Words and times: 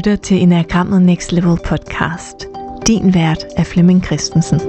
lytter 0.00 0.16
til 0.16 0.42
Enagrammet 0.42 1.02
Next 1.02 1.32
Level 1.32 1.58
podcast. 1.64 2.46
Din 2.86 3.14
vært 3.14 3.44
er 3.56 3.64
Flemming 3.64 4.04
Christensen. 4.04 4.60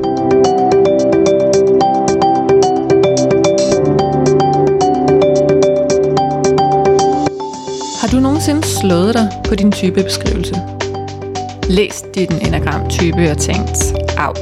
Har 8.02 8.07
du 8.12 8.20
nogensinde 8.20 8.64
slået 8.64 9.14
dig 9.14 9.30
på 9.48 9.55
din 9.55 9.71
typebeskrivelse? 9.71 10.55
Læst 11.70 12.05
din 12.16 12.32
enagramtype 12.48 13.32
og 13.32 13.38
tænkt, 13.38 13.77
af. 14.18 14.34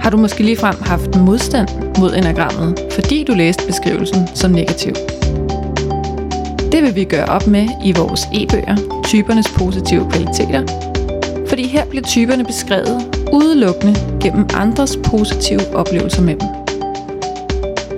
Har 0.00 0.10
du 0.10 0.16
måske 0.16 0.42
ligefrem 0.42 0.76
haft 0.80 1.16
modstand 1.16 1.68
mod 1.98 2.14
enagrammet, 2.14 2.78
fordi 2.92 3.24
du 3.24 3.32
læste 3.32 3.66
beskrivelsen 3.66 4.28
som 4.34 4.50
negativ? 4.50 4.92
Det 6.76 6.84
vil 6.84 6.94
vi 6.94 7.04
gøre 7.04 7.24
op 7.24 7.46
med 7.46 7.68
i 7.84 7.92
vores 7.92 8.28
e-bøger, 8.34 8.76
typernes 9.04 9.48
positive 9.48 10.10
kvaliteter. 10.10 10.62
Fordi 11.48 11.66
her 11.66 11.84
bliver 11.84 12.02
typerne 12.04 12.44
beskrevet 12.44 13.16
udelukkende 13.32 13.94
gennem 14.20 14.46
andres 14.54 14.98
positive 15.04 15.74
oplevelser 15.74 16.22
med 16.22 16.34
dem. 16.34 16.48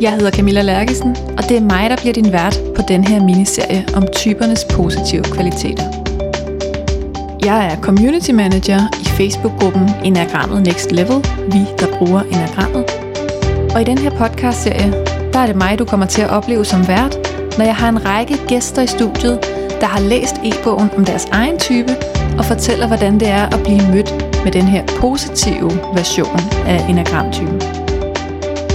Jeg 0.01 0.13
hedder 0.13 0.31
Camilla 0.31 0.63
Lærkesen, 0.63 1.17
og 1.39 1.49
det 1.49 1.57
er 1.57 1.61
mig, 1.61 1.91
der 1.91 1.97
bliver 1.97 2.13
din 2.13 2.33
vært 2.33 2.61
på 2.77 2.83
den 2.89 3.05
her 3.05 3.25
miniserie 3.25 3.87
om 3.97 4.07
typernes 4.17 4.65
positive 4.65 5.23
kvaliteter. 5.23 5.85
Jeg 7.45 7.67
er 7.67 7.81
community 7.81 8.31
manager 8.31 8.81
i 9.01 9.05
Facebook-gruppen 9.05 9.91
Enagrammet 10.05 10.63
Next 10.63 10.93
Level, 10.93 11.25
vi 11.53 11.59
der 11.79 11.99
bruger 11.99 12.21
Enagrammet. 12.21 12.85
Og 13.75 13.81
i 13.81 13.85
den 13.85 13.99
her 13.99 14.11
podcast-serie, 14.11 14.93
der 15.33 15.39
er 15.39 15.47
det 15.47 15.57
mig, 15.57 15.79
du 15.79 15.85
kommer 15.85 16.07
til 16.07 16.23
at 16.23 16.31
opleve 16.31 16.65
som 16.65 16.89
vært, 16.89 17.28
når 17.59 17.65
jeg 17.65 17.77
har 17.77 17.89
en 17.89 18.05
række 18.05 18.37
gæster 18.49 18.83
i 18.83 18.87
studiet, 18.87 19.39
der 19.81 19.87
har 19.87 20.01
læst 20.01 20.37
e-bogen 20.45 20.91
om 20.97 21.05
deres 21.05 21.25
egen 21.25 21.59
type 21.59 21.97
og 22.39 22.45
fortæller, 22.45 22.87
hvordan 22.87 23.21
det 23.21 23.29
er 23.29 23.47
at 23.47 23.63
blive 23.63 23.91
mødt 23.93 24.15
med 24.45 24.53
den 24.53 24.63
her 24.63 24.85
positive 25.01 25.71
version 25.95 26.41
af 26.67 26.87
enagramtypen. 26.89 27.63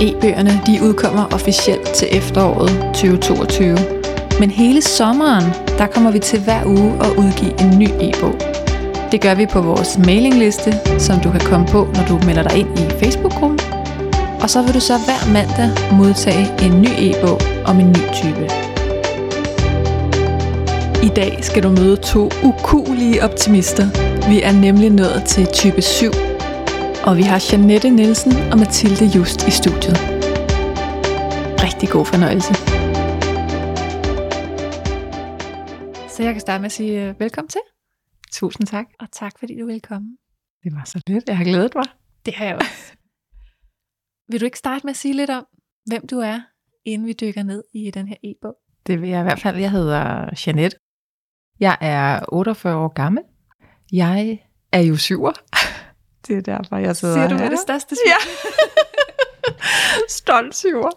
E-bøgerne 0.01 0.61
de 0.67 0.79
udkommer 0.83 1.25
officielt 1.33 1.93
til 1.93 2.07
efteråret 2.11 2.69
2022, 2.93 3.77
men 4.39 4.51
hele 4.51 4.81
sommeren, 4.81 5.43
der 5.77 5.85
kommer 5.85 6.11
vi 6.11 6.19
til 6.19 6.39
hver 6.39 6.65
uge 6.65 6.93
at 7.01 7.09
udgive 7.17 7.61
en 7.61 7.79
ny 7.79 7.87
e-bog. 8.01 8.35
Det 9.11 9.21
gør 9.21 9.35
vi 9.35 9.45
på 9.45 9.61
vores 9.61 9.97
mailingliste, 10.05 10.73
som 10.99 11.19
du 11.19 11.31
kan 11.31 11.41
komme 11.41 11.67
på, 11.67 11.87
når 11.95 12.05
du 12.07 12.25
melder 12.25 12.43
dig 12.43 12.57
ind 12.57 12.79
i 12.79 13.05
Facebook-gruppen. 13.05 13.59
Og 14.41 14.49
så 14.49 14.61
vil 14.61 14.73
du 14.73 14.79
så 14.79 14.93
hver 15.05 15.33
mandag 15.33 15.69
modtage 15.97 16.47
en 16.65 16.81
ny 16.81 16.89
e-bog 16.97 17.39
om 17.65 17.79
en 17.79 17.87
ny 17.87 18.13
type. 18.13 18.72
I 21.09 21.09
dag 21.15 21.43
skal 21.43 21.63
du 21.63 21.69
møde 21.69 21.97
to 22.13 22.21
ukulige 22.49 23.23
optimister. 23.27 23.85
Vi 24.31 24.37
er 24.41 24.53
nemlig 24.65 24.89
nået 24.89 25.21
til 25.33 25.45
type 25.61 25.81
7. 25.81 26.05
Og 27.07 27.13
vi 27.19 27.23
har 27.31 27.39
Janette 27.51 27.89
Nielsen 27.89 28.33
og 28.51 28.57
Mathilde 28.61 29.05
Just 29.15 29.39
i 29.49 29.51
studiet. 29.61 29.97
Rigtig 31.65 31.87
god 31.95 32.05
fornøjelse. 32.13 32.53
Så 36.13 36.23
jeg 36.23 36.33
kan 36.33 36.41
starte 36.41 36.61
med 36.61 36.65
at 36.65 36.77
sige 36.79 37.09
uh, 37.09 37.19
velkommen 37.19 37.49
til. 37.49 37.63
Tusind 38.31 38.67
tak. 38.67 38.85
Og 38.99 39.07
tak 39.11 39.33
fordi 39.39 39.53
du 39.59 39.65
ville 39.65 39.85
komme. 39.91 40.07
Det 40.63 40.71
var 40.75 40.83
så 40.85 41.01
lidt. 41.07 41.23
Jeg 41.27 41.37
har 41.37 41.43
glædet 41.43 41.75
mig. 41.75 41.87
Det 42.25 42.33
har 42.33 42.45
jeg 42.45 42.55
også. 42.55 42.93
vil 44.29 44.39
du 44.41 44.45
ikke 44.45 44.57
starte 44.65 44.85
med 44.85 44.91
at 44.91 44.97
sige 44.97 45.13
lidt 45.13 45.29
om, 45.29 45.45
hvem 45.85 46.07
du 46.07 46.17
er, 46.19 46.39
inden 46.85 47.07
vi 47.07 47.13
dykker 47.13 47.43
ned 47.43 47.63
i 47.73 47.91
den 47.91 48.07
her 48.07 48.17
e-bog? 48.23 48.55
Det 48.87 49.01
vil 49.01 49.09
jeg 49.09 49.19
i 49.19 49.23
hvert 49.23 49.39
fald. 49.39 49.57
Jeg 49.57 49.71
hedder 49.71 50.29
Jeanette. 50.47 50.77
Jeg 51.63 51.77
er 51.81 52.19
48 52.27 52.75
år 52.75 52.87
gammel. 52.87 53.23
Jeg 53.91 54.39
er 54.71 54.79
jo 54.79 54.97
syver. 54.97 55.31
Det 56.27 56.37
er 56.37 56.41
derfor, 56.41 56.77
jeg 56.77 56.95
sidder 56.95 57.13
Siger 57.15 57.27
du 57.27 57.35
her. 57.35 57.43
med 57.43 57.51
det 57.51 57.59
største 57.59 57.95
Ja. 58.07 58.13
Stolt 60.09 60.55
syver. 60.55 60.89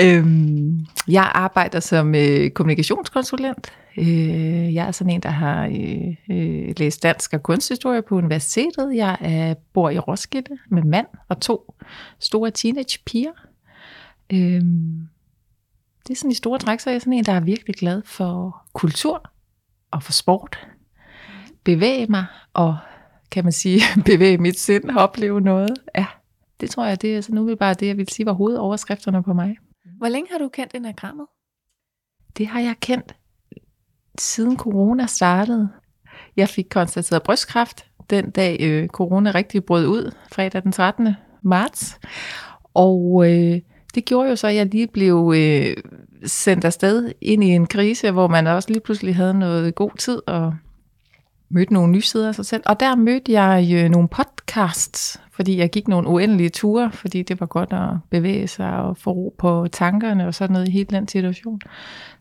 Øhm, 0.00 0.86
jeg 1.08 1.30
arbejder 1.34 1.80
som 1.80 2.14
øh, 2.14 2.50
kommunikationskonsulent. 2.50 3.72
Øh, 3.98 4.74
jeg 4.74 4.86
er 4.86 4.90
sådan 4.90 5.12
en, 5.12 5.20
der 5.20 5.28
har 5.30 5.64
øh, 5.66 6.36
øh, 6.36 6.74
læst 6.76 7.02
dansk 7.02 7.32
og 7.32 7.42
kunsthistorie 7.42 8.02
på 8.02 8.16
universitetet. 8.16 8.96
Jeg 8.96 9.16
er, 9.20 9.54
bor 9.72 9.90
i 9.90 9.98
Roskilde 9.98 10.58
med 10.70 10.82
mand 10.82 11.06
og 11.28 11.40
to 11.40 11.74
store 12.20 12.50
teenage 12.50 12.98
piger. 13.06 13.32
Øhm, 14.32 15.08
det 16.08 16.14
er 16.14 16.16
sådan 16.18 16.30
i 16.30 16.34
store 16.34 16.58
træk, 16.58 16.80
så 16.80 16.90
er 16.90 16.94
jeg 16.94 17.00
sådan 17.00 17.12
en, 17.12 17.24
der 17.24 17.32
er 17.32 17.40
virkelig 17.40 17.76
glad 17.76 18.02
for 18.04 18.62
kultur 18.72 19.30
og 19.94 20.02
for 20.02 20.12
sport. 20.12 20.68
Bevæge 21.64 22.06
mig 22.06 22.26
og, 22.52 22.76
kan 23.30 23.44
man 23.44 23.52
sige, 23.52 23.80
bevæge 24.10 24.38
mit 24.38 24.58
sind 24.58 24.90
og 24.90 25.02
opleve 25.02 25.40
noget. 25.40 25.78
Ja, 25.96 26.06
det 26.60 26.70
tror 26.70 26.86
jeg, 26.86 27.02
det 27.02 27.16
er 27.16 27.20
sådan 27.20 27.38
umiddelbart 27.38 27.80
det, 27.80 27.86
jeg 27.86 27.96
vil 27.96 28.08
sige 28.08 28.26
var 28.26 28.32
hovedoverskrifterne 28.32 29.22
på 29.22 29.32
mig. 29.32 29.56
Hvor 29.98 30.08
længe 30.08 30.28
har 30.32 30.38
du 30.38 30.48
kendt 30.48 30.74
enagrammet? 30.74 31.26
Det 32.38 32.46
har 32.46 32.60
jeg 32.60 32.74
kendt 32.80 33.16
siden 34.18 34.56
corona 34.56 35.06
startede. 35.06 35.68
Jeg 36.36 36.48
fik 36.48 36.66
konstateret 36.70 37.22
brystkræft 37.22 37.86
den 38.10 38.30
dag 38.30 38.56
øh, 38.60 38.88
corona 38.88 39.30
rigtig 39.30 39.64
brød 39.64 39.86
ud, 39.86 40.12
fredag 40.32 40.62
den 40.62 40.72
13. 40.72 41.14
marts. 41.42 41.98
Og 42.74 43.24
øh, 43.30 43.60
det 43.94 44.04
gjorde 44.04 44.28
jo 44.28 44.36
så, 44.36 44.46
at 44.46 44.54
jeg 44.54 44.66
lige 44.66 44.86
blev 44.86 45.32
øh, 45.36 45.76
sendt 46.26 46.64
afsted 46.64 47.12
ind 47.20 47.44
i 47.44 47.48
en 47.48 47.66
krise, 47.66 48.10
hvor 48.10 48.28
man 48.28 48.46
også 48.46 48.68
lige 48.68 48.80
pludselig 48.80 49.16
havde 49.16 49.34
noget 49.34 49.74
god 49.74 49.90
tid 49.98 50.22
og 50.26 50.54
mødte 51.50 51.72
nogle 51.72 51.92
nye 51.92 52.02
sider 52.02 52.28
af 52.28 52.34
sig 52.34 52.46
selv. 52.46 52.62
Og 52.66 52.80
der 52.80 52.96
mødte 52.96 53.32
jeg 53.32 53.62
jo 53.62 53.88
nogle 53.88 54.08
podcasts, 54.08 55.20
fordi 55.32 55.58
jeg 55.58 55.70
gik 55.70 55.88
nogle 55.88 56.08
uendelige 56.08 56.48
ture, 56.48 56.92
fordi 56.92 57.22
det 57.22 57.40
var 57.40 57.46
godt 57.46 57.72
at 57.72 57.88
bevæge 58.10 58.48
sig 58.48 58.76
og 58.76 58.96
få 58.96 59.10
ro 59.10 59.34
på 59.38 59.66
tankerne 59.72 60.26
og 60.26 60.34
sådan 60.34 60.52
noget 60.52 60.68
i 60.68 60.70
hele 60.70 60.88
den 60.90 61.08
situation. 61.08 61.60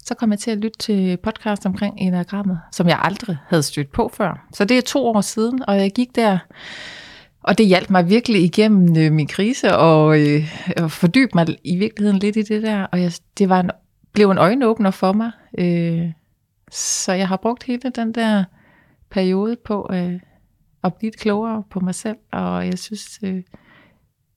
Så 0.05 0.15
kom 0.15 0.31
jeg 0.31 0.39
til 0.39 0.51
at 0.51 0.57
lytte 0.57 0.77
til 0.77 1.17
podcast 1.17 1.65
omkring 1.65 1.95
enagrammet, 1.97 2.59
som 2.71 2.87
jeg 2.87 2.99
aldrig 3.01 3.37
havde 3.47 3.63
stødt 3.63 3.91
på 3.91 4.11
før. 4.13 4.47
Så 4.53 4.65
det 4.65 4.77
er 4.77 4.81
to 4.81 5.05
år 5.05 5.21
siden, 5.21 5.61
og 5.67 5.75
jeg 5.75 5.91
gik 5.91 6.15
der 6.15 6.37
og 7.43 7.57
det 7.57 7.67
hjalp 7.67 7.89
mig 7.89 8.09
virkelig 8.09 8.43
igennem 8.43 8.97
øh, 8.97 9.11
min 9.11 9.27
krise 9.27 9.77
og, 9.77 10.19
øh, 10.19 10.55
og 10.77 10.91
fordybe 10.91 11.31
mig 11.35 11.47
i 11.63 11.75
virkeligheden 11.75 12.19
lidt 12.19 12.35
i 12.35 12.41
det 12.41 12.63
der. 12.63 12.83
Og 12.83 13.01
jeg, 13.01 13.11
det 13.37 13.49
var 13.49 13.59
en, 13.59 13.71
blev 14.13 14.31
en 14.31 14.37
øjenåbner 14.37 14.91
for 14.91 15.13
mig. 15.13 15.31
Øh, 15.57 16.11
så 16.71 17.13
jeg 17.13 17.27
har 17.27 17.37
brugt 17.37 17.63
hele 17.63 17.91
den 17.95 18.11
der 18.11 18.43
periode 19.09 19.55
på 19.65 19.89
øh, 19.93 20.19
at 20.83 20.93
blive 20.93 21.11
lidt 21.11 21.19
klogere 21.19 21.63
på 21.69 21.79
mig 21.79 21.95
selv. 21.95 22.17
Og 22.31 22.65
jeg 22.65 22.79
synes, 22.79 23.19
øh, 23.23 23.43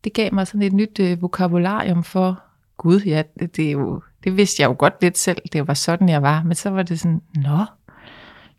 det 0.05 0.13
gav 0.13 0.35
mig 0.35 0.47
sådan 0.47 0.63
et 0.63 0.73
nyt 0.73 1.01
øh, 1.01 1.23
vokabularium 1.23 2.05
for, 2.05 2.43
gud, 2.77 3.01
ja, 3.01 3.23
det, 3.41 3.57
det, 3.57 3.67
er 3.67 3.73
jo, 3.73 4.03
det 4.25 4.37
vidste 4.37 4.63
jeg 4.63 4.69
jo 4.69 4.77
godt 4.79 4.95
lidt 5.03 5.19
selv. 5.19 5.39
Det 5.53 5.69
var 5.69 5.75
sådan, 5.75 6.09
jeg 6.09 6.23
var. 6.23 6.43
Men 6.43 6.55
så 6.55 6.71
var 6.71 6.83
det 6.83 7.01
sådan, 7.01 7.23
nå, 7.35 7.65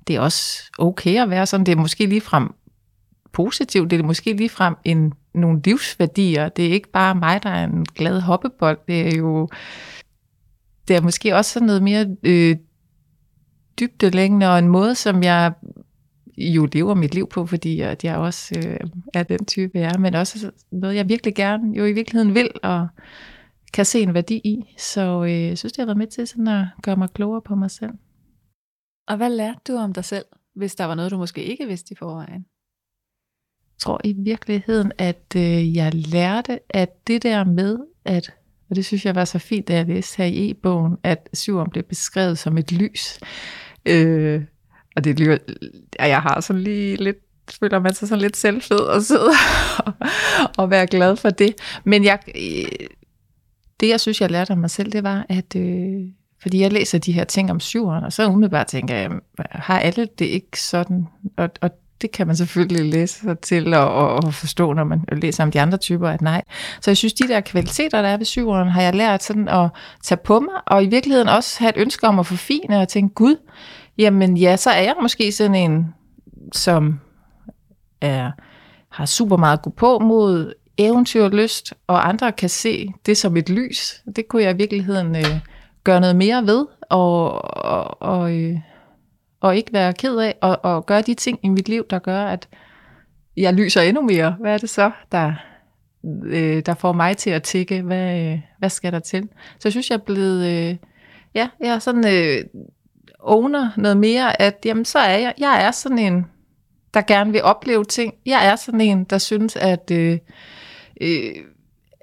det 0.08 0.16
er 0.16 0.20
også 0.20 0.72
okay 0.78 1.22
at 1.22 1.30
være 1.30 1.46
sådan. 1.46 1.66
Det 1.66 1.72
er 1.72 1.76
måske 1.76 2.06
ligefrem 2.06 2.54
positivt. 3.32 3.92
Det 3.92 4.00
er 4.00 4.04
måske 4.04 4.34
ligefrem 4.34 4.76
en, 4.84 5.14
nogle 5.34 5.62
livsværdier. 5.66 6.50
Det 6.50 6.68
er 6.68 6.72
ikke 6.72 6.92
bare 6.92 7.16
mig, 7.16 7.44
der 7.44 7.50
er 7.50 7.64
en 7.64 7.86
glad 7.86 8.22
hoppebold. 8.22 8.78
Det 8.88 9.08
er 9.08 9.18
jo 9.18 9.50
det 10.88 10.96
er 10.96 11.02
måske 11.02 11.36
også 11.36 11.52
sådan 11.52 11.66
noget 11.66 11.84
mere 11.84 12.16
øh, 12.24 12.56
dybdelængende 13.80 14.50
og 14.50 14.60
en 14.60 14.68
måde, 14.68 14.96
som 14.96 15.24
jeg 15.24 15.54
jo 16.38 16.68
lever 16.74 16.94
mit 16.94 17.16
liv 17.16 17.30
på, 17.30 17.46
fordi 17.46 17.82
at 17.82 18.04
jeg 18.04 18.18
også 18.18 18.56
øh, 18.58 18.80
er 19.14 19.24
den 19.24 19.46
type, 19.46 19.80
jeg 19.80 19.92
er, 19.96 19.98
men 19.98 20.16
også 20.16 20.52
noget, 20.72 20.96
jeg 20.96 21.10
virkelig 21.10 21.36
gerne 21.36 21.78
jo 21.78 21.86
i 21.86 21.94
virkeligheden 21.94 22.36
vil 22.36 22.50
og 22.64 22.88
kan 23.74 23.86
se 23.86 24.02
en 24.02 24.14
værdi 24.14 24.36
i. 24.36 24.76
Så 24.78 25.24
øh, 25.24 25.44
jeg 25.44 25.58
synes, 25.58 25.74
det 25.74 25.82
har 25.82 25.86
været 25.86 25.98
med 25.98 26.08
til 26.08 26.28
sådan 26.28 26.48
at 26.48 26.66
gøre 26.84 26.96
mig 26.96 27.10
klogere 27.10 27.42
på 27.42 27.56
mig 27.56 27.72
selv. 27.72 27.92
Og 29.08 29.18
hvad 29.18 29.30
lærte 29.30 29.60
du 29.68 29.78
om 29.78 29.94
dig 29.94 30.06
selv, 30.06 30.26
hvis 30.56 30.76
der 30.76 30.86
var 30.86 30.96
noget, 30.96 31.12
du 31.12 31.18
måske 31.18 31.44
ikke 31.44 31.68
vidste 31.68 31.94
i 31.94 31.96
forvejen? 31.96 32.46
Jeg 33.62 33.80
tror 33.80 34.02
i 34.04 34.14
virkeligheden, 34.14 34.92
at 34.98 35.36
øh, 35.36 35.76
jeg 35.76 35.94
lærte, 35.94 36.60
at 36.70 37.08
det 37.08 37.24
der 37.24 37.44
med, 37.44 37.80
at, 38.06 38.34
og 38.70 38.76
det 38.76 38.86
synes 38.86 39.06
jeg 39.06 39.16
var 39.16 39.26
så 39.26 39.40
fint, 39.40 39.68
da 39.68 39.74
jeg 39.74 39.86
læste 39.86 40.18
her 40.18 40.26
i 40.26 40.50
e-bogen, 40.50 40.98
at 41.04 41.30
syveren 41.34 41.70
blev 41.70 41.84
beskrevet 41.84 42.38
som 42.38 42.58
et 42.58 42.72
lys. 42.72 43.20
Øh, 43.86 44.42
og 44.96 45.04
det 45.04 45.20
lyder, 45.20 45.38
ja, 46.00 46.08
jeg 46.08 46.22
har 46.22 46.42
sådan 46.42 46.62
lige 46.62 46.96
lidt, 46.96 47.18
føler 47.60 47.80
man 47.80 47.94
sig 47.94 48.08
sådan 48.08 48.22
lidt 48.22 48.38
selvfed 48.38 48.80
og 48.80 49.02
sidde 49.02 49.30
og, 49.86 49.94
og 50.64 50.70
være 50.70 50.88
glad 50.88 51.16
for 51.16 51.30
det. 51.30 51.56
Men 51.84 52.04
jeg, 52.04 52.20
øh, 52.28 52.88
det 53.80 53.90
jeg 53.90 54.00
synes, 54.00 54.22
jeg 54.22 54.32
lærte 54.32 54.52
af 54.52 54.58
mig 54.58 54.70
selv, 54.70 54.92
det 54.92 55.04
var, 55.04 55.26
at 55.30 55.56
øh, 55.56 56.02
fordi 56.42 56.60
jeg 56.60 56.74
læser 56.74 56.98
de 56.98 57.12
her 57.12 57.24
ting 57.24 57.52
om 57.52 57.60
syveren, 57.60 58.04
og 58.04 58.14
så 58.14 58.28
umiddelbart 58.28 58.68
tænker 58.68 58.96
jeg, 58.96 59.12
har 59.52 59.80
alle 59.80 60.08
det 60.20 60.26
ikke 60.26 60.62
sådan? 60.62 61.08
Og, 61.38 61.50
og 61.62 61.70
det 62.02 62.12
kan 62.12 62.28
man 62.28 62.36
selvfølgelig 62.36 62.94
læse 62.94 63.20
sig 63.20 63.40
til 63.40 63.74
og, 63.74 63.94
og, 63.94 64.10
og 64.10 64.34
forstå, 64.34 64.74
når 64.74 64.84
man 64.84 65.02
læser 65.12 65.44
om 65.44 65.52
de 65.52 65.62
andre 65.62 65.78
typer, 65.78 66.10
at 66.10 66.22
nej. 66.22 66.42
Så 66.82 66.92
jeg 66.92 66.98
synes, 66.98 67.14
de 67.14 67.28
der 67.28 67.42
kvaliteter, 67.42 68.02
der 68.02 68.10
er 68.10 68.18
ved 68.18 68.26
syveren, 68.26 68.70
har 68.70 68.82
jeg 68.82 68.96
lært 68.96 69.24
sådan 69.24 69.48
at 69.48 69.70
tage 70.04 70.20
på 70.24 70.40
mig, 70.40 70.54
og 70.68 70.84
i 70.84 70.88
virkeligheden 70.88 71.30
også 71.30 71.60
have 71.60 71.70
et 71.70 71.82
ønske 71.82 72.08
om 72.08 72.20
at 72.20 72.26
forfine 72.26 72.82
og 72.82 72.88
tænke, 72.88 73.14
gud, 73.14 73.36
Jamen 73.98 74.38
ja, 74.38 74.58
så 74.58 74.70
er 74.70 74.82
jeg 74.82 74.96
måske 75.02 75.32
sådan 75.32 75.56
en, 75.56 75.94
som 76.54 77.00
er, 78.02 78.32
har 78.92 79.06
super 79.06 79.38
meget 79.38 79.62
gå 79.62 79.70
på 79.70 80.00
mod 80.00 80.54
eventyrlyst, 80.78 81.74
og 81.88 82.10
andre 82.10 82.32
kan 82.32 82.50
se 82.50 82.94
det 83.06 83.18
som 83.18 83.38
et 83.38 83.50
lys. 83.50 84.02
Det 84.16 84.28
kunne 84.28 84.44
jeg 84.44 84.54
i 84.54 84.58
virkeligheden 84.58 85.16
øh, 85.16 85.40
gøre 85.84 86.02
noget 86.02 86.16
mere 86.16 86.46
ved, 86.46 86.66
og, 86.90 87.32
og, 87.66 88.02
og, 88.02 88.36
øh, 88.36 88.60
og 89.40 89.58
ikke 89.58 89.74
være 89.74 89.94
ked 89.94 90.18
af, 90.18 90.36
og, 90.42 90.60
og 90.64 90.86
gøre 90.86 91.02
de 91.02 91.14
ting 91.14 91.40
i 91.44 91.50
mit 91.50 91.70
liv, 91.70 91.86
der 91.90 92.00
gør, 92.00 92.24
at 92.24 92.48
jeg 93.38 93.54
lyser 93.54 93.82
endnu 93.82 94.02
mere. 94.02 94.36
Hvad 94.40 94.54
er 94.54 94.58
det 94.58 94.70
så, 94.70 94.92
der, 95.12 95.34
øh, 96.26 96.62
der 96.66 96.74
får 96.74 96.92
mig 96.92 97.18
til 97.18 97.30
at 97.30 97.44
tikke? 97.44 97.82
Hvad, 97.82 98.20
øh, 98.20 98.40
hvad 98.60 98.70
skal 98.70 98.92
der 98.92 99.00
til? 99.00 99.30
Så 99.60 99.62
jeg 99.64 99.72
synes, 99.72 99.90
jeg 99.90 99.96
er 99.96 100.04
blevet... 100.06 100.46
Øh, 100.46 100.76
ja, 101.34 101.50
jeg 101.60 101.70
er 101.70 101.80
sådan... 101.80 102.08
Øh, 102.08 102.44
owner 103.20 103.70
noget 103.78 103.98
mere, 103.98 104.42
at 104.42 104.58
jamen, 104.66 104.86
så 104.86 105.00
er 105.00 105.18
jeg, 105.18 105.34
jeg 105.38 105.66
er 105.66 105.72
sådan 105.72 106.00
en, 106.00 106.26
der 106.94 107.02
gerne 107.02 107.32
vil 107.32 107.44
opleve 107.44 107.86
ting. 107.86 108.14
Jeg 108.26 108.48
er 108.48 108.56
sådan 108.56 108.82
en, 108.82 109.04
der 109.04 109.18
synes, 109.18 109.56
at, 109.56 109.92
øh, 109.92 110.18
øh, 111.02 111.36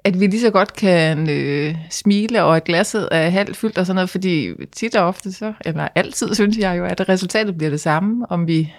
at 0.05 0.19
vi 0.19 0.27
lige 0.27 0.41
så 0.41 0.51
godt 0.51 0.73
kan 0.73 1.29
øh, 1.29 1.75
smile, 1.89 2.43
og 2.43 2.55
at 2.55 2.63
glasset 2.63 3.09
er 3.11 3.29
halvt 3.29 3.57
fyldt 3.57 3.77
og 3.77 3.85
sådan 3.85 3.95
noget, 3.95 4.09
fordi 4.09 4.49
tit 4.71 4.95
og 4.95 5.07
ofte 5.07 5.33
så, 5.33 5.53
eller 5.65 5.87
altid 5.95 6.33
synes 6.35 6.57
jeg 6.57 6.77
jo, 6.77 6.85
at 6.85 7.09
resultatet 7.09 7.57
bliver 7.57 7.69
det 7.69 7.79
samme, 7.79 8.25
om 8.31 8.47
vi, 8.47 8.73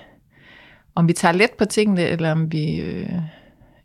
om 0.94 1.08
vi 1.08 1.12
tager 1.12 1.32
let 1.32 1.50
på 1.58 1.64
tingene, 1.64 2.02
eller 2.02 2.32
om 2.32 2.52
vi, 2.52 2.80
øh, 2.80 3.08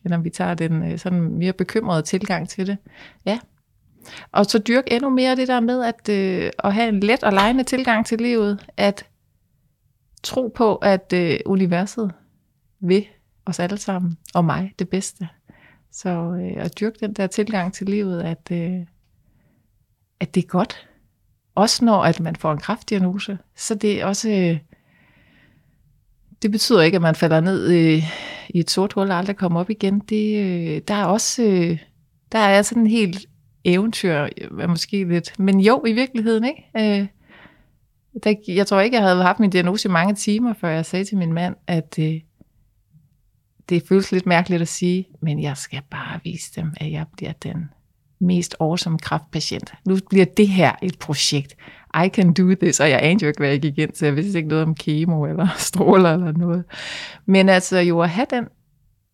eller 0.03 0.17
om 0.17 0.23
vi 0.23 0.29
tager 0.29 0.53
den 0.53 0.91
øh, 0.91 0.99
sådan 0.99 1.21
mere 1.21 1.53
bekymrede 1.53 2.01
tilgang 2.01 2.49
til 2.49 2.67
det. 2.67 2.77
Ja, 3.25 3.39
og 4.31 4.45
så 4.45 4.59
dyrk 4.59 4.83
endnu 4.87 5.09
mere 5.09 5.35
det 5.35 5.47
der 5.47 5.59
med 5.59 5.83
at, 5.83 6.09
øh, 6.09 6.51
at 6.63 6.73
have 6.73 6.89
en 6.89 6.99
let 6.99 7.23
og 7.23 7.33
lejende 7.33 7.63
tilgang 7.63 8.05
til 8.05 8.17
livet, 8.17 8.65
at 8.77 9.05
tro 10.23 10.47
på, 10.55 10.75
at 10.75 11.13
øh, 11.13 11.39
universet 11.45 12.11
vil 12.81 13.05
os 13.45 13.59
alle 13.59 13.77
sammen, 13.77 14.17
og 14.33 14.45
mig, 14.45 14.73
det 14.79 14.89
bedste. 14.89 15.27
Så 15.91 16.09
øh, 16.09 16.63
at 16.65 16.79
dyrke 16.79 16.97
den 16.99 17.13
der 17.13 17.27
tilgang 17.27 17.73
til 17.73 17.87
livet, 17.87 18.21
at, 18.21 18.49
øh, 18.51 18.85
at 20.19 20.35
det 20.35 20.43
er 20.43 20.47
godt. 20.47 20.87
Også 21.55 21.85
når 21.85 22.03
at 22.03 22.19
man 22.19 22.35
får 22.35 22.51
en 22.51 22.59
kraftdiagnose, 22.59 23.37
så 23.55 23.75
det 23.75 24.01
er 24.01 24.05
også... 24.05 24.29
Øh, 24.29 24.57
det 26.41 26.51
betyder 26.51 26.81
ikke, 26.81 26.95
at 26.95 27.01
man 27.01 27.15
falder 27.15 27.39
ned 27.41 27.71
øh, 27.71 28.03
i 28.49 28.59
et 28.59 28.69
sort 28.69 28.93
hul 28.93 29.11
og 29.11 29.17
aldrig 29.17 29.35
kommer 29.35 29.59
op 29.59 29.69
igen. 29.69 29.99
Det, 29.99 30.37
øh, 30.43 30.81
der 30.87 30.93
er 30.93 31.05
også... 31.05 31.43
Øh, 31.43 31.79
der 32.31 32.39
er 32.39 32.61
sådan 32.61 32.83
en 32.83 32.89
helt 32.89 33.25
eventyr, 33.63 34.27
øh, 34.37 34.69
måske 34.69 35.03
lidt, 35.03 35.39
men 35.39 35.59
jo, 35.59 35.83
i 35.87 35.93
virkeligheden, 35.93 36.43
ikke? 36.43 36.99
Øh, 37.01 37.07
der, 38.23 38.35
jeg 38.47 38.67
tror 38.67 38.79
ikke, 38.79 38.95
jeg 38.95 39.03
havde 39.03 39.23
haft 39.23 39.39
min 39.39 39.49
diagnose 39.49 39.89
i 39.89 39.91
mange 39.91 40.15
timer, 40.15 40.53
før 40.53 40.69
jeg 40.69 40.85
sagde 40.85 41.05
til 41.05 41.17
min 41.17 41.33
mand, 41.33 41.55
at 41.67 41.95
øh, 41.99 42.19
det 43.71 43.87
føles 43.87 44.11
lidt 44.11 44.25
mærkeligt 44.25 44.61
at 44.61 44.67
sige, 44.67 45.07
men 45.21 45.41
jeg 45.41 45.57
skal 45.57 45.81
bare 45.91 46.19
vise 46.23 46.51
dem, 46.55 46.73
at 46.77 46.91
jeg 46.91 47.05
bliver 47.17 47.33
den 47.43 47.69
mest 48.19 48.55
awesome 48.59 48.99
kraftpatient. 48.99 49.73
Nu 49.85 49.97
bliver 50.09 50.25
det 50.25 50.47
her 50.47 50.71
et 50.81 50.99
projekt. 50.99 51.55
I 52.05 52.07
can 52.07 52.33
do 52.33 52.55
this, 52.61 52.79
og 52.79 52.89
jeg 52.89 52.99
anede 53.03 53.25
jo 53.25 53.27
ikke, 53.27 53.39
hvad 53.39 53.49
jeg 53.49 53.61
gik 53.61 53.77
ind 53.77 53.91
til. 53.91 54.05
Jeg 54.05 54.15
vidste 54.15 54.37
ikke 54.37 54.49
noget 54.49 54.63
om 54.63 54.75
kemo 54.75 55.25
eller 55.25 55.47
stråler 55.69 56.13
eller 56.13 56.31
noget. 56.31 56.63
Men 57.25 57.49
altså 57.49 57.77
jo 57.77 58.01
at 58.01 58.09
have 58.09 58.27
den 58.29 58.47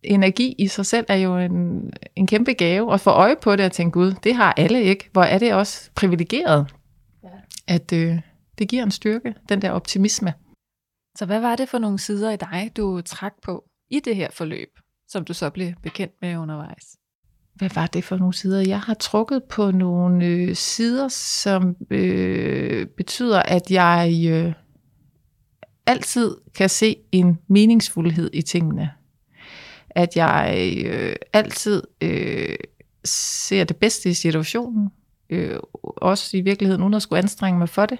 energi 0.02 0.54
i 0.58 0.66
sig 0.66 0.86
selv 0.86 1.06
er 1.08 1.16
jo 1.16 1.38
en, 1.38 1.90
en 2.16 2.26
kæmpe 2.26 2.52
gave, 2.52 2.92
og 2.92 3.00
få 3.00 3.10
øje 3.10 3.36
på 3.42 3.56
det 3.56 3.66
og 3.66 3.72
tænke, 3.72 3.92
gud, 3.92 4.12
det 4.24 4.34
har 4.34 4.52
alle 4.56 4.82
ikke. 4.82 5.08
Hvor 5.12 5.22
er 5.22 5.38
det 5.38 5.54
også 5.54 5.90
privilegeret, 5.94 6.66
ja. 7.24 7.28
at 7.66 7.92
øh, 7.92 8.20
det 8.58 8.68
giver 8.68 8.82
en 8.82 8.90
styrke, 8.90 9.34
den 9.48 9.62
der 9.62 9.70
optimisme. 9.70 10.32
Så 11.18 11.26
hvad 11.26 11.40
var 11.40 11.56
det 11.56 11.68
for 11.68 11.78
nogle 11.78 11.98
sider 11.98 12.30
i 12.30 12.36
dig, 12.36 12.70
du 12.76 13.00
trak 13.00 13.32
på 13.42 13.67
i 13.90 14.00
det 14.00 14.16
her 14.16 14.28
forløb, 14.32 14.78
som 15.08 15.24
du 15.24 15.34
så 15.34 15.50
blev 15.50 15.72
bekendt 15.82 16.14
med 16.22 16.36
undervejs? 16.36 16.96
Hvad 17.54 17.70
var 17.74 17.86
det 17.86 18.04
for 18.04 18.16
nogle 18.16 18.34
sider? 18.34 18.60
Jeg 18.60 18.80
har 18.80 18.94
trukket 18.94 19.44
på 19.44 19.70
nogle 19.70 20.26
øh, 20.26 20.56
sider, 20.56 21.08
som 21.08 21.76
øh, 21.90 22.86
betyder, 22.86 23.42
at 23.42 23.70
jeg 23.70 24.26
øh, 24.30 24.52
altid 25.86 26.36
kan 26.54 26.68
se 26.68 26.96
en 27.12 27.38
meningsfuldhed 27.48 28.30
i 28.32 28.42
tingene 28.42 28.90
at 29.98 30.16
jeg 30.16 30.74
øh, 30.86 31.16
altid 31.32 31.82
øh, 32.00 32.56
ser 33.04 33.64
det 33.64 33.76
bedste 33.76 34.10
i 34.10 34.14
situationen, 34.14 34.90
øh, 35.30 35.58
også 35.82 36.36
i 36.36 36.40
virkeligheden 36.40 36.82
uden 36.82 36.94
at 36.94 37.02
skulle 37.02 37.18
anstrenge 37.18 37.58
mig 37.58 37.68
for 37.68 37.86
det. 37.86 37.98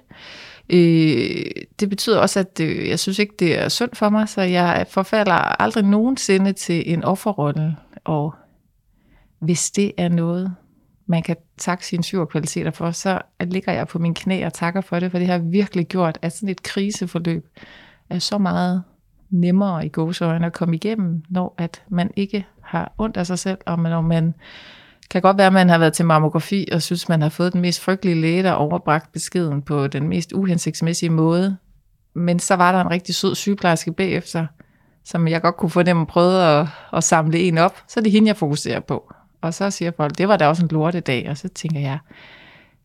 Øh, 0.69 1.45
det 1.81 1.91
betyder 1.91 2.19
også, 2.19 2.41
at 2.41 2.61
øh, 2.61 2.89
jeg 2.89 2.99
synes 2.99 3.19
ikke, 3.19 3.35
det 3.39 3.59
er 3.59 3.69
sundt 3.69 3.97
for 3.97 4.09
mig, 4.09 4.29
så 4.29 4.43
jeg 4.43 4.87
forfalder 4.91 5.63
aldrig 5.63 5.85
nogensinde 5.85 6.53
til 6.53 6.93
en 6.93 7.05
offerrolle, 7.05 7.77
og 8.05 8.35
hvis 9.39 9.71
det 9.71 9.93
er 9.97 10.09
noget, 10.09 10.55
man 11.07 11.23
kan 11.23 11.37
takke 11.59 11.87
sine 11.87 12.05
syre 12.05 12.73
for, 12.73 12.91
så 12.91 13.21
ligger 13.41 13.73
jeg 13.73 13.89
på 13.89 13.99
mine 13.99 14.15
knæ 14.15 14.47
og 14.47 14.53
takker 14.53 14.81
for 14.81 15.01
det, 15.01 15.11
for 15.11 15.19
det 15.19 15.27
har 15.27 15.39
virkelig 15.39 15.87
gjort, 15.87 16.19
at 16.23 16.33
sådan 16.33 16.49
et 16.49 16.63
kriseforløb 16.63 17.47
er 18.11 18.19
så 18.19 18.39
meget 18.39 18.83
nemmere 19.31 19.87
i 19.87 19.89
gåsøjne 19.89 20.47
at 20.47 20.53
komme 20.53 20.75
igennem, 20.75 21.23
når 21.29 21.55
at 21.59 21.83
man 21.89 22.11
ikke 22.17 22.47
har 22.63 22.93
ondt 22.99 23.17
af 23.17 23.27
sig 23.27 23.39
selv, 23.39 23.59
og 23.67 23.79
når 23.79 24.01
man 24.01 24.35
kan 25.11 25.23
godt 25.23 25.39
være, 25.39 25.47
at 25.47 25.53
man 25.53 25.69
har 25.69 25.79
været 25.79 25.93
til 25.93 26.05
mammografi 26.05 26.69
og 26.73 26.83
synes, 26.83 27.09
man 27.09 27.23
har 27.23 27.29
fået 27.29 27.53
den 27.53 27.61
mest 27.61 27.81
frygtelige 27.81 28.21
læge, 28.21 28.43
der 28.43 28.53
overbragt 28.53 29.13
beskeden 29.13 29.63
på 29.63 29.87
den 29.87 30.09
mest 30.09 30.33
uhensigtsmæssige 30.33 31.11
måde. 31.11 31.57
Men 32.15 32.39
så 32.39 32.55
var 32.55 32.73
der 32.73 32.81
en 32.81 32.91
rigtig 32.91 33.15
sød 33.15 33.35
sygeplejerske 33.35 33.93
bagefter, 33.93 34.47
som 35.05 35.29
jeg 35.29 35.43
godt 35.43 35.57
kunne 35.57 35.71
få 35.71 35.83
dem 35.83 36.07
prøvet 36.07 36.43
at, 36.43 36.67
at 36.93 37.05
samle 37.05 37.39
en 37.39 37.59
op. 37.59 37.83
Så 37.89 38.01
er 38.01 38.03
det 38.03 38.13
hende, 38.13 38.29
jeg 38.29 38.37
fokuserer 38.37 38.81
på. 38.81 39.13
Og 39.41 39.55
så 39.55 39.71
siger 39.71 39.91
folk, 39.97 40.19
det 40.19 40.29
var 40.29 40.37
da 40.37 40.47
også 40.47 40.63
en 40.63 40.69
lortedag. 40.69 41.31
Og 41.31 41.37
så 41.37 41.49
tænker 41.49 41.81
jeg, 41.81 41.99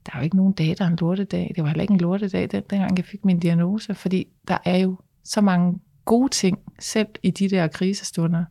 der 0.05 0.11
er 0.13 0.17
jo 0.17 0.23
ikke 0.23 0.35
nogen 0.35 0.53
dag, 0.53 0.75
der 0.77 0.85
er 0.85 0.89
en 0.89 0.95
lortedag. 0.95 1.51
Det 1.55 1.63
var 1.63 1.69
heller 1.69 1.81
ikke 1.81 1.91
en 1.91 1.99
lortedag, 1.99 2.51
den, 2.51 2.63
dengang 2.69 2.97
jeg 2.97 3.05
fik 3.05 3.25
min 3.25 3.39
diagnose, 3.39 3.95
fordi 3.95 4.27
der 4.47 4.57
er 4.65 4.77
jo 4.77 4.97
så 5.23 5.41
mange 5.41 5.79
gode 6.05 6.29
ting, 6.29 6.59
selv 6.79 7.07
i 7.23 7.31
de 7.31 7.49
der 7.49 7.67
krisestunder. 7.67 8.45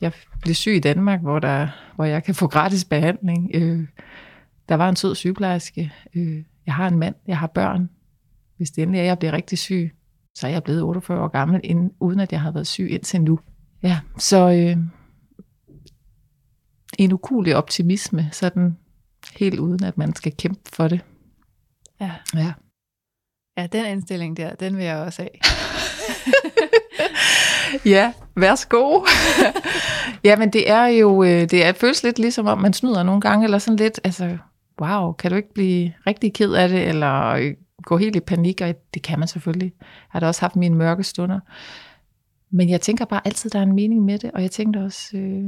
Jeg 0.00 0.12
blev 0.42 0.54
syg 0.54 0.76
i 0.76 0.80
Danmark, 0.80 1.20
hvor, 1.20 1.38
der, 1.38 1.68
hvor 1.94 2.04
jeg 2.04 2.24
kan 2.24 2.34
få 2.34 2.46
gratis 2.46 2.84
behandling. 2.84 3.50
Øh, 3.54 3.86
der 4.68 4.74
var 4.74 4.88
en 4.88 4.96
sød 4.96 5.14
sygeplejerske. 5.14 5.92
Øh, 6.14 6.44
jeg 6.66 6.74
har 6.74 6.88
en 6.88 6.98
mand, 6.98 7.14
jeg 7.26 7.38
har 7.38 7.46
børn. 7.46 7.90
Hvis 8.56 8.70
det 8.70 8.82
endelig 8.82 9.00
er, 9.00 9.04
jeg 9.04 9.18
bliver 9.18 9.32
rigtig 9.32 9.58
syg, 9.58 9.92
så 10.34 10.46
er 10.46 10.50
jeg 10.50 10.62
blevet 10.62 10.82
48 10.82 11.20
år 11.20 11.28
gammel, 11.28 11.60
inden, 11.64 11.92
uden 12.00 12.20
at 12.20 12.32
jeg 12.32 12.40
har 12.40 12.50
været 12.50 12.66
syg 12.66 12.88
indtil 12.90 13.20
nu. 13.20 13.40
Ja, 13.82 14.00
så 14.18 14.50
øh, 14.50 14.76
en 16.98 17.12
ukulig 17.12 17.56
optimisme, 17.56 18.28
sådan 18.32 18.76
helt 19.36 19.58
uden 19.58 19.84
at 19.84 19.98
man 19.98 20.14
skal 20.14 20.36
kæmpe 20.36 20.60
for 20.72 20.88
det. 20.88 21.00
Ja. 22.00 22.12
Ja, 22.34 22.52
ja 23.56 23.66
den 23.66 23.86
indstilling 23.86 24.36
der, 24.36 24.54
den 24.54 24.76
vil 24.76 24.84
jeg 24.84 24.96
også 24.96 25.22
have. 25.22 25.30
ja, 27.84 28.12
værsgo. 28.36 29.04
ja, 30.24 30.36
men 30.36 30.52
det 30.52 30.70
er 30.70 30.86
jo, 30.86 31.22
øh, 31.22 31.30
det 31.30 31.66
er, 31.66 31.72
føles 31.72 32.02
lidt 32.02 32.18
ligesom 32.18 32.46
om, 32.46 32.58
man 32.58 32.72
snyder 32.72 33.02
nogle 33.02 33.20
gange, 33.20 33.44
eller 33.44 33.58
sådan 33.58 33.76
lidt, 33.76 34.00
altså, 34.04 34.38
wow, 34.80 35.12
kan 35.12 35.30
du 35.30 35.36
ikke 35.36 35.54
blive 35.54 35.92
rigtig 36.06 36.34
ked 36.34 36.52
af 36.52 36.68
det, 36.68 36.88
eller 36.88 37.26
øh, 37.26 37.54
gå 37.82 37.96
helt 37.96 38.16
i 38.16 38.20
panik, 38.20 38.60
og 38.60 38.74
det 38.94 39.02
kan 39.02 39.18
man 39.18 39.28
selvfølgelig. 39.28 39.72
Jeg 39.80 39.86
har 40.08 40.20
da 40.20 40.26
også 40.26 40.40
haft 40.40 40.56
mine 40.56 40.76
mørke 40.76 41.02
stunder. 41.02 41.40
Men 42.50 42.68
jeg 42.68 42.80
tænker 42.80 43.04
bare 43.04 43.20
altid, 43.24 43.50
der 43.50 43.58
er 43.58 43.62
en 43.62 43.74
mening 43.74 44.04
med 44.04 44.18
det, 44.18 44.30
og 44.30 44.42
jeg 44.42 44.50
tænkte 44.50 44.78
også 44.78 45.16
øh, 45.16 45.44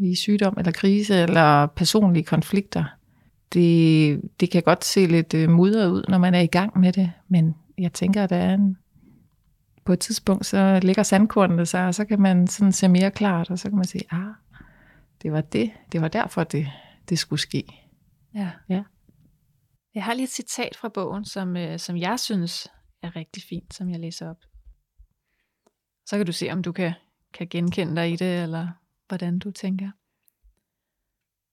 i 0.00 0.14
sygdom, 0.14 0.54
eller 0.58 0.72
krise, 0.72 1.14
eller 1.14 1.66
personlige 1.66 2.24
konflikter. 2.24 2.84
Det, 3.52 4.20
det 4.40 4.50
kan 4.50 4.62
godt 4.62 4.84
se 4.84 5.06
lidt 5.06 5.34
øh, 5.34 5.50
mudret 5.50 5.90
ud, 5.90 6.04
når 6.08 6.18
man 6.18 6.34
er 6.34 6.40
i 6.40 6.46
gang 6.46 6.80
med 6.80 6.92
det, 6.92 7.12
men 7.28 7.54
jeg 7.78 7.92
tænker, 7.92 8.24
at 8.24 8.30
der 8.30 8.36
er 8.36 8.54
en, 8.54 8.76
på 9.84 9.92
et 9.92 10.00
tidspunkt, 10.00 10.46
så 10.46 10.80
ligger 10.82 11.02
sandkornene 11.02 11.66
sig, 11.66 11.86
og 11.86 11.94
så 11.94 12.04
kan 12.04 12.20
man 12.20 12.46
sådan 12.46 12.72
se 12.72 12.88
mere 12.88 13.10
klart, 13.10 13.50
og 13.50 13.58
så 13.58 13.68
kan 13.68 13.76
man 13.76 13.84
sige, 13.84 14.04
ah, 14.10 14.34
det 15.22 15.32
var 15.32 15.40
det, 15.40 15.72
det 15.92 16.00
var 16.00 16.08
derfor, 16.08 16.44
det, 16.44 16.68
det 17.08 17.18
skulle 17.18 17.40
ske. 17.40 17.88
Ja. 18.34 18.50
ja. 18.68 18.82
Jeg 19.94 20.04
har 20.04 20.14
lige 20.14 20.24
et 20.24 20.30
citat 20.30 20.76
fra 20.76 20.88
bogen, 20.88 21.24
som, 21.24 21.56
øh, 21.56 21.78
som 21.78 21.96
jeg 21.96 22.20
synes 22.20 22.68
er 23.02 23.16
rigtig 23.16 23.42
fint, 23.42 23.74
som 23.74 23.90
jeg 23.90 24.00
læser 24.00 24.30
op. 24.30 24.44
Så 26.06 26.16
kan 26.16 26.26
du 26.26 26.32
se, 26.32 26.50
om 26.50 26.62
du 26.62 26.72
kan, 26.72 26.92
kan 27.34 27.48
genkende 27.48 27.96
dig 27.96 28.12
i 28.12 28.16
det, 28.16 28.42
eller 28.42 28.68
hvordan 29.08 29.38
du 29.38 29.50
tænker. 29.50 29.90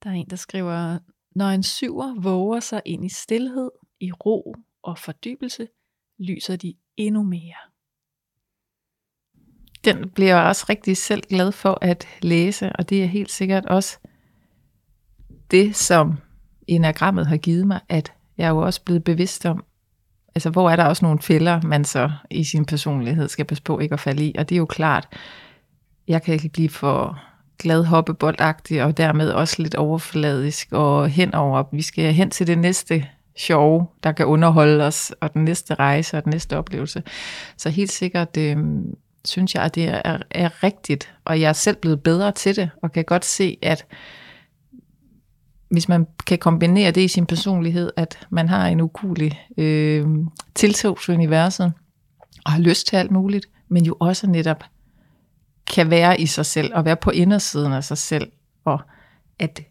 Der 0.03 0.09
er 0.09 0.13
en, 0.13 0.29
der 0.29 0.35
skriver, 0.35 0.99
når 1.35 1.45
en 1.45 1.63
syver 1.63 2.21
våger 2.21 2.59
sig 2.59 2.81
ind 2.85 3.05
i 3.05 3.09
stillhed, 3.09 3.71
i 3.99 4.11
ro 4.11 4.55
og 4.81 4.97
fordybelse, 4.97 5.67
lyser 6.19 6.55
de 6.55 6.75
endnu 6.97 7.23
mere 7.23 7.68
den 9.85 10.09
bliver 10.09 10.35
jeg 10.35 10.45
også 10.45 10.65
rigtig 10.69 10.97
selv 10.97 11.23
glad 11.29 11.51
for 11.51 11.77
at 11.81 12.07
læse, 12.21 12.71
og 12.71 12.89
det 12.89 13.03
er 13.03 13.07
helt 13.07 13.31
sikkert 13.31 13.65
også 13.65 13.97
det, 15.51 15.75
som 15.75 16.17
enagrammet 16.67 17.27
har 17.27 17.37
givet 17.37 17.67
mig, 17.67 17.79
at 17.89 18.13
jeg 18.37 18.45
er 18.45 18.49
jo 18.49 18.57
også 18.57 18.81
blevet 18.83 19.03
bevidst 19.03 19.45
om, 19.45 19.63
altså 20.35 20.49
hvor 20.49 20.69
er 20.69 20.75
der 20.75 20.85
også 20.85 21.05
nogle 21.05 21.19
fælder, 21.19 21.61
man 21.61 21.85
så 21.85 22.11
i 22.31 22.43
sin 22.43 22.65
personlighed 22.65 23.27
skal 23.27 23.45
passe 23.45 23.63
på 23.63 23.79
ikke 23.79 23.93
at 23.93 23.99
falde 23.99 24.25
i. 24.25 24.35
Og 24.37 24.49
det 24.49 24.55
er 24.55 24.59
jo 24.59 24.65
klart, 24.65 25.07
jeg 26.07 26.23
kan 26.23 26.33
ikke 26.33 26.49
blive 26.49 26.69
for 26.69 27.19
glad 27.59 27.83
hoppeboldagtig, 27.83 28.83
og 28.83 28.97
dermed 28.97 29.29
også 29.31 29.61
lidt 29.61 29.75
overfladisk, 29.75 30.67
og 30.71 31.09
henover, 31.09 31.63
vi 31.71 31.81
skal 31.81 32.13
hen 32.13 32.29
til 32.29 32.47
det 32.47 32.57
næste 32.57 33.05
sjove, 33.37 33.87
der 34.03 34.11
kan 34.11 34.25
underholde 34.25 34.83
os, 34.83 35.13
og 35.21 35.33
den 35.33 35.43
næste 35.43 35.73
rejse 35.73 36.17
og 36.17 36.23
den 36.23 36.29
næste 36.29 36.57
oplevelse. 36.57 37.03
Så 37.57 37.69
helt 37.69 37.91
sikkert 37.91 38.37
øh, 38.37 38.57
synes 39.25 39.55
jeg, 39.55 39.63
at 39.63 39.75
det 39.75 39.87
er, 39.87 40.17
er 40.31 40.63
rigtigt, 40.63 41.13
og 41.25 41.41
jeg 41.41 41.49
er 41.49 41.53
selv 41.53 41.75
blevet 41.75 42.03
bedre 42.03 42.31
til 42.31 42.55
det, 42.55 42.69
og 42.83 42.91
kan 42.91 43.03
godt 43.03 43.25
se, 43.25 43.57
at 43.61 43.85
hvis 45.69 45.89
man 45.89 46.07
kan 46.27 46.37
kombinere 46.37 46.91
det 46.91 47.01
i 47.01 47.07
sin 47.07 47.25
personlighed, 47.25 47.91
at 47.95 48.27
man 48.29 48.49
har 48.49 48.67
en 48.67 48.81
ukulig 48.81 49.39
øh, 49.57 50.07
tiltog 50.55 50.99
til 51.01 51.13
universet, 51.13 51.73
og 52.45 52.51
har 52.51 52.59
lyst 52.59 52.87
til 52.87 52.95
alt 52.95 53.11
muligt, 53.11 53.45
men 53.67 53.85
jo 53.85 53.97
også 53.99 54.27
netop 54.27 54.63
kan 55.73 55.89
være 55.89 56.21
i 56.21 56.25
sig 56.25 56.45
selv, 56.45 56.71
og 56.75 56.85
være 56.85 56.95
på 56.95 57.09
indersiden 57.09 57.73
af 57.73 57.83
sig 57.83 57.97
selv, 57.97 58.31
og 58.65 58.79
at 59.39 59.61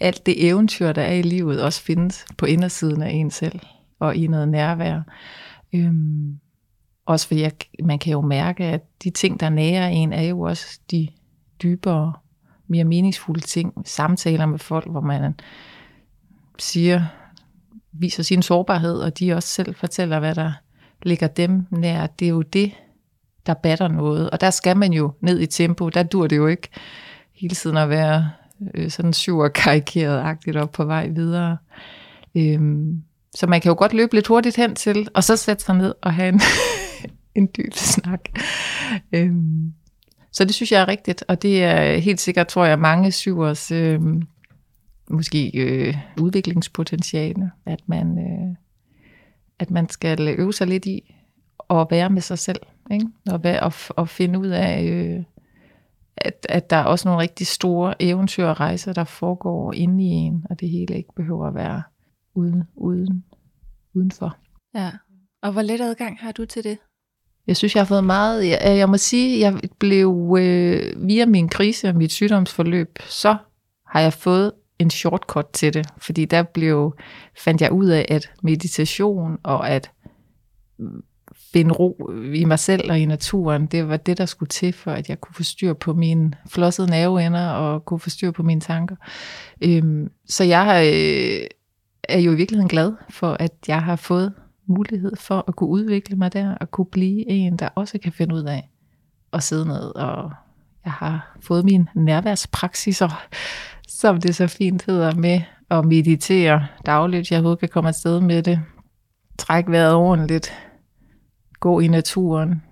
alt 0.00 0.26
det 0.26 0.46
eventyr, 0.48 0.92
der 0.92 1.02
er 1.02 1.12
i 1.12 1.22
livet, 1.22 1.62
også 1.62 1.82
findes 1.82 2.24
på 2.38 2.46
indersiden 2.46 3.02
af 3.02 3.10
en 3.10 3.30
selv, 3.30 3.60
og 3.98 4.16
i 4.16 4.26
noget 4.26 4.48
nærvær. 4.48 5.00
Øhm, 5.74 6.38
også 7.06 7.26
fordi 7.26 7.40
jeg, 7.40 7.52
man 7.84 7.98
kan 7.98 8.12
jo 8.12 8.20
mærke, 8.20 8.64
at 8.64 8.82
de 9.04 9.10
ting, 9.10 9.40
der 9.40 9.48
nærer 9.48 9.88
en, 9.88 10.12
er 10.12 10.22
jo 10.22 10.40
også 10.40 10.80
de 10.90 11.08
dybere, 11.62 12.12
mere 12.68 12.84
meningsfulde 12.84 13.40
ting. 13.40 13.72
Samtaler 13.84 14.46
med 14.46 14.58
folk, 14.58 14.90
hvor 14.90 15.00
man 15.00 15.34
siger, 16.58 17.04
viser 17.92 18.22
sin 18.22 18.42
sårbarhed, 18.42 18.98
og 18.98 19.18
de 19.18 19.32
også 19.32 19.48
selv 19.48 19.74
fortæller, 19.74 20.18
hvad 20.18 20.34
der 20.34 20.52
ligger 21.02 21.26
dem 21.26 21.66
nær. 21.70 22.06
Det 22.06 22.24
er 22.24 22.30
jo 22.30 22.42
det, 22.42 22.72
der 23.46 23.54
batter 23.54 23.88
noget. 23.88 24.30
Og 24.30 24.40
der 24.40 24.50
skal 24.50 24.76
man 24.76 24.92
jo 24.92 25.12
ned 25.20 25.40
i 25.40 25.46
tempo. 25.46 25.88
Der 25.88 26.02
dur 26.02 26.26
det 26.26 26.36
jo 26.36 26.46
ikke 26.46 26.68
hele 27.32 27.54
tiden 27.54 27.76
at 27.76 27.88
være 27.88 28.30
øh, 28.74 28.90
sådan 28.90 29.12
syv 29.12 29.38
og 29.38 29.50
karikeret-agtigt 29.52 30.56
op 30.56 30.72
på 30.72 30.84
vej 30.84 31.08
videre. 31.08 31.56
Øhm, 32.34 33.02
så 33.34 33.46
man 33.46 33.60
kan 33.60 33.68
jo 33.68 33.76
godt 33.78 33.92
løbe 33.94 34.14
lidt 34.14 34.26
hurtigt 34.26 34.56
hen 34.56 34.74
til, 34.74 35.08
og 35.14 35.24
så 35.24 35.36
sætte 35.36 35.64
sig 35.64 35.74
ned 35.74 35.94
og 36.02 36.14
have 36.14 36.28
en, 36.28 36.40
en 37.38 37.48
dyb 37.56 37.72
snak. 37.72 38.20
Øhm, 39.12 39.72
så 40.32 40.44
det 40.44 40.54
synes 40.54 40.72
jeg 40.72 40.82
er 40.82 40.88
rigtigt, 40.88 41.24
og 41.28 41.42
det 41.42 41.64
er 41.64 41.96
helt 41.96 42.20
sikkert, 42.20 42.48
tror 42.48 42.64
jeg, 42.64 42.78
mange 42.78 43.12
syvers 43.12 43.70
øh, 43.70 44.00
måske 45.10 45.50
øh, 45.54 45.96
udviklingspotentiale, 46.20 47.50
at 47.66 47.80
man, 47.86 48.18
øh, 48.18 48.56
at 49.58 49.70
man 49.70 49.88
skal 49.88 50.28
øve 50.38 50.52
sig 50.52 50.66
lidt 50.66 50.86
i 50.86 51.14
at 51.70 51.86
være 51.90 52.10
med 52.10 52.22
sig 52.22 52.38
selv, 52.38 52.60
ikke? 52.90 53.06
Og, 53.30 53.44
være, 53.44 53.60
og, 53.60 53.72
og 53.88 54.08
finde 54.08 54.38
ud 54.38 54.46
af, 54.46 54.84
øh, 54.84 55.24
at, 56.16 56.46
at 56.48 56.70
der 56.70 56.76
er 56.76 56.84
også 56.84 57.08
nogle 57.08 57.22
rigtig 57.22 57.46
store 57.46 58.02
eventyr 58.02 58.46
og 58.46 58.60
rejser, 58.60 58.92
der 58.92 59.04
foregår 59.04 59.72
inde 59.72 60.04
i 60.04 60.06
en, 60.06 60.44
og 60.50 60.60
det 60.60 60.70
hele 60.70 60.96
ikke 60.96 61.14
behøver 61.16 61.46
at 61.46 61.54
være 61.54 61.82
uden, 62.34 62.62
uden, 62.74 63.24
udenfor. 63.94 64.36
Ja, 64.74 64.90
og 65.42 65.52
hvor 65.52 65.62
let 65.62 65.80
adgang 65.80 66.18
har 66.20 66.32
du 66.32 66.44
til 66.44 66.64
det? 66.64 66.78
Jeg 67.46 67.56
synes, 67.56 67.74
jeg 67.74 67.80
har 67.80 67.86
fået 67.86 68.04
meget... 68.04 68.48
Jeg, 68.48 68.62
øh, 68.70 68.76
jeg 68.76 68.88
må 68.88 68.96
sige, 68.96 69.40
jeg 69.40 69.60
blev 69.78 70.36
øh, 70.40 71.08
via 71.08 71.26
min 71.26 71.48
krise 71.48 71.88
og 71.88 71.96
mit 71.96 72.12
sygdomsforløb, 72.12 72.98
så 73.08 73.36
har 73.86 74.00
jeg 74.00 74.12
fået 74.12 74.52
en 74.78 74.90
shortcut 74.90 75.46
til 75.52 75.74
det, 75.74 75.86
fordi 75.98 76.24
der 76.24 76.42
blev, 76.42 76.96
fandt 77.38 77.62
jeg 77.62 77.72
ud 77.72 77.86
af, 77.86 78.06
at 78.08 78.30
meditation 78.42 79.38
og 79.42 79.70
at 79.70 79.90
finde 81.52 81.74
ro 81.74 82.10
i 82.34 82.44
mig 82.44 82.58
selv 82.58 82.90
og 82.90 82.98
i 82.98 83.04
naturen, 83.04 83.66
det 83.66 83.88
var 83.88 83.96
det, 83.96 84.18
der 84.18 84.26
skulle 84.26 84.48
til, 84.48 84.72
for 84.72 84.90
at 84.90 85.08
jeg 85.08 85.20
kunne 85.20 85.34
få 85.34 85.42
styr 85.42 85.72
på 85.72 85.94
mine 85.94 86.32
flossede 86.48 86.90
nerveender 86.90 87.48
og 87.48 87.84
kunne 87.84 88.00
få 88.00 88.10
styr 88.10 88.30
på 88.30 88.42
mine 88.42 88.60
tanker. 88.60 88.96
Øhm, 89.60 90.10
så 90.28 90.44
jeg 90.44 90.64
har, 90.64 90.78
øh, 90.78 91.46
er 92.08 92.18
jo 92.18 92.32
i 92.32 92.36
virkeligheden 92.36 92.68
glad 92.68 92.92
for, 93.10 93.36
at 93.40 93.52
jeg 93.68 93.82
har 93.82 93.96
fået 93.96 94.32
mulighed 94.66 95.16
for 95.16 95.44
at 95.48 95.56
kunne 95.56 95.70
udvikle 95.70 96.16
mig 96.16 96.32
der, 96.32 96.54
og 96.54 96.70
kunne 96.70 96.86
blive 96.86 97.28
en, 97.28 97.56
der 97.56 97.68
også 97.74 97.98
kan 97.98 98.12
finde 98.12 98.34
ud 98.34 98.44
af 98.44 98.70
at 99.32 99.42
sidde 99.42 99.68
ned. 99.68 99.96
Og 99.96 100.32
jeg 100.84 100.92
har 100.92 101.36
fået 101.40 101.64
min 101.64 101.88
nærværspraktiser, 101.94 103.26
som 103.88 104.20
det 104.20 104.34
så 104.34 104.46
fint 104.46 104.86
hedder, 104.86 105.14
med 105.14 105.40
at 105.70 105.84
meditere 105.84 106.66
dagligt. 106.86 107.30
Jeg 107.30 107.40
håber, 107.40 107.54
kan 107.56 107.68
komme 107.68 107.88
afsted 107.88 108.20
med 108.20 108.42
det. 108.42 108.60
Træk 109.38 109.64
vejret 109.68 109.94
ordentligt. 109.94 110.52
Gå 111.60 111.80
i 111.80 111.88
naturen. 111.88 112.62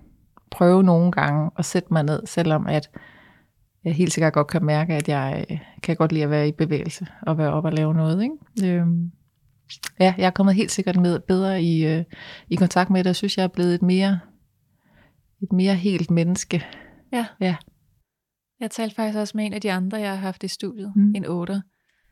Prøve 0.51 0.83
nogle 0.83 1.11
gange 1.11 1.51
at 1.57 1.65
sætte 1.65 1.93
mig 1.93 2.03
ned, 2.03 2.25
selvom 2.25 2.67
at 2.67 2.89
jeg 3.83 3.93
helt 3.93 4.13
sikkert 4.13 4.33
godt 4.33 4.47
kan 4.47 4.65
mærke, 4.65 4.93
at 4.93 5.09
jeg 5.09 5.45
øh, 5.49 5.57
kan 5.83 5.95
godt 5.95 6.11
lide 6.11 6.23
at 6.23 6.29
være 6.29 6.47
i 6.47 6.51
bevægelse 6.51 7.07
og 7.21 7.37
være 7.37 7.53
op 7.53 7.65
og 7.65 7.73
lave 7.73 7.93
noget. 7.93 8.23
Ikke? 8.23 8.73
Øhm, 8.73 9.11
ja, 9.99 10.13
jeg 10.17 10.25
er 10.25 10.29
kommet 10.31 10.55
helt 10.55 10.71
sikkert 10.71 10.95
med 10.95 11.19
bedre 11.19 11.61
i, 11.63 11.85
øh, 11.85 12.03
i 12.49 12.55
kontakt 12.55 12.89
med 12.89 12.99
det. 13.03 13.07
Jeg 13.07 13.15
synes, 13.15 13.37
jeg 13.37 13.43
er 13.43 13.47
blevet 13.47 13.75
et 13.75 13.81
mere, 13.81 14.19
et 15.43 15.51
mere 15.51 15.75
helt 15.75 16.11
menneske. 16.11 16.65
Ja. 17.13 17.25
Ja. 17.41 17.55
Jeg 18.59 18.71
talte 18.71 18.95
faktisk 18.95 19.17
også 19.17 19.37
med 19.37 19.45
en 19.45 19.53
af 19.53 19.61
de 19.61 19.71
andre, 19.71 19.97
jeg 19.97 20.09
har 20.09 20.15
haft 20.15 20.43
i 20.43 20.47
studiet, 20.47 20.93
Mm. 20.95 21.15
en 21.15 21.25
otter, 21.25 21.61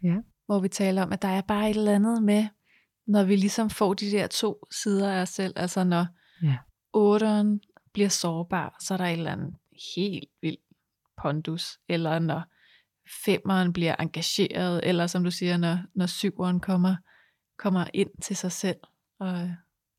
Ja. 0.03 0.15
hvor 0.45 0.59
vi 0.59 0.67
taler 0.67 1.03
om, 1.03 1.13
at 1.13 1.21
der 1.21 1.27
er 1.27 1.41
bare 1.41 1.69
et 1.69 1.77
eller 1.77 1.95
andet 1.95 2.23
med, 2.23 2.47
når 3.07 3.23
vi 3.23 3.35
ligesom 3.35 3.69
får 3.69 3.93
de 3.93 4.11
der 4.11 4.27
to 4.27 4.65
sider 4.71 5.11
af 5.11 5.21
os 5.21 5.29
selv, 5.29 5.53
altså 5.55 5.83
når 5.83 6.05
Ja. 6.43 6.57
otteren 6.93 7.59
bliver 7.93 8.09
sårbar, 8.09 8.75
så 8.81 8.93
er 8.93 8.97
der 8.97 9.05
et 9.05 9.11
eller 9.13 9.31
andet 9.31 9.53
helt 9.95 10.29
vildt 10.41 10.59
pondus, 11.21 11.77
eller 11.89 12.19
når 12.19 12.41
femmeren 13.25 13.73
bliver 13.73 13.95
engageret, 13.99 14.79
eller 14.83 15.07
som 15.07 15.23
du 15.23 15.31
siger, 15.31 15.57
når, 15.57 15.79
når 15.95 16.05
syveren 16.05 16.59
kommer, 16.59 16.95
kommer 17.57 17.85
ind 17.93 18.09
til 18.21 18.35
sig 18.35 18.51
selv, 18.51 18.77
og 19.19 19.49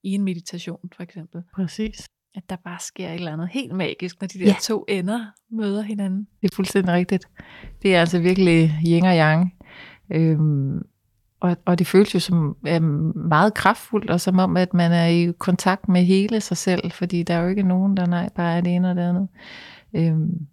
i 0.02 0.11
en 0.12 0.23
meditation 0.23 0.78
for 0.96 1.02
eksempel, 1.02 1.42
Præcis. 1.54 2.08
at 2.34 2.42
der 2.50 2.56
bare 2.56 2.78
sker 2.80 3.08
et 3.08 3.14
eller 3.14 3.32
andet 3.32 3.49
helt 3.49 3.75
magisk, 3.75 4.20
når 4.20 4.28
de 4.28 4.38
der 4.38 4.44
Ja. 4.46 4.56
to 4.62 4.84
ender 4.88 5.25
møder 5.50 5.82
hinanden. 5.82 6.28
Det 6.42 6.50
er 6.50 6.54
fuldstændig 6.56 6.94
rigtigt. 6.94 7.28
Det 7.82 7.94
er 7.94 8.00
altså 8.00 8.18
virkelig 8.18 8.73
yin 8.87 9.04
og 9.04 9.16
yang. 9.16 9.54
Øhm, 10.11 10.82
og, 11.40 11.56
og 11.64 11.78
det 11.78 11.87
føles 11.87 12.14
jo 12.14 12.20
som 12.20 12.56
øhm, 12.68 13.12
meget 13.28 13.54
kraftfuldt, 13.54 14.11
og 14.11 14.20
som 14.20 14.38
om, 14.38 14.56
at 14.56 14.75
man 14.75 14.92
er 14.92 15.06
i 15.06 15.32
kontakt 15.38 15.88
med 15.88 16.04
hele 16.04 16.40
sig 16.40 16.56
selv, 16.56 16.90
fordi 16.90 17.23
der 17.23 17.34
er 17.34 17.42
jo 17.42 17.49
ikke 17.49 17.62
nogen, 17.62 17.96
der 17.96 18.06
nej, 18.06 18.28
bare 18.34 18.56
er 18.56 18.61
det 18.61 18.75
ene 18.75 18.90
og 18.90 18.96
det 18.96 19.02
andet. 19.02 19.28
Øhm, 19.94 20.46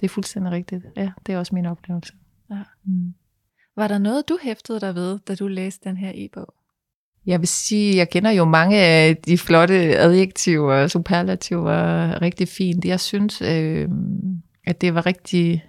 det 0.00 0.06
er 0.06 0.08
fuldstændig 0.08 0.52
rigtigt. 0.52 0.84
Ja, 0.96 1.12
det 1.26 1.34
er 1.34 1.38
også 1.38 1.54
min 1.54 1.66
oplevelse. 1.66 2.12
Ja. 2.50 2.62
Mm. 2.84 3.14
Var 3.76 3.88
der 3.88 3.98
noget, 3.98 4.28
du 4.28 4.38
hæftede 4.42 4.80
dig 4.80 4.94
ved, 4.94 5.18
da 5.28 5.34
du 5.34 5.48
læste 5.48 5.88
den 5.88 5.96
her 5.96 6.12
e-bog? 6.14 6.54
Jeg 7.26 7.40
vil 7.40 7.48
sige, 7.48 7.96
jeg 7.96 8.10
kender 8.10 8.30
jo 8.30 8.44
mange 8.44 8.78
af 8.78 9.16
de 9.16 9.38
flotte 9.38 9.74
adjektiver 9.98 10.74
og 10.74 10.90
superlativer 10.90 12.22
rigtig 12.22 12.48
fint. 12.48 12.84
Jeg 12.84 13.00
synes, 13.00 13.42
øh, 13.42 13.88
at 14.66 14.80
det 14.80 14.94
var 14.94 15.06
rigtig... 15.06 15.64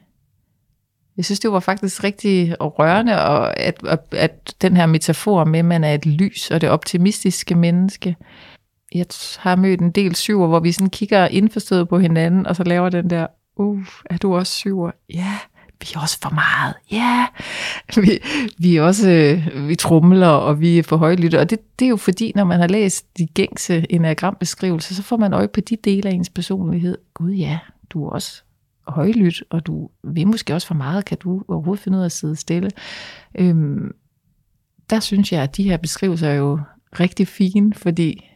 Jeg 1.18 1.26
synes, 1.26 1.40
det 1.40 1.52
var 1.52 1.60
faktisk 1.60 2.04
rigtig 2.04 2.56
rørende, 2.60 3.22
og 3.22 3.60
at, 3.60 3.80
at, 3.88 4.00
at 4.12 4.56
den 4.62 4.78
her 4.78 4.86
metafor 4.86 5.44
med, 5.44 5.60
at 5.60 5.66
man 5.66 5.84
er 5.84 5.94
et 5.94 6.06
lys 6.06 6.52
og 6.52 6.62
det 6.62 6.70
optimistiske 6.70 7.56
menneske. 7.56 8.16
Jeg 8.96 9.06
har 9.38 9.56
mødt 9.56 9.82
en 9.82 9.92
del 9.92 10.16
syver, 10.16 10.48
hvor 10.48 10.60
vi 10.60 10.72
sådan 10.72 10.90
kigger 10.90 11.28
indforstået 11.28 11.90
på 11.90 12.00
hinanden, 12.00 12.48
og 12.48 12.56
så 12.56 12.64
laver 12.64 12.90
den 12.90 13.10
der, 13.10 13.28
uh, 13.56 13.86
er 14.06 14.18
du 14.18 14.36
også 14.36 14.54
syver? 14.54 14.92
Ja, 15.14 15.38
vi 15.82 15.88
er 15.96 16.00
også 16.00 16.18
for 16.22 16.30
meget. 16.30 16.76
Ja, 16.92 17.28
vi, 18.02 18.20
vi 18.58 18.76
er 18.76 18.82
også, 18.82 19.10
øh, 19.10 19.68
vi 19.68 19.76
trumler, 19.76 20.28
og 20.28 20.60
vi 20.60 20.80
er 20.80 20.84
for 20.84 20.98
højlytte. 20.98 21.40
Og 21.40 21.50
det, 21.50 21.80
det 21.80 21.86
er 21.86 21.90
jo 21.90 21.98
fordi, 21.98 22.32
når 22.36 22.44
man 22.44 22.60
har 22.60 22.68
læst 22.68 23.18
de 23.18 23.28
gængse 23.28 23.86
enagrambeskrivelser, 23.90 24.96
så 24.96 25.04
får 25.04 25.18
man 25.18 25.34
øje 25.34 25.48
på 25.48 25.62
de 25.62 25.76
dele 25.84 26.10
af 26.10 26.14
ens 26.14 26.30
personlighed. 26.30 26.98
Gud 27.14 27.32
ja, 27.32 27.60
du 27.90 28.06
er 28.06 28.10
også 28.10 28.42
højlydt, 28.88 29.44
og 29.50 29.66
du 29.66 29.90
vil 30.04 30.28
måske 30.28 30.54
også 30.54 30.68
for 30.68 30.76
meget. 30.76 31.06
Kan 31.06 31.18
du 31.18 31.44
overhovedet 31.48 31.84
finde 31.84 31.98
ud 31.98 32.02
af 32.02 32.06
at 32.06 32.12
sidde 32.12 32.36
stille? 32.36 32.70
Øhm, 33.36 33.92
der 34.90 35.00
synes 35.00 35.32
jeg, 35.32 35.44
at 35.44 35.58
de 35.58 35.64
her 35.64 35.78
beskrivelser 35.78 36.30
er 36.30 36.36
jo 36.36 36.60
rigtig 37.00 37.28
fine, 37.28 37.74
fordi 37.74 38.30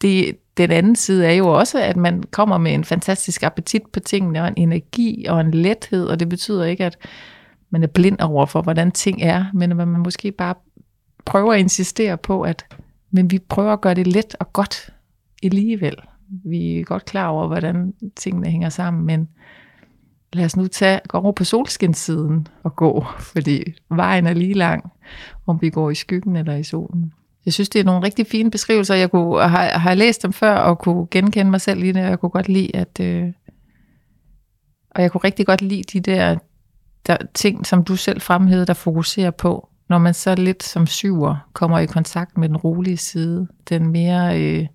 det, 0.00 0.36
den 0.56 0.70
anden 0.70 0.96
side 0.96 1.26
er 1.26 1.32
jo 1.32 1.48
også, 1.48 1.82
at 1.82 1.96
man 1.96 2.22
kommer 2.22 2.58
med 2.58 2.74
en 2.74 2.84
fantastisk 2.84 3.42
appetit 3.42 3.82
på 3.92 4.00
tingene, 4.00 4.42
og 4.42 4.48
en 4.48 4.54
energi 4.56 5.26
og 5.28 5.40
en 5.40 5.50
lethed, 5.50 6.06
og 6.06 6.20
det 6.20 6.28
betyder 6.28 6.64
ikke, 6.64 6.84
at 6.84 6.96
man 7.70 7.82
er 7.82 7.86
blind 7.86 8.20
over 8.20 8.46
for, 8.46 8.62
hvordan 8.62 8.90
ting 8.92 9.22
er, 9.22 9.44
men 9.54 9.70
at 9.70 9.76
man 9.76 9.88
måske 9.88 10.32
bare 10.32 10.54
prøver 11.24 11.52
at 11.52 11.60
insistere 11.60 12.16
på, 12.16 12.42
at 12.42 12.66
men 13.10 13.30
vi 13.30 13.38
prøver 13.38 13.72
at 13.72 13.80
gøre 13.80 13.94
det 13.94 14.06
let 14.06 14.36
og 14.40 14.52
godt 14.52 14.90
alligevel. 15.42 15.96
Vi 16.28 16.80
er 16.80 16.84
godt 16.84 17.04
klar 17.04 17.28
over, 17.28 17.46
hvordan 17.46 17.94
tingene 18.16 18.50
hænger 18.50 18.68
sammen, 18.68 19.06
men 19.06 19.28
lad 20.32 20.44
os 20.44 20.56
nu 20.56 20.66
tage, 20.66 21.00
gå 21.08 21.18
over 21.18 21.32
på 21.32 21.44
solskinssiden 21.44 22.48
og 22.62 22.76
gå, 22.76 23.06
fordi 23.18 23.62
vejen 23.90 24.26
er 24.26 24.32
lige 24.32 24.54
lang, 24.54 24.92
om 25.46 25.58
vi 25.60 25.70
går 25.70 25.90
i 25.90 25.94
skyggen 25.94 26.36
eller 26.36 26.54
i 26.54 26.62
solen. 26.62 27.12
Jeg 27.46 27.52
synes, 27.52 27.68
det 27.68 27.80
er 27.80 27.84
nogle 27.84 28.04
rigtig 28.04 28.26
fine 28.26 28.50
beskrivelser. 28.50 28.94
Jeg 28.94 29.10
kunne, 29.10 29.48
har, 29.48 29.78
har 29.78 29.94
læst 29.94 30.22
dem 30.22 30.32
før 30.32 30.54
og 30.56 30.78
kunne 30.78 31.06
genkende 31.10 31.50
mig 31.50 31.60
selv 31.60 31.82
i 31.82 31.92
det, 31.92 32.02
og 32.02 32.08
jeg 32.08 32.18
kunne 32.20 32.30
godt 32.30 32.48
lide, 32.48 32.76
at... 32.76 33.00
Øh, 33.00 33.32
og 34.90 35.02
jeg 35.02 35.10
kunne 35.10 35.24
rigtig 35.24 35.46
godt 35.46 35.62
lide 35.62 35.82
de 35.82 36.00
der, 36.00 36.38
der 37.06 37.16
ting, 37.34 37.66
som 37.66 37.84
du 37.84 37.96
selv 37.96 38.20
fremhævede, 38.20 38.66
der 38.66 38.74
fokuserer 38.74 39.30
på, 39.30 39.68
når 39.88 39.98
man 39.98 40.14
så 40.14 40.34
lidt 40.34 40.62
som 40.62 40.86
syver 40.86 41.48
kommer 41.52 41.78
i 41.78 41.86
kontakt 41.86 42.38
med 42.38 42.48
den 42.48 42.56
rolige 42.56 42.96
side, 42.96 43.48
den 43.68 43.86
mere 43.86 44.42
øh, 44.42 44.66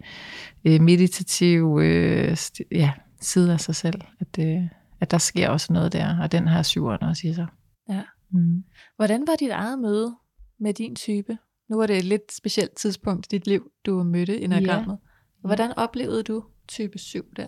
øh, 0.65 0.81
meditative 0.81 1.85
øh, 1.85 2.37
ja, 2.71 2.91
side 3.21 3.53
af 3.53 3.59
sig 3.59 3.75
selv, 3.75 4.01
at, 4.19 4.39
øh, 4.39 4.63
at 4.99 5.11
der 5.11 5.17
sker 5.17 5.49
også 5.49 5.73
noget 5.73 5.93
der, 5.93 6.21
og 6.21 6.31
den 6.31 6.47
har 6.47 6.63
syveren 6.63 7.03
også 7.03 7.27
i 7.27 7.33
sig. 7.33 7.47
Ja. 7.89 8.01
Mm. 8.31 8.63
Hvordan 8.95 9.27
var 9.27 9.35
dit 9.39 9.51
eget 9.51 9.79
møde 9.79 10.15
med 10.59 10.73
din 10.73 10.95
type? 10.95 11.37
Nu 11.71 11.77
var 11.77 11.87
det 11.87 11.97
et 11.97 12.03
lidt 12.03 12.31
specielt 12.33 12.75
tidspunkt 12.75 13.25
i 13.25 13.29
dit 13.37 13.47
liv, 13.47 13.71
du 13.85 14.03
mødte 14.03 14.41
enagrammet. 14.41 14.97
Ja. 15.43 15.47
Hvordan 15.47 15.77
oplevede 15.77 16.23
du 16.23 16.43
type 16.67 16.97
7 16.99 17.25
der? 17.35 17.47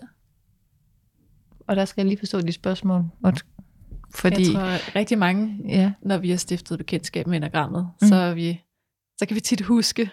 Og 1.66 1.76
der 1.76 1.84
skal 1.84 2.02
jeg 2.02 2.08
lige 2.08 2.18
forstå 2.18 2.40
dit 2.40 2.54
spørgsmål. 2.54 3.04
Fordi, 4.14 4.42
jeg 4.42 4.52
tror 4.52 4.96
rigtig 4.96 5.18
mange, 5.18 5.60
ja. 5.68 5.92
når 6.02 6.18
vi 6.18 6.30
har 6.30 6.36
stiftet 6.36 6.78
bekendtskab 6.78 7.26
med 7.26 7.36
enagrammet, 7.36 7.90
mm. 8.02 8.08
så, 8.08 8.14
er 8.14 8.34
vi, 8.34 8.60
så 9.18 9.26
kan 9.26 9.34
vi 9.34 9.40
tit 9.40 9.60
huske 9.60 10.10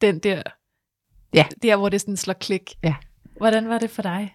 den 0.00 0.18
der, 0.18 0.42
ja. 1.34 1.46
der 1.62 1.76
hvor 1.76 1.88
det 1.88 2.00
sådan 2.00 2.16
slår 2.16 2.34
klik. 2.34 2.74
Ja. 2.82 2.94
Hvordan 3.36 3.68
var 3.68 3.78
det 3.78 3.90
for 3.90 4.02
dig? 4.02 4.34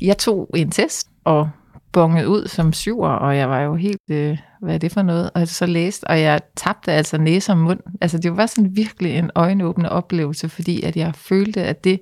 Jeg 0.00 0.18
tog 0.18 0.50
en 0.54 0.70
test 0.70 1.10
og 1.24 1.50
bonget 1.94 2.24
ud 2.24 2.48
som 2.48 2.72
syver, 2.72 3.08
og 3.08 3.36
jeg 3.36 3.50
var 3.50 3.60
jo 3.60 3.74
helt, 3.74 4.10
øh, 4.10 4.38
hvad 4.60 4.74
er 4.74 4.78
det 4.78 4.92
for 4.92 5.02
noget? 5.02 5.30
Og 5.34 5.48
så 5.48 5.66
læste, 5.66 6.04
og 6.04 6.20
jeg 6.20 6.40
tabte 6.56 6.92
altså 6.92 7.18
næse 7.18 7.52
og 7.52 7.58
mund. 7.58 7.80
Altså 8.00 8.18
det 8.18 8.36
var 8.36 8.46
sådan 8.46 8.76
virkelig 8.76 9.16
en 9.16 9.30
øjenåbende 9.34 9.90
oplevelse, 9.90 10.48
fordi 10.48 10.82
at 10.82 10.96
jeg 10.96 11.14
følte, 11.14 11.62
at 11.62 11.84
det 11.84 12.00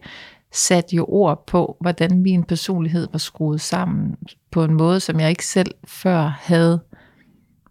satte 0.53 0.97
jo 0.97 1.07
ord 1.09 1.47
på, 1.47 1.77
hvordan 1.81 2.23
min 2.23 2.45
personlighed 2.45 3.09
var 3.13 3.19
skruet 3.19 3.61
sammen 3.61 4.17
på 4.51 4.65
en 4.65 4.75
måde, 4.75 5.01
som 5.01 5.21
jeg 5.21 5.31
ikke 5.31 5.47
selv 5.47 5.71
før 5.85 6.39
havde 6.41 6.81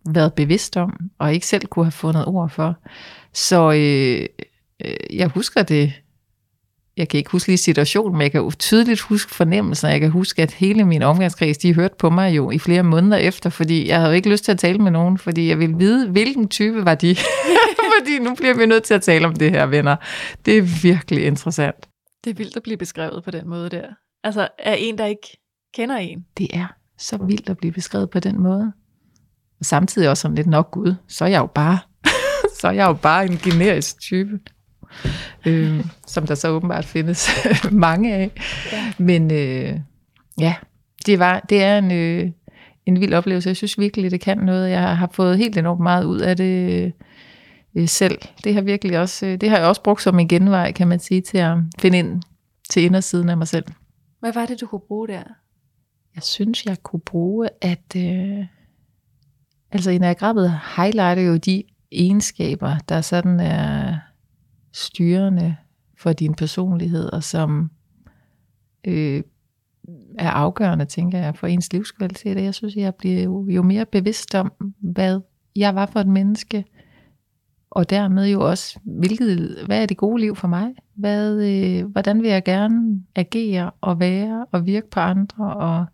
været 0.09 0.33
bevidst 0.33 0.77
om, 0.77 0.99
og 1.19 1.33
ikke 1.33 1.47
selv 1.47 1.65
kunne 1.65 1.85
have 1.85 1.91
fundet 1.91 2.25
ord 2.25 2.49
for. 2.49 2.75
Så 3.33 3.71
øh, 3.71 4.25
øh, 4.85 5.17
jeg 5.17 5.27
husker 5.27 5.63
det, 5.63 5.93
jeg 6.97 7.09
kan 7.09 7.17
ikke 7.17 7.31
huske 7.31 7.49
lige 7.49 7.57
situationen, 7.57 8.13
men 8.13 8.21
jeg 8.21 8.31
kan 8.31 8.41
jo 8.41 8.51
tydeligt 8.59 9.01
huske 9.01 9.35
fornemmelsen, 9.35 9.89
jeg 9.89 9.99
kan 9.99 10.09
huske, 10.09 10.41
at 10.41 10.51
hele 10.51 10.83
min 10.83 11.01
omgangskreds, 11.01 11.57
de 11.57 11.75
hørte 11.75 11.95
på 11.99 12.09
mig 12.09 12.35
jo 12.35 12.51
i 12.51 12.59
flere 12.59 12.83
måneder 12.83 13.17
efter, 13.17 13.49
fordi 13.49 13.87
jeg 13.87 13.99
havde 13.99 14.15
ikke 14.15 14.29
lyst 14.29 14.43
til 14.43 14.51
at 14.51 14.59
tale 14.59 14.77
med 14.77 14.91
nogen, 14.91 15.17
fordi 15.17 15.49
jeg 15.49 15.59
ville 15.59 15.77
vide, 15.77 16.09
hvilken 16.09 16.47
type 16.47 16.85
var 16.85 16.95
de. 16.95 17.15
fordi 17.99 18.19
nu 18.19 18.35
bliver 18.35 18.53
vi 18.53 18.65
nødt 18.65 18.83
til 18.83 18.93
at 18.93 19.01
tale 19.01 19.27
om 19.27 19.35
det 19.35 19.51
her, 19.51 19.65
venner. 19.65 19.95
Det 20.45 20.57
er 20.57 20.81
virkelig 20.81 21.25
interessant. 21.25 21.75
Det 22.23 22.29
er 22.29 22.33
vildt 22.33 22.57
at 22.57 22.63
blive 22.63 22.77
beskrevet 22.77 23.23
på 23.23 23.31
den 23.31 23.49
måde 23.49 23.69
der. 23.69 23.85
Altså 24.23 24.47
er 24.59 24.73
en, 24.73 24.97
der 24.97 25.05
ikke 25.05 25.37
kender 25.73 25.95
en. 25.95 26.25
Det 26.37 26.47
er 26.53 26.67
så 26.97 27.17
vildt 27.17 27.49
at 27.49 27.57
blive 27.57 27.73
beskrevet 27.73 28.09
på 28.09 28.19
den 28.19 28.41
måde. 28.41 28.73
Og 29.59 29.65
samtidig 29.65 30.09
også 30.09 30.21
sådan 30.21 30.35
lidt 30.35 30.47
nok 30.47 30.71
Gud, 30.71 30.95
så 31.07 31.25
er 31.25 31.29
jeg 31.29 31.39
jo 31.39 31.45
bare, 31.55 31.79
så 32.61 32.67
er 32.67 32.71
jeg 32.71 32.87
jo 32.87 32.93
bare 32.93 33.25
en 33.25 33.37
generisk 33.37 34.01
type. 34.01 34.39
Øh, 35.45 35.85
som 36.07 36.27
der 36.27 36.35
så 36.35 36.49
åbenbart 36.49 36.85
findes 36.85 37.29
mange 37.71 38.15
af. 38.15 38.31
Ja. 38.71 38.93
Men 38.97 39.31
øh, 39.31 39.79
ja, 40.39 40.55
det, 41.05 41.19
var, 41.19 41.39
det 41.39 41.63
er 41.63 41.77
en, 41.77 41.91
øh, 41.91 42.31
en 42.85 42.99
vild 42.99 43.13
oplevelse. 43.13 43.49
Jeg 43.49 43.57
synes 43.57 43.79
virkelig, 43.79 44.11
det 44.11 44.21
kan 44.21 44.37
noget. 44.37 44.69
Jeg 44.69 44.97
har 44.97 45.09
fået 45.13 45.37
helt 45.37 45.57
enormt 45.57 45.81
meget 45.81 46.03
ud 46.03 46.19
af 46.19 46.37
det 46.37 46.93
øh, 47.75 47.87
selv. 47.87 48.17
Det 48.43 48.53
har 48.53 48.61
virkelig 48.61 48.99
også, 48.99 49.25
øh, 49.25 49.41
det 49.41 49.49
har 49.49 49.57
jeg 49.57 49.67
også 49.67 49.83
brugt 49.83 50.01
som 50.01 50.19
en 50.19 50.27
genvej, 50.27 50.71
kan 50.71 50.87
man 50.87 50.99
sige, 50.99 51.21
til 51.21 51.37
at 51.37 51.57
finde 51.79 51.97
ind 51.97 52.21
til 52.69 52.83
indersiden 52.83 53.29
af 53.29 53.37
mig 53.37 53.47
selv. 53.47 53.65
Hvad 54.19 54.33
var 54.33 54.45
det, 54.45 54.61
du 54.61 54.67
kunne 54.67 54.81
bruge 54.87 55.07
der? 55.07 55.23
Jeg 56.15 56.23
synes, 56.23 56.65
jeg 56.65 56.83
kunne 56.83 56.99
bruge, 56.99 57.49
at 57.61 57.95
øh, 57.95 58.45
altså 59.71 59.91
enagrammet 59.91 60.59
highlighter 60.75 61.23
jo 61.23 61.37
de 61.37 61.63
egenskaber, 61.91 62.75
der 62.89 63.01
sådan 63.01 63.39
er 63.39 63.97
styrende 64.71 65.55
for 65.97 66.13
din 66.13 66.33
personlighed, 66.33 67.05
og 67.13 67.23
som 67.23 67.71
øh, 68.87 69.23
er 70.17 70.29
afgørende, 70.29 70.85
tænker 70.85 71.19
jeg, 71.19 71.35
for 71.35 71.47
ens 71.47 71.73
livskvalitet. 71.73 72.37
Og 72.37 72.43
jeg 72.43 72.53
synes, 72.53 72.75
jeg 72.75 72.95
bliver 72.95 73.23
jo, 73.23 73.47
jo 73.49 73.61
mere 73.61 73.85
bevidst 73.85 74.35
om, 74.35 74.51
hvad 74.79 75.21
jeg 75.55 75.75
var 75.75 75.85
for 75.85 75.99
et 75.99 76.07
menneske, 76.07 76.65
og 77.71 77.89
dermed 77.89 78.27
jo 78.27 78.49
også, 78.49 78.79
hvilket, 78.83 79.57
hvad 79.65 79.81
er 79.81 79.85
det 79.85 79.97
gode 79.97 80.21
liv 80.21 80.35
for 80.35 80.47
mig? 80.47 80.73
Hvad, 80.95 81.41
øh, 81.41 81.85
hvordan 81.85 82.21
vil 82.21 82.29
jeg 82.29 82.43
gerne 82.43 83.03
agere 83.15 83.71
og 83.81 83.99
være 83.99 84.45
og 84.51 84.65
virke 84.65 84.89
på 84.89 84.99
andre? 84.99 85.55
Og, 85.55 85.85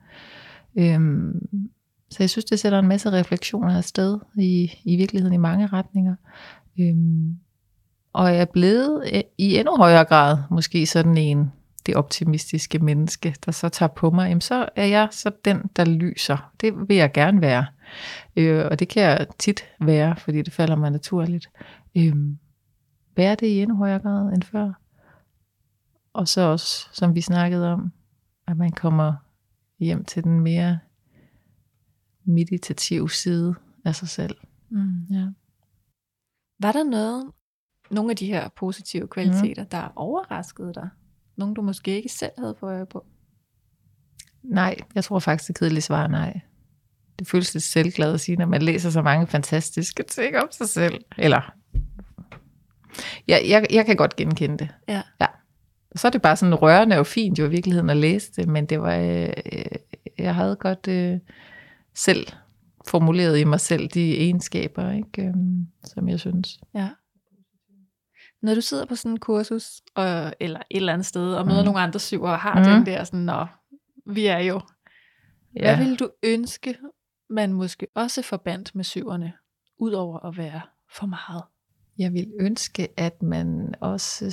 øh, 0.75 0.99
så 2.09 2.17
jeg 2.19 2.29
synes, 2.29 2.45
det 2.45 2.59
sætter 2.59 2.79
en 2.79 2.87
masse 2.87 3.11
refleksioner 3.11 3.77
afsted 3.77 4.19
i, 4.37 4.71
i 4.83 4.95
virkeligheden 4.95 5.33
i 5.33 5.37
mange 5.37 5.67
retninger. 5.67 6.15
Øh, 6.79 6.95
og 8.17 8.33
jeg 8.33 8.41
er 8.41 8.45
blevet 8.45 9.03
øh, 9.13 9.21
i 9.37 9.57
endnu 9.57 9.77
højere 9.77 10.05
grad 10.05 10.37
måske 10.51 10.85
sådan 10.85 11.17
en, 11.17 11.51
det 11.85 11.95
optimistiske 11.95 12.79
menneske, 12.79 13.35
der 13.45 13.51
så 13.51 13.69
tager 13.69 13.87
på 13.87 14.09
mig, 14.09 14.27
jamen 14.27 14.41
så 14.41 14.69
er 14.75 14.85
jeg 14.85 15.07
så 15.11 15.31
den, 15.45 15.61
der 15.75 15.85
lyser. 15.85 16.51
Det 16.61 16.73
vil 16.87 16.97
jeg 16.97 17.11
gerne 17.13 17.41
være. 17.41 17.65
Øh, 18.35 18.65
og 18.71 18.79
det 18.79 18.87
kan 18.89 19.03
jeg 19.03 19.27
tit 19.39 19.65
være, 19.79 20.15
fordi 20.15 20.41
det 20.41 20.53
falder 20.53 20.75
mig 20.75 20.91
naturligt. 20.91 21.49
Øh, 21.97 22.15
være 23.15 23.35
det 23.35 23.47
i 23.47 23.61
endnu 23.61 23.75
højere 23.75 23.99
grad 23.99 24.33
end 24.33 24.43
før. 24.43 24.73
Og 26.13 26.27
så 26.27 26.41
også, 26.41 26.87
som 26.93 27.15
vi 27.15 27.21
snakkede 27.21 27.73
om, 27.73 27.91
at 28.47 28.57
man 28.57 28.71
kommer 28.71 29.13
hjem 29.79 30.05
til 30.05 30.23
den 30.23 30.39
mere 30.39 30.79
meditative 32.23 33.09
side 33.09 33.55
af 33.85 33.95
sig 33.95 34.07
selv. 34.07 34.35
Mm. 34.69 35.05
Ja. 35.11 35.25
Var 36.59 36.71
der 36.71 36.83
noget, 36.83 37.31
nogle 37.89 38.11
af 38.11 38.15
de 38.15 38.25
her 38.25 38.49
positive 38.55 39.07
kvaliteter, 39.07 39.63
mm. 39.63 39.69
der 39.69 39.93
overraskede 39.95 40.73
dig? 40.73 40.89
Nogle, 41.35 41.55
du 41.55 41.61
måske 41.61 41.95
ikke 41.95 42.09
selv 42.09 42.31
havde 42.37 42.55
fået 42.59 42.73
øje 42.73 42.85
på? 42.85 43.05
Nej, 44.43 44.75
jeg 44.95 45.03
tror 45.03 45.19
faktisk, 45.19 45.47
det 45.47 45.59
kedelige 45.59 45.81
svar 45.81 46.03
er 46.03 46.07
nej. 46.07 46.39
Det 47.19 47.27
føles 47.27 47.53
lidt 47.53 47.63
selvglad 47.63 48.13
at 48.13 48.19
sige, 48.19 48.35
når 48.35 48.45
man 48.45 48.61
læser 48.61 48.89
så 48.89 49.01
mange 49.01 49.27
fantastiske 49.27 50.03
ting 50.03 50.37
om 50.37 50.47
sig 50.51 50.69
selv. 50.69 51.03
Eller, 51.17 51.53
ja, 53.27 53.37
jeg, 53.47 53.67
jeg 53.71 53.85
kan 53.85 53.95
godt 53.95 54.15
genkende 54.15 54.57
det. 54.57 54.69
Ja. 54.87 55.01
ja. 55.21 55.25
Så 55.95 56.07
er 56.07 56.11
det 56.11 56.21
bare 56.21 56.35
sådan 56.35 56.55
rørende 56.55 56.97
og 56.97 57.07
fint 57.07 57.39
jo 57.39 57.45
i 57.45 57.49
virkeligheden 57.49 57.89
at 57.89 57.97
læse 57.97 58.31
det, 58.35 58.47
men 58.47 58.65
det 58.65 58.81
var, 58.81 58.95
øh, 58.95 59.29
jeg 60.17 60.35
havde 60.35 60.55
godt 60.55 60.87
øh, 60.87 61.19
selv 61.95 62.27
formuleret 62.87 63.39
i 63.39 63.43
mig 63.43 63.59
selv 63.59 63.87
de 63.87 64.17
egenskaber, 64.17 64.91
ikke, 64.91 65.21
øh, 65.21 65.33
som 65.83 66.09
jeg 66.09 66.19
synes. 66.19 66.59
Ja. 66.75 66.89
Når 68.41 68.55
du 68.55 68.61
sidder 68.61 68.85
på 68.85 68.95
sådan 68.95 69.11
en 69.11 69.19
kursus, 69.19 69.81
og, 69.95 70.33
eller 70.39 70.59
et 70.59 70.77
eller 70.77 70.93
andet 70.93 71.05
sted, 71.05 71.33
og 71.33 71.45
møder 71.45 71.61
mm. 71.61 71.65
nogle 71.65 71.79
andre 71.79 71.99
syver, 71.99 72.29
og 72.29 72.39
har 72.39 72.59
mm. 72.59 72.65
den 72.65 72.85
der 72.85 73.03
sådan, 73.03 73.19
nå, 73.19 73.45
vi 74.05 74.25
er 74.25 74.39
jo. 74.39 74.61
Ja. 75.55 75.75
Hvad 75.75 75.85
vil 75.85 75.99
du 75.99 76.09
ønske, 76.23 76.77
man 77.29 77.53
måske 77.53 77.87
også 77.95 78.21
forbandt 78.21 78.75
med 78.75 78.83
syverne, 78.83 79.33
udover 79.77 80.25
at 80.25 80.37
være 80.37 80.61
for 80.97 81.05
meget? 81.05 81.43
Jeg 81.97 82.13
vil 82.13 82.31
ønske, 82.39 82.87
at 82.97 83.23
man 83.23 83.75
også 83.81 84.31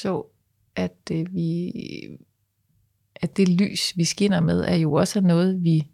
så, 0.00 0.26
at 0.76 1.08
det, 1.08 1.34
vi, 1.34 1.72
at 3.16 3.36
det 3.36 3.48
lys, 3.48 3.96
vi 3.96 4.04
skinner 4.04 4.40
med, 4.40 4.60
er 4.60 4.76
jo 4.76 4.92
også 4.92 5.20
noget, 5.20 5.62
vi 5.62 5.90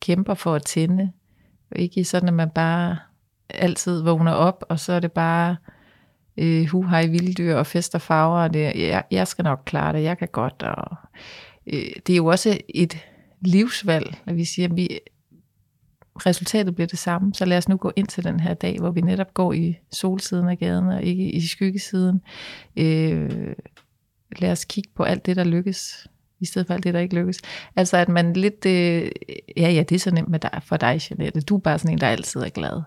kæmper 0.00 0.34
for 0.34 0.54
at 0.54 0.64
tænde. 0.64 1.12
Ikke 1.76 2.04
sådan, 2.04 2.28
at 2.28 2.34
man 2.34 2.50
bare 2.50 2.98
altid 3.48 4.02
vågner 4.02 4.32
op, 4.32 4.64
og 4.68 4.80
så 4.80 4.92
er 4.92 5.00
det 5.00 5.12
bare 5.12 5.56
øh, 6.36 6.66
hu 6.66 6.82
hej 6.82 7.06
vilddyr 7.06 7.54
og 7.54 7.66
fest 7.66 7.94
og 7.94 8.00
farver, 8.00 8.38
og 8.38 8.54
det, 8.54 8.60
jeg, 8.60 9.04
jeg 9.10 9.28
skal 9.28 9.42
nok 9.42 9.62
klare 9.64 9.92
det, 9.92 10.02
jeg 10.02 10.18
kan 10.18 10.28
godt. 10.32 10.62
Og, 10.62 10.96
øh, 11.66 11.92
det 12.06 12.12
er 12.12 12.16
jo 12.16 12.26
også 12.26 12.58
et 12.68 12.98
livsvalg, 13.40 14.16
at 14.26 14.36
vi 14.36 14.44
siger, 14.44 14.68
at 14.68 14.76
vi, 14.76 14.88
resultatet 16.16 16.74
bliver 16.74 16.88
det 16.88 16.98
samme, 16.98 17.34
så 17.34 17.44
lad 17.44 17.58
os 17.58 17.68
nu 17.68 17.76
gå 17.76 17.92
ind 17.96 18.06
til 18.06 18.24
den 18.24 18.40
her 18.40 18.54
dag, 18.54 18.78
hvor 18.78 18.90
vi 18.90 19.00
netop 19.00 19.34
går 19.34 19.52
i 19.52 19.76
solsiden 19.92 20.48
af 20.48 20.58
gaden 20.58 20.88
og 20.88 21.02
ikke 21.02 21.30
i 21.30 21.46
skyggesiden. 21.46 22.20
Øh, 22.76 23.54
lad 24.38 24.52
os 24.52 24.64
kigge 24.64 24.90
på 24.96 25.02
alt 25.02 25.26
det, 25.26 25.36
der 25.36 25.44
lykkes, 25.44 26.08
i 26.40 26.46
stedet 26.46 26.66
for 26.66 26.74
alt 26.74 26.84
det, 26.84 26.94
der 26.94 27.00
ikke 27.00 27.14
lykkes. 27.14 27.40
Altså 27.76 27.96
at 27.96 28.08
man 28.08 28.32
lidt, 28.32 28.66
øh, 28.66 29.10
ja 29.56 29.70
ja, 29.70 29.82
det 29.82 29.94
er 29.94 29.98
så 29.98 30.10
nemt 30.10 30.28
med 30.28 30.38
dig, 30.38 30.60
for 30.62 30.76
dig, 30.76 31.00
Jeanette. 31.10 31.40
Du 31.40 31.56
er 31.56 31.60
bare 31.60 31.78
sådan 31.78 31.92
en, 31.92 32.00
der 32.00 32.08
altid 32.08 32.40
er 32.40 32.48
glad. 32.48 32.82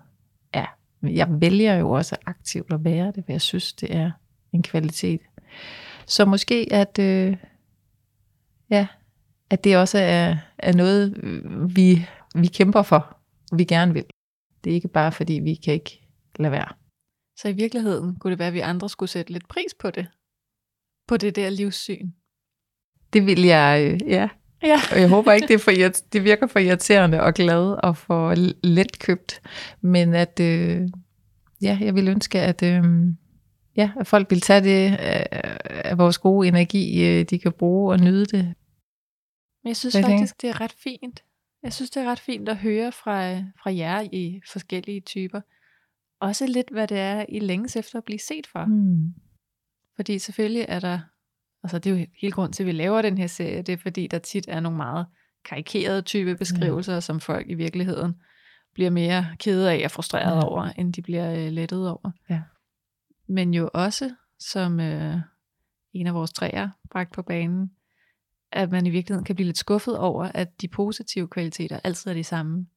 Ja, 0.56 0.66
jeg 1.04 1.28
vælger 1.30 1.76
jo 1.76 1.92
også 1.92 2.16
aktivt 2.26 2.74
at 2.74 2.84
være 2.84 3.12
det, 3.16 3.26
for 3.26 3.32
jeg 3.32 3.42
synes, 3.42 3.74
det 3.74 3.96
er 3.96 4.12
en 4.54 4.64
kvalitet. 4.64 5.22
Så 6.06 6.26
måske, 6.26 6.68
at, 6.72 7.00
øh, 7.00 7.38
ja, 8.70 8.88
at 9.50 9.64
det 9.64 9.78
også 9.78 9.98
er, 9.98 10.38
er 10.58 10.74
noget, 10.74 11.18
vi, 11.76 12.06
vi 12.36 12.48
kæmper 12.48 12.82
for, 12.82 13.18
vi 13.56 13.64
gerne 13.64 13.94
vil. 13.94 14.06
Det 14.64 14.70
er 14.70 14.76
ikke 14.76 14.88
bare, 14.88 15.12
fordi 15.12 15.34
vi 15.34 15.56
kan 15.56 15.74
ikke 15.74 16.08
lade 16.40 16.52
være. 16.52 16.74
Så 17.38 17.48
i 17.48 17.54
virkeligheden 17.54 18.16
kunne 18.16 18.32
det 18.32 18.40
være, 18.40 18.48
at 18.48 18.54
vi 18.54 18.60
andre 18.60 18.90
skulle 18.90 19.10
sætte 19.10 19.32
lidt 19.32 19.48
pris 19.48 19.74
på 19.80 19.92
det. 19.92 20.08
På 21.08 21.18
det 21.18 21.36
der 21.36 21.50
livssyn. 21.50 22.12
Det 23.14 23.26
vil 23.26 23.42
jeg, 23.42 23.92
øh, 23.94 24.10
ja. 24.10 24.30
Ja. 24.63 24.80
Og 24.91 25.00
jeg 25.00 25.10
håber 25.10 25.32
ikke, 25.32 25.48
det, 25.48 25.54
er 25.54 25.58
for, 25.60 25.72
det 26.13 26.24
virker 26.24 26.48
for 26.48 26.60
irriterende 26.60 27.22
og 27.22 27.34
glad 27.34 27.76
og 27.84 27.98
for 27.98 28.36
let 28.63 29.00
købt. 29.00 29.41
Men 29.82 30.13
at, 30.13 30.39
øh, 30.39 30.89
ja, 31.62 31.78
jeg 31.82 31.96
vil 31.96 32.08
ønske, 32.08 32.39
at, 32.39 32.63
øh, 32.63 32.84
ja, 33.76 33.91
at 34.00 34.08
folk 34.08 34.30
vil 34.30 34.41
tage 34.41 34.62
det 34.62 34.96
af, 34.96 35.28
af 35.67 35.98
vores 35.98 36.17
gode 36.17 36.48
energi, 36.48 37.06
øh, 37.06 37.26
de 37.26 37.39
kan 37.39 37.52
bruge 37.52 37.93
og 37.93 38.00
nyde 38.00 38.26
det. 38.26 38.43
Men 39.63 39.67
jeg 39.70 39.78
synes 39.78 39.93
tænker- 39.93 40.10
faktisk, 40.10 40.41
det 40.41 40.50
er 40.50 40.62
ret 40.62 40.76
fint. 40.84 41.24
Jeg 41.63 41.74
synes, 41.74 41.89
det 41.89 42.04
er 42.04 42.12
ret 42.12 42.20
fint 42.20 42.50
at 42.50 42.58
høre 42.58 42.91
fra, 42.91 43.38
fra 43.38 43.76
jer 43.76 44.02
i 44.12 44.41
forskellige 44.52 45.02
typer. 45.02 45.41
Også 46.22 46.48
lidt, 46.48 46.70
hvad 46.72 46.88
det 46.88 46.98
er, 47.00 47.26
I 47.30 47.39
længes 47.39 47.76
efter 47.76 47.98
at 47.98 48.04
blive 48.04 48.20
set 48.20 48.48
for. 48.48 48.65
Mm. 48.65 49.13
Fordi 49.96 50.20
selvfølgelig 50.20 50.65
er 50.67 50.80
der, 50.80 51.00
altså 51.68 51.80
det 51.80 51.92
er 51.92 52.00
jo 52.00 52.06
hele 52.22 52.32
grund 52.32 52.54
til, 52.54 52.64
at 52.64 52.68
vi 52.68 52.72
laver 52.72 53.02
den 53.02 53.18
her 53.18 53.28
serie, 53.28 53.62
det 53.62 53.74
er 53.74 53.78
fordi, 53.78 54.08
der 54.08 54.20
tit 54.20 54.46
er 54.48 54.60
nogle 54.60 54.78
meget 54.78 55.06
karikerede 55.46 56.02
type 56.02 56.36
beskrivelser, 56.36 56.94
ja. 56.94 57.00
som 57.00 57.20
folk 57.20 57.50
i 57.50 57.54
virkeligheden 57.54 58.16
bliver 58.74 58.90
mere 58.90 59.36
kede 59.40 59.72
af 59.72 59.82
og 59.86 59.92
frustreret 59.92 60.36
ja. 60.36 60.48
over, 60.48 60.64
end 60.64 60.94
de 60.94 61.02
bliver 61.02 61.34
øh, 61.34 61.52
lettet 61.52 61.90
over. 61.90 62.12
Ja. 62.30 62.42
Men 63.28 63.54
jo 63.54 63.70
også, 63.74 64.12
som 64.40 64.80
øh, 64.80 65.16
en 65.94 66.08
af 66.08 66.14
vores 66.14 66.34
træer 66.34 66.70
bragt 66.92 67.14
på 67.14 67.22
banen, 67.22 67.72
at 68.52 68.72
man 68.72 68.86
i 68.86 68.90
virkeligheden 68.90 69.26
kan 69.26 69.36
blive 69.36 69.46
lidt 69.46 69.58
skuffet 69.58 69.98
over, 69.98 70.24
at 70.24 70.62
de 70.62 70.68
positive 70.68 71.28
kvaliteter 71.28 71.80
altid 71.84 72.12
er 72.12 72.16
de 72.16 72.24
samme. 72.24 72.68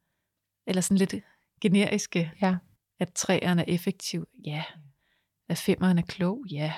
Eller 0.67 0.83
sådan 0.83 0.99
lidt 0.99 1.15
generiske. 1.61 2.33
Ja. 2.43 2.57
At 2.99 3.13
træerne 3.13 3.63
er 3.63 3.75
effektiv. 3.75 4.27
Ja. 4.45 4.65
At 5.49 5.59
femmeren 5.59 5.99
er 5.99 6.03
klog. 6.03 6.45
Ja. 6.51 6.73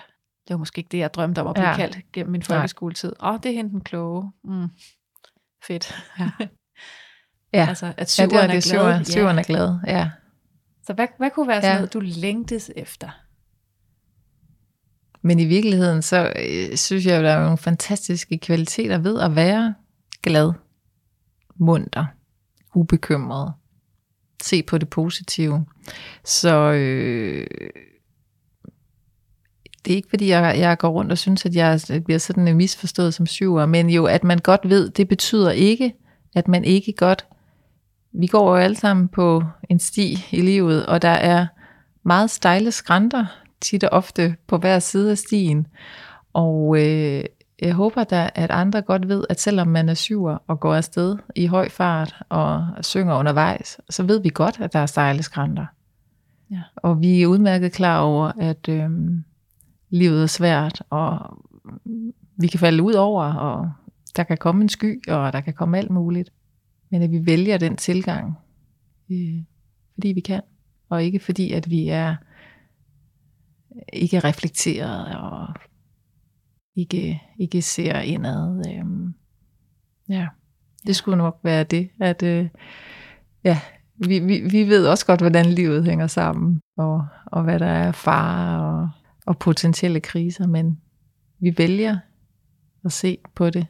Det 0.48 0.54
var 0.54 0.58
måske 0.58 0.78
ikke 0.78 0.88
det, 0.92 0.98
jeg 0.98 1.14
drømte 1.14 1.38
om 1.40 1.46
at 1.46 1.54
blive 1.54 1.64
Ja. 1.66 1.70
ja. 1.70 1.76
kaldt 1.76 2.12
gennem 2.12 2.32
min 2.32 2.42
folkeskoletid. 2.42 3.12
Åh, 3.20 3.28
oh, 3.34 3.38
det 3.42 3.50
er 3.50 3.52
hende 3.56 3.70
den 3.70 3.80
kloge. 3.80 4.32
Mm. 4.44 4.68
Fedt. 5.66 5.94
Ja. 6.18 6.30
Ja. 7.54 7.66
altså, 7.68 7.86
at 7.86 7.94
Ja, 7.98 8.04
syveren 8.04 8.30
det 8.30 8.36
var 8.38 8.42
er 8.42 8.46
det. 8.46 8.50
glad. 8.52 8.60
Syveren, 8.62 9.04
syveren 9.04 9.38
er 9.38 9.42
glad, 9.42 9.78
ja. 9.86 10.10
Så 10.86 10.92
hvad, 10.92 11.06
hvad 11.18 11.30
kunne 11.30 11.48
være 11.48 11.56
sådan 11.62 11.68
Ja. 11.68 11.72
ja. 11.72 11.78
noget, 11.78 11.92
du 11.92 12.00
længtes 12.00 12.70
efter? 12.76 13.08
Men 15.22 15.38
i 15.38 15.44
virkeligheden, 15.44 16.02
så 16.02 16.32
øh, 16.36 16.76
synes 16.76 17.06
jeg, 17.06 17.16
at 17.16 17.24
der 17.24 17.30
er 17.30 17.42
nogle 17.42 17.58
fantastiske 17.58 18.38
kvaliteter 18.38 18.98
ved 18.98 19.20
at 19.20 19.36
være 19.36 19.74
glad, 20.22 20.52
munter, 21.56 22.04
ubekymret, 22.74 23.54
se 24.42 24.62
på 24.62 24.78
det 24.78 24.90
positive. 24.90 25.66
Så 26.24 26.72
øh, 26.72 27.46
det 29.84 29.92
er 29.92 29.96
ikke 29.96 30.10
fordi, 30.10 30.28
jeg, 30.28 30.58
jeg 30.58 30.78
går 30.78 30.88
rundt 30.88 31.12
og 31.12 31.18
synes, 31.18 31.46
at 31.46 31.54
jeg 31.54 31.80
bliver 32.04 32.18
sådan 32.18 32.56
misforstået 32.56 33.14
som 33.14 33.26
syver, 33.26 33.66
men 33.66 33.90
jo, 33.90 34.06
at 34.06 34.24
man 34.24 34.38
godt 34.38 34.68
ved, 34.68 34.90
det 34.90 35.08
betyder 35.08 35.50
ikke, 35.50 35.94
at 36.34 36.48
man 36.48 36.64
ikke 36.64 36.92
godt... 36.92 37.26
Vi 38.14 38.26
går 38.26 38.50
jo 38.50 38.56
alle 38.56 38.76
sammen 38.76 39.08
på 39.08 39.44
en 39.68 39.78
sti 39.78 40.26
i 40.30 40.40
livet, 40.40 40.86
og 40.86 41.02
der 41.02 41.08
er 41.08 41.46
meget 42.02 42.30
stejle 42.30 42.72
skrænter, 42.72 43.26
tit 43.60 43.84
og 43.84 43.90
ofte 43.92 44.36
på 44.46 44.58
hver 44.58 44.78
side 44.78 45.10
af 45.10 45.18
stien. 45.18 45.66
Og 46.32 46.76
øh, 46.78 47.24
jeg 47.62 47.72
håber 47.74 48.04
da, 48.04 48.30
at 48.34 48.50
andre 48.50 48.82
godt 48.82 49.08
ved, 49.08 49.24
at 49.30 49.40
selvom 49.40 49.68
man 49.68 49.88
er 49.88 49.94
syver 49.94 50.38
og 50.46 50.60
går 50.60 50.74
afsted 50.74 51.16
i 51.36 51.46
høj 51.46 51.68
fart 51.68 52.16
og 52.28 52.66
synger 52.80 53.18
undervejs, 53.18 53.80
så 53.90 54.02
ved 54.02 54.20
vi 54.22 54.28
godt, 54.28 54.60
at 54.60 54.72
der 54.72 54.78
er 54.78 54.86
stejle 54.86 55.22
skrænter. 55.22 55.66
Ja. 56.50 56.60
Og 56.76 57.00
vi 57.00 57.22
er 57.22 57.26
udmærket 57.26 57.72
klar 57.72 58.00
over, 58.00 58.32
at 58.40 58.68
øh, 58.68 58.90
livet 59.92 60.22
er 60.22 60.26
svært, 60.26 60.82
og 60.90 61.38
vi 62.36 62.46
kan 62.46 62.60
falde 62.60 62.82
ud 62.82 62.92
over, 62.92 63.24
og 63.24 63.72
der 64.16 64.22
kan 64.22 64.36
komme 64.36 64.62
en 64.62 64.68
sky, 64.68 65.08
og 65.08 65.32
der 65.32 65.40
kan 65.40 65.54
komme 65.54 65.78
alt 65.78 65.90
muligt. 65.90 66.32
Men 66.90 67.02
at 67.02 67.10
vi 67.10 67.26
vælger 67.26 67.58
den 67.58 67.76
tilgang, 67.76 68.38
øh, 69.10 69.42
fordi 69.94 70.08
vi 70.08 70.20
kan, 70.20 70.40
og 70.88 71.04
ikke 71.04 71.18
fordi, 71.18 71.52
at 71.52 71.70
vi 71.70 71.88
er 71.88 72.16
ikke 73.92 74.16
er 74.16 74.24
reflekteret 74.24 75.16
og 75.16 75.54
ikke, 76.76 77.22
ikke 77.38 77.62
ser 77.62 77.98
indad. 77.98 78.62
Øhm, 78.74 79.14
ja, 80.08 80.28
det 80.86 80.96
skulle 80.96 81.18
nok 81.18 81.40
være 81.42 81.64
det, 81.64 81.90
at 82.00 82.22
øh, 82.22 82.48
ja, 83.44 83.60
vi, 83.96 84.18
vi, 84.18 84.40
vi 84.40 84.68
ved 84.68 84.86
også 84.86 85.06
godt, 85.06 85.20
hvordan 85.20 85.46
livet 85.46 85.84
hænger 85.84 86.06
sammen, 86.06 86.60
og, 86.76 87.06
og 87.26 87.42
hvad 87.42 87.58
der 87.58 87.66
er 87.66 87.92
far, 87.92 88.58
og, 88.58 88.90
og 89.26 89.38
potentielle 89.38 90.00
kriser, 90.00 90.46
men 90.46 90.80
vi 91.38 91.54
vælger 91.58 91.98
at 92.84 92.92
se 92.92 93.18
på 93.34 93.50
det 93.50 93.66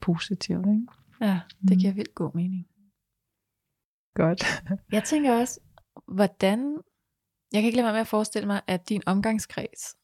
positivt. 0.00 0.66
Ikke? 0.66 0.86
Ja, 1.20 1.40
Mm. 1.60 1.68
det 1.68 1.78
giver 1.78 1.92
vildt 1.92 2.14
god 2.14 2.34
mening. 2.34 2.66
Godt. 4.14 4.44
Jeg 4.92 5.04
tænker 5.04 5.32
også, 5.40 5.60
hvordan... 6.08 6.78
Jeg 7.52 7.62
kan 7.62 7.66
ikke 7.66 7.76
lade 7.76 7.84
være 7.84 7.92
med 7.94 8.00
at 8.00 8.06
forestille 8.06 8.46
mig, 8.46 8.60
at 8.66 8.88
din 8.88 9.02
omgangskreds 9.06 9.96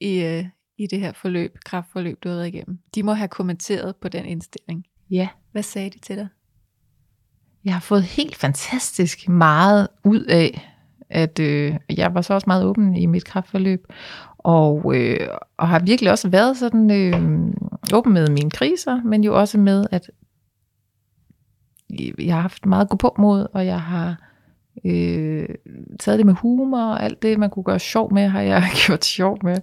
i, 0.00 0.22
øh, 0.22 0.44
i 0.78 0.86
det 0.86 1.00
her 1.00 1.12
forløb, 1.12 1.58
kraftforløb, 1.64 2.22
du 2.22 2.28
har 2.28 2.36
været 2.36 2.48
igennem, 2.48 2.78
de 2.94 3.02
må 3.02 3.12
have 3.12 3.28
kommenteret 3.28 3.96
på 3.96 4.08
den 4.08 4.24
indstilling. 4.24 4.84
Ja, 5.10 5.28
Hvad 5.52 5.62
sagde 5.62 5.90
de 5.90 5.98
til 5.98 6.16
dig? 6.16 6.28
Jeg 7.64 7.72
har 7.72 7.80
fået 7.80 8.02
helt 8.02 8.36
fantastisk 8.36 9.28
meget 9.28 9.88
ud 10.04 10.24
af, 10.24 10.71
at 11.12 11.38
øh, 11.38 11.74
jeg 11.96 12.14
var 12.14 12.20
så 12.20 12.34
også 12.34 12.44
meget 12.46 12.64
åben 12.64 12.96
i 12.96 13.06
mit 13.06 13.24
kraftforløb, 13.24 13.86
og, 14.38 14.92
øh, 14.96 15.28
og 15.56 15.68
har 15.68 15.78
virkelig 15.78 16.10
også 16.10 16.28
været 16.28 16.56
sådan 16.56 16.90
øh, 16.90 17.52
åben 17.94 18.12
med 18.12 18.28
mine 18.28 18.50
kriser, 18.50 19.02
men 19.04 19.24
jo 19.24 19.38
også 19.38 19.58
med, 19.58 19.86
at 19.90 20.10
jeg 22.18 22.34
har 22.34 22.40
haft 22.40 22.66
meget 22.66 22.88
god 22.88 22.98
på 22.98 23.14
mod, 23.18 23.46
og 23.52 23.66
jeg 23.66 23.80
har 23.80 24.16
øh, 24.84 25.48
taget 26.00 26.18
det 26.18 26.26
med 26.26 26.34
humor, 26.34 26.84
og 26.84 27.02
alt 27.02 27.22
det, 27.22 27.38
man 27.38 27.50
kunne 27.50 27.62
gøre 27.62 27.78
sjov 27.78 28.14
med, 28.14 28.28
har 28.28 28.40
jeg 28.40 28.62
gjort 28.86 29.04
sjov 29.04 29.38
med. 29.42 29.56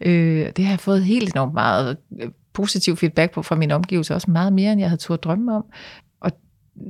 Øh, 0.00 0.52
det 0.56 0.64
har 0.64 0.72
jeg 0.72 0.80
fået 0.80 1.04
helt 1.04 1.34
enormt 1.34 1.54
meget 1.54 1.96
øh, 2.20 2.30
positiv 2.52 2.96
feedback 2.96 3.34
på 3.34 3.42
fra 3.42 3.56
mine 3.56 3.74
omgivelser, 3.74 4.14
også 4.14 4.30
meget 4.30 4.52
mere, 4.52 4.72
end 4.72 4.80
jeg 4.80 4.88
havde 4.88 5.00
turde 5.00 5.20
drømme 5.20 5.56
om 5.56 5.64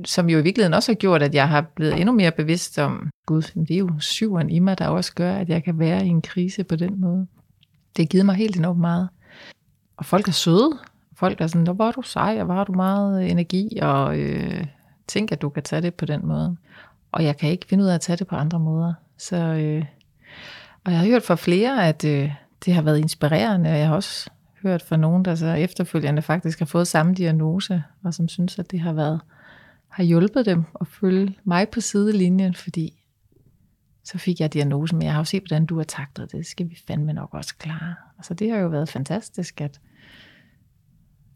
som 0.05 0.29
jo 0.29 0.39
i 0.39 0.41
virkeligheden 0.41 0.73
også 0.73 0.91
har 0.91 0.95
gjort, 0.95 1.23
at 1.23 1.35
jeg 1.35 1.49
har 1.49 1.61
blevet 1.61 1.99
endnu 1.99 2.11
mere 2.11 2.31
bevidst 2.31 2.79
om, 2.79 3.09
gud, 3.25 3.41
det 3.41 3.71
er 3.71 3.77
jo 3.77 3.99
syveren 3.99 4.49
i 4.49 4.59
mig, 4.59 4.77
der 4.77 4.87
også 4.87 5.13
gør, 5.13 5.35
at 5.35 5.49
jeg 5.49 5.63
kan 5.63 5.79
være 5.79 6.05
i 6.05 6.09
en 6.09 6.21
krise 6.21 6.63
på 6.63 6.75
den 6.75 7.01
måde. 7.01 7.27
Det 7.97 8.03
har 8.03 8.05
givet 8.05 8.25
mig 8.25 8.35
helt 8.35 8.57
enormt 8.57 8.79
meget. 8.79 9.09
Og 9.97 10.05
folk 10.05 10.27
er 10.27 10.31
søde. 10.31 10.79
Folk 11.15 11.41
er 11.41 11.47
sådan, 11.47 11.75
hvor 11.75 11.87
er 11.87 11.91
du 11.91 12.01
sej, 12.01 12.37
og 12.39 12.45
hvor 12.45 12.53
har 12.53 12.63
du 12.63 12.73
meget 12.73 13.23
øh, 13.23 13.31
energi, 13.31 13.79
og 13.81 14.19
øh, 14.19 14.65
tænk, 15.07 15.31
at 15.31 15.41
du 15.41 15.49
kan 15.49 15.63
tage 15.63 15.81
det 15.81 15.93
på 15.93 16.05
den 16.05 16.27
måde. 16.27 16.57
Og 17.11 17.23
jeg 17.23 17.37
kan 17.37 17.49
ikke 17.49 17.65
finde 17.69 17.83
ud 17.83 17.89
af 17.89 17.93
at 17.95 18.01
tage 18.01 18.17
det 18.17 18.27
på 18.27 18.35
andre 18.35 18.59
måder. 18.59 18.93
Så, 19.17 19.35
øh, 19.35 19.85
og 20.83 20.91
jeg 20.91 20.99
har 20.99 21.07
hørt 21.07 21.23
fra 21.23 21.35
flere, 21.35 21.87
at 21.87 22.05
øh, 22.05 22.31
det 22.65 22.73
har 22.73 22.81
været 22.81 22.99
inspirerende, 22.99 23.69
og 23.69 23.77
jeg 23.77 23.87
har 23.87 23.95
også 23.95 24.29
hørt 24.63 24.81
fra 24.81 24.97
nogen, 24.97 25.25
der 25.25 25.35
så 25.35 25.47
efterfølgende 25.47 26.21
faktisk 26.21 26.59
har 26.59 26.65
fået 26.65 26.87
samme 26.87 27.13
diagnose, 27.13 27.83
og 28.03 28.13
som 28.13 28.27
synes, 28.27 28.59
at 28.59 28.71
det 28.71 28.79
har 28.79 28.93
været 28.93 29.21
har 29.95 30.03
hjulpet 30.03 30.45
dem 30.45 30.63
at 30.81 30.87
følge 30.87 31.37
mig 31.43 31.69
på 31.69 31.81
sidelinjen, 31.81 32.53
fordi 32.53 33.03
så 34.03 34.17
fik 34.17 34.39
jeg 34.39 34.53
diagnosen, 34.53 34.97
men 34.97 35.05
jeg 35.05 35.13
har 35.13 35.19
jo 35.19 35.25
set, 35.25 35.43
hvordan 35.43 35.65
du 35.65 35.77
har 35.77 35.83
taktet 35.83 36.31
det. 36.31 36.37
Det 36.37 36.45
skal 36.45 36.69
vi 36.69 36.77
fandme 36.87 37.13
nok 37.13 37.33
også 37.33 37.55
klare. 37.57 37.95
Altså 38.17 38.33
det 38.33 38.51
har 38.51 38.57
jo 38.57 38.67
været 38.67 38.89
fantastisk, 38.89 39.61
at 39.61 39.79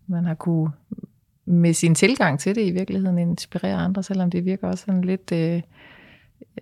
man 0.07 0.25
har 0.25 0.33
kunne 0.33 0.71
med 1.45 1.73
sin 1.73 1.95
tilgang 1.95 2.39
til 2.39 2.55
det 2.55 2.67
i 2.67 2.71
virkeligheden 2.71 3.17
inspirere 3.17 3.75
andre, 3.75 4.03
selvom 4.03 4.31
det 4.31 4.45
virker 4.45 4.67
også 4.67 4.85
sådan 4.85 5.01
lidt... 5.01 5.31
Øh, 5.31 5.61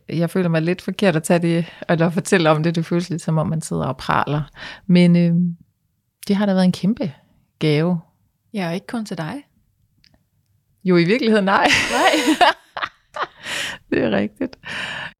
jeg 0.09 0.29
føler 0.29 0.49
mig 0.49 0.61
lidt 0.61 0.81
forkert 0.81 1.15
at 1.15 1.23
tage 1.23 1.39
det, 1.39 1.65
eller 1.89 2.09
fortælle 2.09 2.49
om 2.49 2.63
det. 2.63 2.75
Det 2.75 2.85
føles 2.85 3.09
lidt 3.09 3.21
som 3.21 3.37
om, 3.37 3.47
man 3.47 3.61
sidder 3.61 3.85
og 3.85 3.97
praler. 3.97 4.41
Men 4.85 5.15
øh, 5.15 5.35
det 6.27 6.35
har 6.35 6.45
da 6.45 6.53
været 6.53 6.65
en 6.65 6.71
kæmpe 6.71 7.11
gave. 7.59 7.99
Ja, 8.53 8.67
og 8.67 8.73
ikke 8.73 8.87
kun 8.87 9.05
til 9.05 9.17
dig. 9.17 9.43
Jo, 10.89 10.97
i 10.97 11.03
virkeligheden 11.03 11.45
nej. 11.45 11.67
Nej. 11.91 12.47
det 13.89 14.03
er 14.03 14.11
rigtigt. 14.11 14.57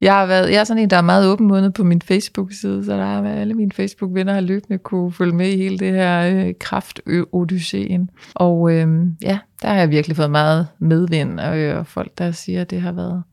Jeg, 0.02 0.14
har 0.14 0.26
været, 0.26 0.52
jeg 0.52 0.60
er 0.60 0.64
sådan 0.64 0.84
en, 0.84 0.90
der 0.90 0.98
er 0.98 1.02
meget 1.02 1.28
åben 1.28 1.48
måned 1.48 1.72
på 1.72 1.84
min 1.84 2.02
Facebook-side, 2.02 2.86
så 2.86 2.92
der 2.92 3.22
er 3.22 3.42
alle 3.42 3.54
mine 3.54 3.72
Facebook-venner 3.72 4.34
har 4.34 4.42
løbende 4.42 4.78
kunne 4.78 5.12
følge 5.12 5.36
med 5.36 5.50
i 5.50 5.58
hele 5.58 5.78
det 5.78 5.92
her 5.92 6.22
øh, 6.22 6.54
kraft-odysseen. 6.60 8.10
Og 8.36 8.72
øh, 8.74 8.88
ja, 9.22 9.40
der 9.62 9.68
har 9.68 9.76
jeg 9.76 9.90
virkelig 9.90 10.18
fået 10.18 10.32
meget 10.32 10.68
medvind, 10.80 11.40
og, 11.40 11.58
øh, 11.58 11.78
og 11.78 11.88
folk, 11.88 12.18
der 12.18 12.32
siger, 12.32 12.62
at 12.62 12.70
det 12.70 12.82
har 12.82 12.92
været 12.92 13.24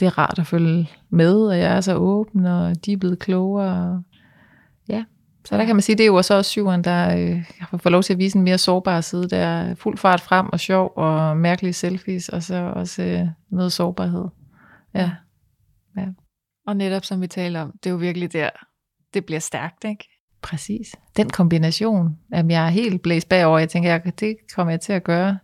det 0.00 0.06
er 0.06 0.18
rart 0.18 0.38
at 0.38 0.46
følge 0.46 0.90
med, 1.10 1.34
og 1.34 1.58
jeg 1.58 1.76
er 1.76 1.80
så 1.80 1.94
åben, 1.94 2.46
og 2.46 2.84
de 2.86 2.92
er 2.92 2.96
blevet 2.96 3.18
klogere. 3.18 4.02
Så 5.44 5.56
der 5.56 5.64
kan 5.64 5.76
man 5.76 5.82
sige, 5.82 5.96
det 5.96 6.04
er 6.04 6.06
jo 6.06 6.22
så 6.22 6.34
også 6.34 6.50
syveren, 6.50 6.84
der 6.84 7.16
øh, 7.16 7.44
får 7.78 7.90
lov 7.90 8.02
til 8.02 8.12
at 8.12 8.18
vise 8.18 8.38
en 8.38 8.44
mere 8.44 8.58
sårbar 8.58 9.00
side. 9.00 9.28
Der 9.28 9.36
er 9.36 9.74
fuld 9.74 9.98
fart 9.98 10.20
frem 10.20 10.46
og 10.52 10.60
sjov 10.60 10.92
og 10.96 11.36
mærkelige 11.36 11.72
selfies, 11.72 12.28
og 12.28 12.42
så 12.42 12.72
også 12.76 13.02
øh, 13.02 13.26
noget 13.50 13.72
sårbarhed. 13.72 14.24
Ja. 14.94 15.10
ja. 15.96 16.06
Og 16.66 16.76
netop 16.76 17.04
som 17.04 17.20
vi 17.20 17.26
taler 17.26 17.60
om, 17.60 17.72
det 17.82 17.90
er 17.90 17.90
jo 17.90 17.96
virkelig 17.96 18.32
der, 18.32 18.50
det 19.14 19.24
bliver 19.24 19.40
stærkt, 19.40 19.84
ikke? 19.84 20.08
Præcis. 20.42 20.96
Den 21.16 21.30
kombination, 21.30 22.18
at 22.32 22.50
jeg 22.50 22.66
er 22.66 22.70
helt 22.70 23.02
blæst 23.02 23.28
bagover, 23.28 23.58
jeg 23.58 23.68
tænker, 23.68 23.90
jeg, 23.90 24.20
det 24.20 24.36
kommer 24.54 24.70
jeg 24.70 24.80
til 24.80 24.92
at 24.92 25.04
gøre. 25.04 25.38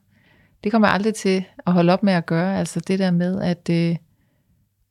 Det 0.65 0.73
kommer 0.73 0.89
jeg 0.89 0.95
aldrig 0.95 1.15
til 1.15 1.45
at 1.67 1.73
holde 1.73 1.93
op 1.93 2.03
med 2.03 2.13
at 2.13 2.27
gøre. 2.27 2.59
Altså 2.59 2.81
det 2.81 2.99
der 2.99 3.11
med 3.11 3.43
at, 3.43 3.71
øh, 3.71 3.97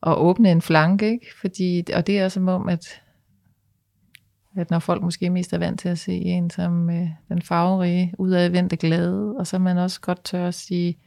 at 0.02 0.16
åbne 0.16 0.50
en 0.50 0.62
flanke, 0.62 1.12
ikke? 1.12 1.26
Fordi, 1.40 1.84
og 1.94 2.06
det 2.06 2.18
er 2.18 2.28
som 2.28 2.48
om, 2.48 2.68
at, 2.68 3.00
at 4.60 4.70
når 4.70 4.78
folk 4.78 5.02
måske 5.02 5.30
mest 5.30 5.52
er 5.52 5.58
vant 5.58 5.80
til 5.80 5.88
at 5.88 5.98
se 5.98 6.12
en 6.12 6.50
som 6.50 6.90
øh, 6.90 7.08
den 7.28 7.42
farverige, 7.42 8.14
udadvendte 8.18 8.76
glade, 8.76 9.36
og 9.38 9.46
så 9.46 9.58
man 9.58 9.78
også 9.78 10.00
godt 10.00 10.24
tør 10.24 10.48
at 10.48 10.54
sige, 10.54 10.98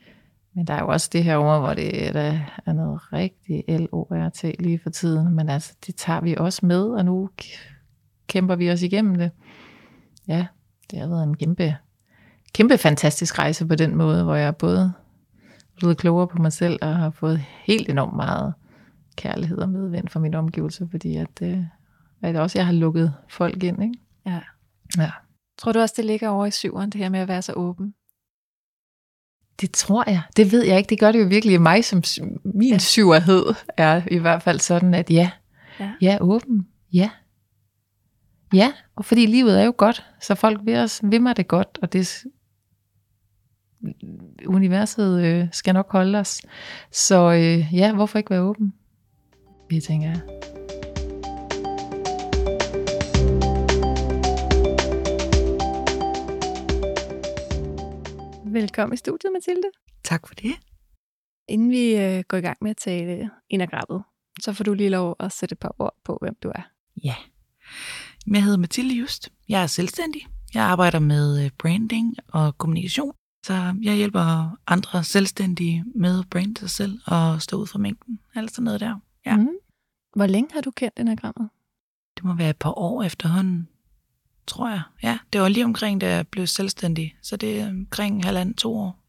men 0.56 0.68
der 0.68 0.74
er 0.74 0.80
jo 0.80 0.88
også 0.88 1.10
det 1.14 1.24
her 1.24 1.38
ord, 1.38 1.60
hvor 1.60 1.74
det 1.74 2.08
er, 2.08 2.12
der 2.12 2.40
er 2.66 2.74
noget 2.74 3.14
rigtig 3.14 3.64
L-O-R-T 3.68 4.44
lige 4.60 4.80
for 4.80 4.90
tiden, 4.90 5.36
men 5.36 5.50
altså, 5.50 5.74
det 5.86 5.96
tager 5.96 6.22
vi 6.22 6.36
også 6.38 6.66
med, 6.66 6.84
og 6.84 7.06
nu 7.06 7.30
kæmper 8.28 8.56
vi 8.56 8.72
os 8.72 8.82
igennem 8.82 9.16
det. 9.16 9.32
Ja, 10.28 10.46
det 10.92 11.00
har 11.00 11.08
været 11.08 11.24
en 11.24 11.38
kæmpe, 11.38 11.76
kæmpe 12.54 12.78
fantastisk 12.78 13.40
rejse 13.40 13.68
på 13.68 13.76
den 13.76 13.96
måde, 13.96 14.24
hvor 14.24 14.36
jeg 14.36 14.56
både 14.56 14.94
blevet 15.76 15.98
klogere 15.98 16.28
på 16.28 16.42
mig 16.42 16.54
selv, 16.54 16.80
og 16.82 16.96
har 16.96 17.10
fået 17.10 17.40
helt 17.64 17.90
enormt 17.90 18.16
meget 18.16 18.54
kærlighed 19.16 19.58
og 19.58 19.70
medvind 19.70 20.08
fra 20.08 20.20
min 20.20 20.34
omgivelser, 20.34 20.88
fordi 20.92 21.16
at, 21.16 21.42
øh, 21.42 21.64
at 22.24 22.36
også 22.36 22.60
jeg 22.60 22.66
har 22.66 22.74
lukket 22.74 23.14
folk 23.30 23.64
ind. 23.64 23.84
Ikke? 23.84 23.96
Ja. 24.26 24.40
Ja. 24.98 25.12
Tror 25.58 25.72
du 25.72 25.80
også, 25.80 25.94
det 25.98 26.06
ligger 26.06 26.30
over 26.30 26.46
i 26.46 26.52
syveren, 26.52 26.90
det 26.90 27.02
her 27.02 27.10
med 27.10 27.20
at 27.20 27.28
være 27.28 27.42
så 27.42 27.54
åben? 27.54 27.94
Det 29.62 29.72
tror 29.72 30.10
jeg. 30.10 30.22
Det 30.38 30.52
ved 30.52 30.66
jeg 30.66 30.78
ikke. 30.78 30.90
Det 30.90 31.00
gør 31.00 31.12
det 31.12 31.20
jo 31.20 31.28
virkelig 31.28 31.54
i 31.54 31.58
mig, 31.58 31.86
som 31.86 32.04
min 32.44 32.72
ja. 32.72 32.78
syverhed 32.78 33.46
er 33.78 34.02
i 34.12 34.18
hvert 34.18 34.44
fald 34.44 34.60
sådan, 34.60 34.94
at 34.94 35.10
ja, 35.10 35.32
Ja. 35.80 35.92
ja, 36.02 36.18
åben, 36.22 36.68
ja. 36.94 37.10
Ja, 38.54 38.74
og 38.96 39.06
fordi 39.06 39.26
livet 39.26 39.60
er 39.60 39.66
jo 39.66 39.74
godt, 39.78 40.06
så 40.22 40.36
folk 40.36 40.60
vil, 40.64 40.78
os, 40.78 41.02
vil 41.04 41.22
mig 41.22 41.38
det 41.38 41.48
godt, 41.48 41.80
og 41.82 41.94
det 41.94 42.24
universet 44.46 45.24
øh, 45.24 45.48
skal 45.52 45.74
nok 45.74 45.92
holde 45.92 46.20
os. 46.20 46.42
Så 46.92 47.32
øh, 47.32 47.76
ja, 47.76 47.94
hvorfor 47.94 48.18
ikke 48.18 48.30
være 48.30 48.42
åben? 48.42 48.74
Det 49.70 49.84
tænker 49.84 50.10
jeg. 50.10 50.53
Velkommen 58.54 58.94
i 58.94 58.98
studiet, 58.98 59.34
Mathilde. 59.34 59.68
Tak 60.04 60.28
for 60.28 60.36
det. 60.36 60.56
Inden 61.48 61.70
vi 61.70 61.96
øh, 61.96 62.24
går 62.28 62.38
i 62.38 62.42
gang 62.42 62.58
med 62.62 62.72
at 62.72 62.78
tale 62.78 63.30
enagrammet, 63.50 64.04
så 64.42 64.54
får 64.54 64.64
du 64.64 64.74
lige 64.74 64.90
lov 64.90 65.16
at 65.20 65.32
sætte 65.32 65.54
et 65.54 65.60
par 65.60 65.76
ord 65.80 65.96
på, 66.04 66.18
hvem 66.22 66.36
du 66.44 66.52
er. 66.56 66.62
Ja. 67.04 67.16
Jeg 68.28 68.44
hedder 68.44 68.58
Mathilde 68.58 68.96
Just. 68.96 69.30
Jeg 69.50 69.64
er 69.64 69.68
selvstændig. 69.68 70.28
Jeg 70.54 70.64
arbejder 70.64 71.00
med 71.00 71.46
øh, 71.46 71.52
branding 71.58 72.16
og 72.28 72.58
kommunikation. 72.58 73.14
Så 73.46 73.76
jeg 73.82 73.96
hjælper 73.96 74.58
andre 74.68 75.04
selvstændige 75.04 75.84
med 75.96 76.20
at 76.20 76.30
brande 76.30 76.60
sig 76.60 76.70
selv 76.70 77.00
og 77.06 77.42
stå 77.42 77.58
ud 77.58 77.68
fra 77.68 77.80
mængden. 77.80 78.20
Alt 78.36 78.52
sådan 78.52 78.64
noget 78.64 78.80
der. 78.80 78.96
Ja. 79.26 79.36
Mm. 79.38 79.48
Hvor 80.16 80.28
længe 80.28 80.54
har 80.54 80.62
du 80.62 80.72
kendt 80.72 81.00
enagrammet? 81.00 81.50
Det 82.16 82.24
må 82.24 82.36
være 82.36 82.50
et 82.50 82.58
par 82.58 82.80
år 82.80 83.04
efterhånden, 83.04 83.68
tror 84.48 84.70
jeg. 84.70 84.82
Ja, 85.04 85.20
det 85.34 85.42
var 85.42 85.48
lige 85.48 85.66
omkring, 85.66 86.02
da 86.02 86.16
jeg 86.16 86.28
blev 86.28 86.48
selvstændig. 86.48 87.16
Så 87.22 87.38
det 87.38 87.60
er 87.60 87.70
omkring 87.70 88.24
halvanden, 88.24 88.56
to 88.56 88.78
år. 88.78 89.00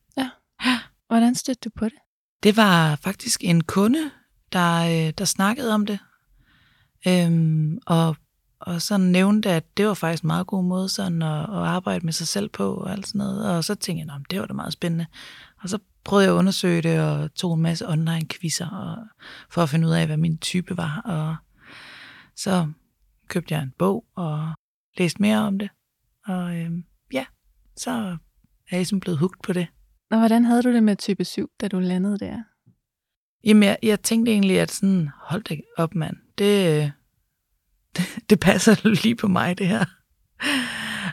Hvordan 1.09 1.35
stødte 1.35 1.61
du 1.65 1.71
på 1.77 1.85
det? 1.85 1.99
Det 2.43 2.57
var 2.57 2.97
faktisk 2.97 3.45
en 3.45 3.65
kunde, 3.65 4.11
der, 4.53 4.85
øh, 4.85 5.13
der 5.19 5.25
snakkede 5.25 5.75
om 5.75 5.87
det. 5.87 5.99
Øhm, 7.09 7.79
og, 7.87 8.17
og 8.61 8.83
sådan 8.83 9.07
nævnte, 9.07 9.51
at 9.51 9.77
det 9.77 9.87
var 9.87 9.95
faktisk 9.95 10.23
en 10.23 10.27
meget 10.27 10.47
god 10.47 10.65
måde 10.65 10.89
sådan 10.89 11.23
at, 11.23 11.41
at 11.41 11.49
arbejde 11.49 12.07
med 12.07 12.13
sig 12.13 12.29
selv 12.29 12.49
på 12.49 12.75
og 12.75 12.93
alt 12.93 13.07
sådan 13.07 13.19
noget. 13.19 13.51
Og 13.51 13.65
så 13.65 13.75
tænkte 13.75 13.99
jeg, 13.99 14.07
"Nå, 14.07 14.13
men 14.13 14.27
det 14.31 14.41
var 14.41 14.47
da 14.47 14.53
meget 14.53 14.73
spændende. 14.73 15.07
Og 15.63 15.69
så 15.69 15.79
prøvede 16.05 16.27
jeg 16.27 16.35
at 16.35 16.39
undersøge 16.39 16.83
det 16.83 17.01
og 17.01 17.35
tog 17.35 17.55
en 17.55 17.63
masse 17.63 17.89
online 17.89 18.27
quizzer 18.29 18.69
og, 18.69 18.97
for 19.51 19.63
at 19.63 19.69
finde 19.69 19.89
ud 19.89 19.93
af, 19.93 20.07
hvad 20.07 20.17
min 20.17 20.39
type 20.39 20.77
var. 20.77 21.01
Og 21.05 21.37
så 22.37 22.69
købte 23.29 23.55
jeg 23.55 23.63
en 23.63 23.73
bog 23.79 24.05
og 24.15 24.49
læste 24.97 25.23
mere 25.23 25.39
om 25.39 25.59
det. 25.59 25.69
Og 26.27 26.57
øhm, 26.57 26.85
ja, 27.13 27.25
så 27.77 27.91
er 27.91 28.17
jeg 28.71 28.79
ligesom 28.79 29.01
blevet 29.01 29.19
hugt 29.19 29.43
på 29.43 29.53
det. 29.53 29.67
Og 30.11 30.19
hvordan 30.19 30.45
havde 30.45 30.63
du 30.63 30.73
det 30.73 30.83
med 30.83 30.97
type 30.97 31.25
7, 31.25 31.51
da 31.61 31.69
du 31.69 31.79
landede 31.79 32.19
der? 32.19 32.43
Jamen, 33.45 33.63
jeg, 33.63 33.79
jeg 33.83 34.03
tænkte 34.03 34.33
egentlig, 34.33 34.61
at 34.61 34.71
sådan, 34.71 35.09
hold 35.17 35.43
da 35.43 35.57
op, 35.77 35.95
mand. 35.95 36.17
Det, 36.39 36.83
øh, 36.83 36.91
det, 37.97 38.31
det 38.31 38.41
passer 38.41 38.89
lige 39.05 39.17
på 39.17 39.29
mig, 39.29 39.59
det 39.59 39.69
her. 39.69 39.85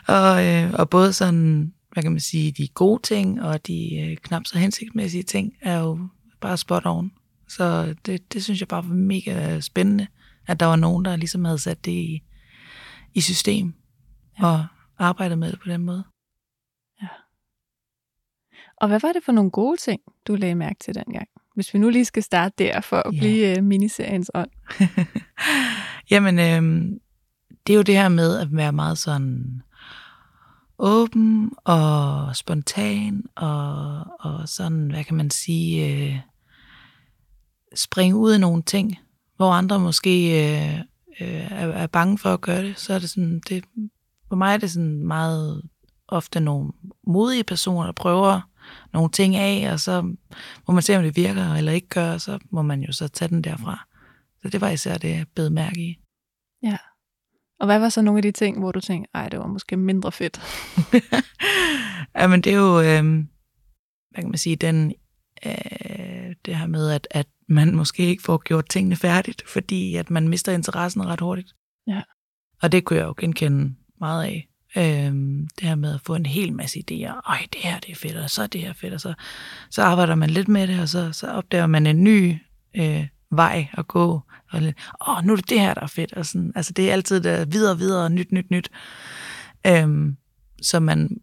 Og, 0.06 0.46
øh, 0.46 0.72
og 0.72 0.90
både 0.90 1.12
sådan, 1.12 1.72
hvad 1.92 2.02
kan 2.02 2.12
man 2.12 2.20
sige, 2.20 2.52
de 2.52 2.68
gode 2.68 3.02
ting 3.02 3.42
og 3.42 3.66
de 3.66 3.96
øh, 4.00 4.16
knap 4.16 4.46
så 4.46 4.58
hensigtsmæssige 4.58 5.22
ting 5.22 5.52
er 5.60 5.78
jo 5.78 6.08
bare 6.40 6.56
spot 6.56 6.86
on. 6.86 7.12
Så 7.48 7.94
det, 8.06 8.32
det 8.32 8.44
synes 8.44 8.60
jeg 8.60 8.68
bare 8.68 8.88
var 8.88 8.94
mega 8.94 9.60
spændende, 9.60 10.06
at 10.46 10.60
der 10.60 10.66
var 10.66 10.76
nogen, 10.76 11.04
der 11.04 11.16
ligesom 11.16 11.44
havde 11.44 11.58
sat 11.58 11.84
det 11.84 11.92
i, 11.92 12.22
i 13.14 13.20
system 13.20 13.74
ja. 14.40 14.46
og 14.46 14.66
arbejdet 14.98 15.38
med 15.38 15.52
det 15.52 15.60
på 15.60 15.68
den 15.68 15.82
måde. 15.84 16.04
Og 18.76 18.88
hvad 18.88 19.00
var 19.00 19.12
det 19.12 19.24
for 19.24 19.32
nogle 19.32 19.50
gode 19.50 19.76
ting, 19.76 20.00
du 20.26 20.34
lagde 20.34 20.54
mærke 20.54 20.78
til 20.80 20.94
dengang? 20.94 21.28
Hvis 21.54 21.74
vi 21.74 21.78
nu 21.78 21.88
lige 21.88 22.04
skal 22.04 22.22
starte 22.22 22.54
der 22.58 22.80
for 22.80 22.96
at 22.96 23.14
Ja. 23.14 23.18
blive 23.18 23.58
uh, 23.58 23.64
miniseriens 23.64 24.30
ånd. 24.34 24.50
Jamen, 26.10 26.38
øhm, 26.38 26.98
det 27.66 27.72
er 27.72 27.76
jo 27.76 27.82
det 27.82 27.96
her 27.96 28.08
med 28.08 28.38
at 28.38 28.48
være 28.56 28.72
meget 28.72 28.98
sådan 28.98 29.62
åben 30.78 31.52
og 31.64 32.36
spontan 32.36 33.24
og, 33.36 34.04
og 34.20 34.48
sådan, 34.48 34.90
hvad 34.90 35.04
kan 35.04 35.16
man 35.16 35.30
sige, 35.30 35.92
øh, 35.92 36.18
springe 37.74 38.16
ud 38.16 38.32
af 38.32 38.40
nogle 38.40 38.62
ting, 38.62 38.98
hvor 39.36 39.50
andre 39.50 39.80
måske 39.80 40.44
øh, 40.44 40.80
øh, 41.20 41.52
er, 41.52 41.68
er 41.68 41.86
bange 41.86 42.18
for 42.18 42.34
at 42.34 42.40
gøre 42.40 42.62
det. 42.62 42.78
Så 42.78 42.94
er 42.94 42.98
det 42.98 43.10
sådan, 43.10 43.40
det, 43.48 43.64
for 44.28 44.36
mig 44.36 44.54
er 44.54 44.58
det 44.58 44.70
sådan 44.70 45.06
meget 45.06 45.62
ofte 46.08 46.40
nogle 46.40 46.72
modige 47.06 47.44
personer, 47.44 47.84
der 47.84 47.92
prøver 47.92 48.40
nogle 48.92 49.10
ting 49.10 49.36
af, 49.36 49.72
og 49.72 49.80
så 49.80 50.02
må 50.68 50.74
man 50.74 50.82
se, 50.82 50.96
om 50.96 51.02
det 51.02 51.16
virker 51.16 51.54
eller 51.54 51.72
ikke 51.72 51.88
gør, 51.88 52.12
og 52.12 52.20
så 52.20 52.38
må 52.50 52.62
man 52.62 52.82
jo 52.82 52.92
så 52.92 53.08
tage 53.08 53.28
den 53.28 53.42
derfra. 53.42 53.88
Så 54.42 54.48
det 54.48 54.60
var 54.60 54.70
især 54.70 54.98
det, 54.98 55.10
jeg 55.10 55.26
bed 55.34 55.50
mærke 55.50 55.80
i. 55.80 55.98
Ja. 56.62 56.76
Og 57.60 57.66
hvad 57.66 57.78
var 57.78 57.88
så 57.88 58.02
nogle 58.02 58.18
af 58.18 58.22
de 58.22 58.32
ting, 58.32 58.58
hvor 58.58 58.72
du 58.72 58.80
tænkte, 58.80 59.10
ej, 59.14 59.28
det 59.28 59.38
var 59.38 59.46
måske 59.46 59.76
mindre 59.76 60.12
fedt? 60.12 60.40
Jamen, 62.18 62.40
det 62.40 62.52
er 62.52 62.56
jo, 62.56 62.80
øh, 62.80 63.04
hvad 64.10 64.22
kan 64.22 64.28
man 64.28 64.38
sige, 64.38 64.56
den, 64.56 64.92
øh, 65.46 66.34
det 66.44 66.56
her 66.56 66.66
med, 66.66 66.90
at, 66.90 67.08
at 67.10 67.26
man 67.48 67.74
måske 67.74 68.06
ikke 68.06 68.22
får 68.22 68.42
gjort 68.44 68.68
tingene 68.68 68.96
færdigt, 68.96 69.42
fordi 69.48 69.96
at 69.96 70.10
man 70.10 70.28
mister 70.28 70.52
interessen 70.52 71.06
ret 71.06 71.20
hurtigt. 71.20 71.52
Ja. 71.86 72.00
Og 72.62 72.72
det 72.72 72.84
kunne 72.84 72.98
jeg 72.98 73.06
jo 73.06 73.14
genkende 73.18 73.74
meget 74.00 74.24
af. 74.24 74.48
Øhm, 74.76 75.48
det 75.58 75.68
her 75.68 75.74
med 75.74 75.94
at 75.94 76.00
få 76.00 76.14
en 76.14 76.26
hel 76.26 76.52
masse 76.52 76.78
idéer. 76.78 77.30
Ej, 77.30 77.46
det 77.52 77.60
her 77.60 77.78
det 77.78 77.90
er 77.90 77.96
fedt, 77.96 78.16
og 78.16 78.30
så 78.30 78.42
er 78.42 78.46
det 78.46 78.60
her 78.60 78.72
fedt, 78.72 78.94
og 78.94 79.00
så, 79.00 79.14
så 79.70 79.82
arbejder 79.82 80.14
man 80.14 80.30
lidt 80.30 80.48
med 80.48 80.68
det, 80.68 80.80
og 80.80 80.88
så, 80.88 81.12
så 81.12 81.30
opdager 81.30 81.66
man 81.66 81.86
en 81.86 82.04
ny 82.04 82.36
øh, 82.76 83.06
vej 83.30 83.68
at 83.72 83.88
gå. 83.88 84.20
Og 84.52 84.62
lidt, 84.62 84.76
Åh, 85.08 85.24
nu 85.24 85.32
er 85.32 85.36
det 85.36 85.50
det 85.50 85.60
her, 85.60 85.74
der 85.74 85.80
er 85.80 85.86
fedt. 85.86 86.12
Og 86.12 86.26
sådan, 86.26 86.52
altså, 86.54 86.72
det 86.72 86.88
er 86.88 86.92
altid 86.92 87.20
der 87.20 87.44
videre, 87.44 87.78
videre, 87.78 88.10
nyt, 88.10 88.32
nyt, 88.32 88.50
nyt. 88.50 88.70
Øhm, 89.66 90.16
så 90.62 90.80
man, 90.80 91.20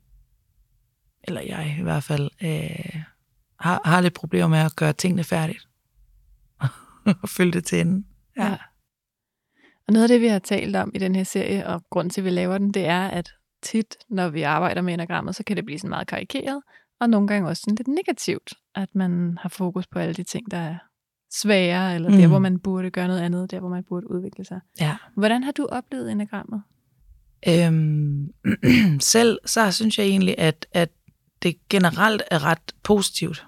eller 1.23 1.41
jeg 1.41 1.75
i 1.79 1.83
hvert 1.83 2.03
fald, 2.03 2.29
øh, 2.41 3.01
har, 3.59 3.81
har 3.85 4.01
lidt 4.01 4.13
problemer 4.13 4.47
med 4.47 4.59
at 4.59 4.75
gøre 4.75 4.93
tingene 4.93 5.23
færdigt. 5.23 5.68
og 7.23 7.29
følge 7.29 7.51
det 7.51 7.65
til 7.65 7.79
enden. 7.79 8.05
Ja. 8.37 8.57
Og 9.87 9.93
noget 9.93 10.03
af 10.03 10.07
det, 10.07 10.21
vi 10.21 10.27
har 10.27 10.39
talt 10.39 10.75
om 10.75 10.91
i 10.93 10.97
den 10.97 11.15
her 11.15 11.23
serie, 11.23 11.67
og 11.67 11.83
grunden 11.89 12.09
til, 12.09 12.21
at 12.21 12.25
vi 12.25 12.29
laver 12.29 12.57
den, 12.57 12.71
det 12.71 12.85
er, 12.85 13.07
at 13.07 13.31
tit, 13.63 13.97
når 14.09 14.29
vi 14.29 14.41
arbejder 14.41 14.81
med 14.81 14.93
enagrammet, 14.93 15.35
så 15.35 15.43
kan 15.43 15.57
det 15.57 15.65
blive 15.65 15.79
sådan 15.79 15.89
meget 15.89 16.07
karikeret, 16.07 16.61
og 16.99 17.09
nogle 17.09 17.27
gange 17.27 17.49
også 17.49 17.61
sådan 17.61 17.75
lidt 17.75 17.87
negativt, 17.87 18.53
at 18.75 18.89
man 18.95 19.37
har 19.41 19.49
fokus 19.49 19.87
på 19.87 19.99
alle 19.99 20.13
de 20.13 20.23
ting, 20.23 20.51
der 20.51 20.57
er 20.57 20.77
svære, 21.33 21.95
eller 21.95 22.09
mm. 22.09 22.17
der, 22.17 22.27
hvor 22.27 22.39
man 22.39 22.59
burde 22.59 22.91
gøre 22.91 23.07
noget 23.07 23.21
andet, 23.21 23.51
der, 23.51 23.59
hvor 23.59 23.69
man 23.69 23.83
burde 23.89 24.11
udvikle 24.11 24.45
sig. 24.45 24.59
ja. 24.79 24.95
Hvordan 25.15 25.43
har 25.43 25.51
du 25.51 25.67
oplevet 25.71 26.11
enagrammet? 26.11 26.61
Øhm, 27.47 28.29
selv 29.13 29.39
så 29.45 29.71
synes 29.71 29.99
jeg 29.99 30.05
egentlig, 30.05 30.35
at, 30.37 30.65
at 30.71 30.89
det 31.43 31.55
generelt 31.69 32.21
er 32.31 32.45
ret 32.45 32.75
positivt. 32.83 33.45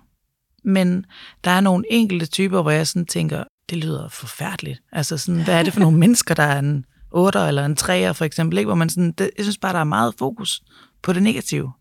Men 0.63 1.05
der 1.43 1.51
er 1.51 1.61
nogle 1.61 1.83
enkelte 1.89 2.25
typer, 2.25 2.61
hvor 2.61 2.71
jeg 2.71 2.87
sådan 2.87 3.05
tænker, 3.05 3.43
det 3.71 3.79
lyder 3.79 4.09
forfærdeligt. 4.09 4.81
Altså 4.91 5.17
sådan, 5.17 5.43
hvad 5.43 5.59
er 5.59 5.63
det 5.63 5.73
for 5.73 5.79
nogle 5.79 5.97
mennesker, 6.03 6.35
der 6.35 6.43
er 6.43 6.59
en 6.59 6.85
8 7.11 7.39
eller 7.39 7.65
en 7.65 7.77
3'er 7.81 8.11
for 8.11 8.23
eksempel, 8.25 8.57
ikke? 8.57 8.67
hvor 8.67 8.75
man 8.75 8.89
sådan, 8.89 9.11
det, 9.11 9.29
jeg 9.37 9.45
synes 9.45 9.57
bare, 9.57 9.73
der 9.73 9.79
er 9.79 9.83
meget 9.83 10.13
fokus 10.19 10.61
på 11.01 11.13
det 11.13 11.23
negative. 11.23 11.71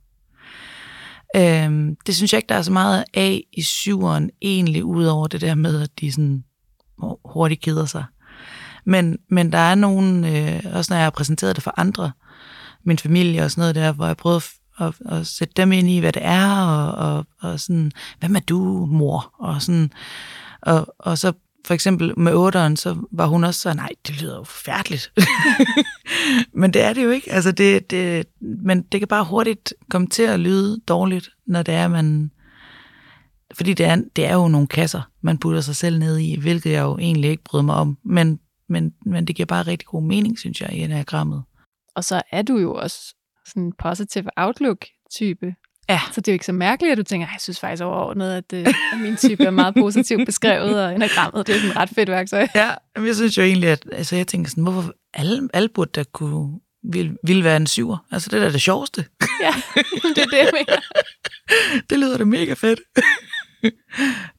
Øhm, 1.36 1.96
det 2.06 2.16
synes 2.16 2.32
jeg 2.32 2.38
ikke, 2.38 2.48
der 2.48 2.54
er 2.54 2.62
så 2.62 2.72
meget 2.72 3.04
af 3.14 3.42
i 3.52 3.62
syveren 3.62 4.30
egentlig, 4.42 4.84
udover 4.84 5.26
det 5.26 5.40
der 5.40 5.54
med, 5.54 5.82
at 5.82 5.90
de 6.00 6.12
sådan 6.12 6.44
hurtigt 7.24 7.60
keder 7.60 7.86
sig. 7.86 8.04
Men, 8.84 9.18
men 9.30 9.52
der 9.52 9.58
er 9.58 9.74
nogen, 9.74 10.24
øh, 10.24 10.60
også 10.72 10.92
når 10.92 10.96
jeg 10.96 11.06
har 11.06 11.10
præsenteret 11.10 11.56
det 11.56 11.64
for 11.64 11.74
andre, 11.76 12.12
min 12.84 12.98
familie 12.98 13.44
og 13.44 13.50
sådan 13.50 13.62
noget 13.62 13.74
der, 13.74 13.92
hvor 13.92 14.06
jeg 14.06 14.16
prøver 14.16 14.40
at, 14.80 14.94
at 15.06 15.26
sætte 15.26 15.54
dem 15.56 15.72
ind 15.72 15.88
i, 15.88 15.98
hvad 15.98 16.12
det 16.12 16.24
er, 16.24 16.62
og, 16.62 16.92
og, 16.92 17.26
og 17.40 17.60
sådan, 17.60 17.92
hvem 18.20 18.36
er 18.36 18.40
du, 18.40 18.86
mor? 18.86 19.34
Og, 19.38 19.62
sådan, 19.62 19.92
og, 20.62 20.94
og 20.98 21.18
så 21.18 21.32
for 21.66 21.74
eksempel 21.74 22.18
med 22.18 22.34
otteren, 22.34 22.76
så 22.76 22.96
var 23.12 23.26
hun 23.26 23.44
også 23.44 23.60
så, 23.60 23.74
nej, 23.74 23.90
det 24.06 24.22
lyder 24.22 24.36
jo 24.36 24.44
forfærdeligt. 24.44 25.12
men 26.60 26.72
det 26.72 26.82
er 26.82 26.92
det 26.92 27.04
jo 27.04 27.10
ikke. 27.10 27.32
Altså 27.32 27.52
det, 27.52 27.90
det, 27.90 28.26
men 28.40 28.82
det 28.82 29.00
kan 29.00 29.08
bare 29.08 29.24
hurtigt 29.24 29.74
komme 29.90 30.06
til 30.06 30.22
at 30.22 30.40
lyde 30.40 30.80
dårligt, 30.88 31.30
når 31.46 31.62
det 31.62 31.74
er, 31.74 31.88
man... 31.88 32.30
Fordi 33.54 33.74
det 33.74 33.86
er, 33.86 33.96
det 34.16 34.26
er 34.26 34.34
jo 34.34 34.48
nogle 34.48 34.66
kasser, 34.66 35.02
man 35.20 35.38
putter 35.38 35.60
sig 35.60 35.76
selv 35.76 35.98
ned 35.98 36.18
i, 36.18 36.40
hvilket 36.40 36.72
jeg 36.72 36.82
jo 36.82 36.98
egentlig 36.98 37.30
ikke 37.30 37.44
bryder 37.44 37.64
mig 37.64 37.74
om. 37.74 37.98
Men, 38.04 38.40
men, 38.68 38.94
men 39.06 39.24
det 39.24 39.36
giver 39.36 39.46
bare 39.46 39.62
rigtig 39.62 39.86
god 39.86 40.02
mening, 40.02 40.38
synes 40.38 40.60
jeg, 40.60 40.72
i 40.72 40.78
enagrammet. 40.78 41.42
Og 41.94 42.04
så 42.04 42.22
er 42.32 42.42
du 42.42 42.58
jo 42.58 42.74
også 42.74 43.14
sådan 43.46 43.62
en 43.62 43.72
positive 43.78 44.30
outlook-type. 44.36 45.54
Ja. 45.90 46.00
Så 46.12 46.20
det 46.20 46.28
er 46.28 46.32
jo 46.32 46.34
ikke 46.34 46.46
så 46.46 46.52
mærkeligt, 46.52 46.92
at 46.92 46.98
du 46.98 47.02
tænker, 47.02 47.26
jeg 47.32 47.40
synes 47.40 47.60
faktisk 47.60 47.82
overordnet, 47.82 48.32
at, 48.32 48.52
øh, 48.52 48.66
at 48.92 49.00
min 49.00 49.16
type 49.16 49.44
er 49.44 49.50
meget 49.50 49.74
positivt 49.74 50.26
beskrevet, 50.26 50.84
og 50.84 50.94
enagrammet, 50.94 51.46
det 51.46 51.54
er 51.54 51.58
sådan 51.58 51.70
et 51.70 51.76
ret 51.76 51.90
fedt 51.90 52.10
værktøj. 52.10 52.46
Ja, 52.54 52.70
men 52.96 53.06
jeg 53.06 53.16
synes 53.16 53.38
jo 53.38 53.42
egentlig, 53.42 53.68
at 53.68 53.86
altså 53.92 54.16
jeg 54.16 54.26
tænker 54.26 54.50
sådan, 54.50 54.62
hvorfor 54.62 54.94
alle, 55.14 55.48
alle 55.54 55.68
burde 55.68 55.90
da 55.90 56.04
kunne, 56.12 56.60
ville, 56.82 57.16
ville 57.24 57.44
være 57.44 57.56
en 57.56 57.66
syver. 57.66 58.06
Altså 58.10 58.30
det 58.30 58.36
er 58.36 58.44
da 58.44 58.52
det 58.52 58.62
sjoveste. 58.62 59.04
Ja, 59.42 59.54
det 60.14 60.18
er 60.18 60.26
det, 60.26 60.38
jeg 60.38 60.50
mener. 60.52 60.80
det 61.90 61.98
lyder 61.98 62.18
da 62.18 62.24
mega 62.24 62.54
fedt. 62.54 62.80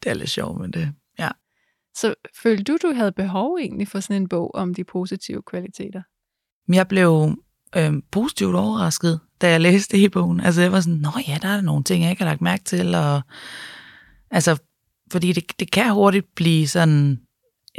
det 0.04 0.10
er 0.10 0.14
lidt 0.14 0.30
sjovt, 0.30 0.62
men 0.62 0.72
det, 0.72 0.94
ja. 1.20 1.30
Så 1.96 2.14
følte 2.44 2.64
du, 2.64 2.78
du 2.82 2.94
havde 2.94 3.12
behov 3.12 3.58
egentlig 3.62 3.88
for 3.88 4.00
sådan 4.00 4.22
en 4.22 4.30
bog 4.30 4.56
om 4.56 4.74
de 4.74 4.84
positive 4.84 5.42
kvaliteter? 5.42 6.02
Jeg 6.74 6.88
blev 6.88 7.38
øh, 7.75 7.93
positivt 8.12 8.55
overrasket, 8.55 9.19
da 9.41 9.49
jeg 9.49 9.62
læste 9.62 9.97
i 9.97 10.10
bogen. 10.10 10.39
Altså 10.39 10.62
jeg 10.62 10.71
var 10.71 10.81
sådan, 10.81 10.99
nå 10.99 11.10
ja, 11.27 11.38
der 11.41 11.47
er 11.47 11.62
nogle 11.62 11.84
ting, 11.84 12.03
jeg 12.03 12.12
ikke 12.12 12.23
har 12.23 12.29
lagt 12.29 12.41
mærke 12.41 12.63
til. 12.63 12.95
Og, 12.95 13.21
altså, 14.31 14.57
fordi 15.12 15.31
det, 15.31 15.60
det 15.60 15.71
kan 15.71 15.93
hurtigt 15.93 16.36
blive 16.36 16.67
sådan 16.67 17.19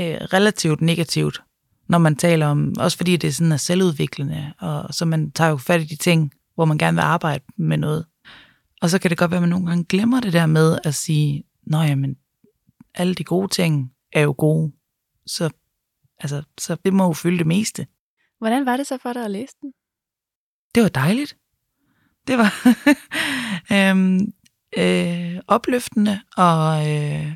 øh, 0.00 0.14
relativt 0.14 0.80
negativt, 0.80 1.42
når 1.88 1.98
man 1.98 2.16
taler 2.16 2.46
om, 2.46 2.74
også 2.78 2.96
fordi 2.96 3.16
det 3.16 3.28
er 3.28 3.32
sådan 3.32 3.52
er 3.52 3.56
selvudviklende, 3.56 4.52
og 4.58 4.94
så 4.94 5.04
man 5.04 5.30
tager 5.30 5.50
jo 5.50 5.56
fat 5.56 5.80
i 5.80 5.84
de 5.84 5.96
ting, 5.96 6.32
hvor 6.54 6.64
man 6.64 6.78
gerne 6.78 6.94
vil 6.94 7.02
arbejde 7.02 7.44
med 7.56 7.76
noget. 7.76 8.06
Og 8.82 8.90
så 8.90 8.98
kan 8.98 9.10
det 9.10 9.18
godt 9.18 9.30
være, 9.30 9.38
at 9.38 9.42
man 9.42 9.48
nogle 9.48 9.66
gange 9.66 9.84
glemmer 9.84 10.20
det 10.20 10.32
der 10.32 10.46
med 10.46 10.78
at 10.84 10.94
sige, 10.94 11.44
nå 11.66 11.78
jamen, 11.78 12.16
alle 12.94 13.14
de 13.14 13.24
gode 13.24 13.48
ting 13.48 13.92
er 14.12 14.20
jo 14.20 14.34
gode, 14.38 14.72
så, 15.26 15.50
altså, 16.18 16.42
så 16.58 16.76
det 16.84 16.92
må 16.92 17.06
jo 17.06 17.12
fylde 17.12 17.38
det 17.38 17.46
meste. 17.46 17.86
Hvordan 18.38 18.66
var 18.66 18.76
det 18.76 18.86
så 18.86 18.98
for 19.02 19.12
dig 19.12 19.24
at 19.24 19.30
læse 19.30 19.54
den? 19.62 19.72
Det 20.74 20.82
var 20.82 20.88
dejligt. 20.88 21.36
Det 22.26 22.38
var 22.38 22.52
øhm, 23.90 24.32
øh, 24.78 25.40
opløftende, 25.46 26.20
og, 26.36 26.90
øh, 26.90 27.32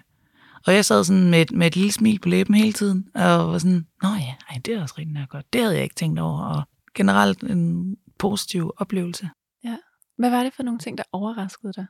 og 0.66 0.74
jeg 0.74 0.84
sad 0.84 1.04
sådan 1.04 1.30
med 1.30 1.42
et, 1.42 1.52
med 1.52 1.66
et 1.66 1.76
lille 1.76 1.92
smil 1.92 2.18
på 2.18 2.28
læben 2.28 2.54
hele 2.54 2.72
tiden, 2.72 3.08
og 3.14 3.52
var 3.52 3.58
sådan, 3.58 3.86
nå 4.02 4.08
ja, 4.08 4.34
ej, 4.50 4.60
det 4.64 4.74
er 4.74 4.82
også 4.82 4.94
rigtig 4.98 5.26
godt. 5.28 5.52
Det 5.52 5.60
havde 5.60 5.74
jeg 5.74 5.82
ikke 5.82 5.94
tænkt 5.94 6.20
over, 6.20 6.40
og 6.40 6.62
generelt 6.94 7.42
en 7.42 7.96
positiv 8.18 8.72
oplevelse. 8.76 9.30
Ja. 9.64 9.76
Hvad 10.18 10.30
var 10.30 10.42
det 10.42 10.54
for 10.54 10.62
nogle 10.62 10.78
ting, 10.78 10.98
der 10.98 11.04
overraskede 11.12 11.72
dig? 11.72 11.86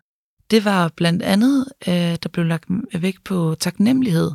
Det 0.50 0.64
var 0.64 0.90
blandt 0.96 1.22
andet, 1.22 1.66
øh, 1.88 2.16
der 2.22 2.28
blev 2.32 2.44
lagt 2.44 2.64
vægt 2.94 3.24
på 3.24 3.56
taknemmelighed, 3.60 4.30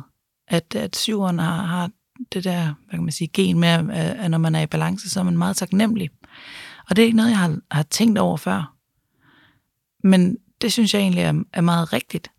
at, 0.48 0.74
at 0.74 0.96
syveren 0.96 1.38
har, 1.38 1.62
har 1.62 1.90
det 2.32 2.44
der, 2.44 2.64
hvad 2.64 2.98
kan 2.98 3.02
man 3.02 3.12
sige, 3.12 3.28
gen 3.28 3.58
med, 3.58 3.68
at 3.92 4.30
når 4.30 4.38
man 4.38 4.54
er 4.54 4.60
i 4.60 4.66
balance, 4.66 5.10
så 5.10 5.20
er 5.20 5.24
man 5.24 5.38
meget 5.38 5.56
taknemmelig. 5.56 6.10
Og 6.90 6.96
det 6.96 7.02
er 7.02 7.06
ikke 7.06 7.16
noget, 7.16 7.30
jeg 7.30 7.38
har, 7.38 7.58
har 7.70 7.82
tænkt 7.82 8.18
over 8.18 8.36
før. 8.36 8.76
Men 10.04 10.36
det 10.62 10.72
synes 10.72 10.94
jeg 10.94 11.00
egentlig 11.00 11.22
er, 11.22 11.42
er 11.52 11.60
meget 11.60 11.92
rigtigt. 11.92 12.30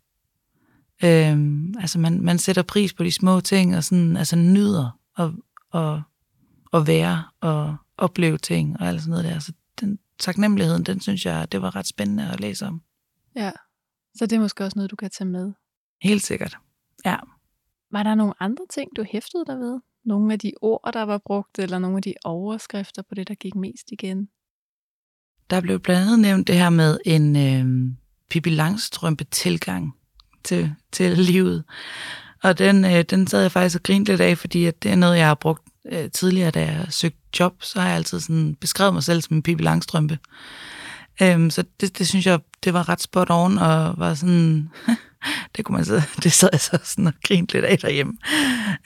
Øhm, 1.04 1.74
altså 1.78 1.98
man, 1.98 2.20
man 2.20 2.38
sætter 2.38 2.62
pris 2.62 2.92
på 2.92 3.04
de 3.04 3.12
små 3.12 3.40
ting, 3.40 3.76
og 3.76 3.84
sådan, 3.84 4.16
altså 4.16 4.36
nyder 4.36 4.98
at, 5.18 5.30
at, 5.80 6.00
at 6.72 6.86
være 6.86 7.24
og 7.40 7.76
opleve 7.96 8.38
ting 8.38 8.80
og 8.80 8.86
alt 8.86 9.00
sådan 9.00 9.10
noget 9.10 9.24
der. 9.24 9.38
Så 9.38 9.52
den 9.80 9.98
taknemmeligheden, 10.18 10.82
den 10.82 11.00
synes 11.00 11.26
jeg, 11.26 11.52
det 11.52 11.62
var 11.62 11.76
ret 11.76 11.86
spændende 11.86 12.30
at 12.30 12.40
læse 12.40 12.66
om. 12.66 12.82
Ja, 13.36 13.50
så 14.14 14.26
det 14.26 14.36
er 14.36 14.40
måske 14.40 14.64
også 14.64 14.78
noget, 14.78 14.90
du 14.90 14.96
kan 14.96 15.10
tage 15.10 15.28
med. 15.28 15.52
Helt 16.02 16.22
sikkert, 16.22 16.56
ja. 17.04 17.16
Var 17.90 18.02
der 18.02 18.14
nogle 18.14 18.34
andre 18.40 18.64
ting, 18.74 18.90
du 18.96 19.04
hæftede 19.12 19.44
dig 19.46 19.58
ved? 19.58 19.80
Nogle 20.04 20.32
af 20.32 20.38
de 20.38 20.52
ord, 20.60 20.90
der 20.92 21.02
var 21.02 21.18
brugt, 21.26 21.58
eller 21.58 21.78
nogle 21.78 21.96
af 21.96 22.02
de 22.02 22.14
overskrifter 22.24 23.02
på 23.02 23.14
det, 23.14 23.28
der 23.28 23.34
gik 23.34 23.54
mest 23.54 23.92
igen? 23.92 24.28
Der 25.50 25.60
blev 25.60 25.80
blandt 25.80 26.02
andet 26.02 26.18
nævnt 26.18 26.46
det 26.46 26.58
her 26.58 26.70
med 26.70 26.98
en 27.04 27.36
øh, 27.36 27.94
Pippi 28.30 28.50
Langstrømpe 28.50 29.24
tilgang 29.24 29.94
til, 30.44 30.74
til 30.92 31.18
livet. 31.18 31.64
Og 32.42 32.58
den, 32.58 32.84
øh, 32.84 33.02
den 33.02 33.26
sad 33.26 33.42
jeg 33.42 33.52
faktisk 33.52 33.76
og 33.76 33.82
grinte 33.82 34.12
lidt 34.12 34.20
af, 34.20 34.38
fordi 34.38 34.64
at 34.64 34.82
det 34.82 34.90
er 34.90 34.96
noget, 34.96 35.18
jeg 35.18 35.26
har 35.26 35.34
brugt 35.34 35.62
øh, 35.92 36.10
tidligere, 36.10 36.50
da 36.50 36.60
jeg 36.60 36.86
søgte 36.90 37.18
job, 37.40 37.62
så 37.62 37.80
har 37.80 37.86
jeg 37.88 37.96
altid 37.96 38.20
sådan 38.20 38.54
beskrevet 38.54 38.94
mig 38.94 39.02
selv 39.02 39.22
som 39.22 39.36
en 39.36 39.42
Pippi 39.42 39.62
Langstrømpe. 39.62 40.18
Øhm, 41.22 41.50
så 41.50 41.64
det, 41.80 41.98
det 41.98 42.08
synes 42.08 42.26
jeg, 42.26 42.40
det 42.64 42.74
var 42.74 42.88
ret 42.88 43.00
spot 43.00 43.30
on, 43.30 43.58
og 43.58 43.94
var 43.98 44.14
sådan, 44.14 44.70
det 45.56 45.64
kunne 45.64 45.76
man 45.76 45.84
så, 45.84 46.02
det 46.22 46.32
sad 46.32 46.48
jeg 46.52 46.60
så 46.60 46.78
sådan 46.84 47.06
og 47.06 47.12
grinte 47.26 47.54
lidt 47.54 47.64
af 47.64 47.78
derhjemme. 47.78 48.16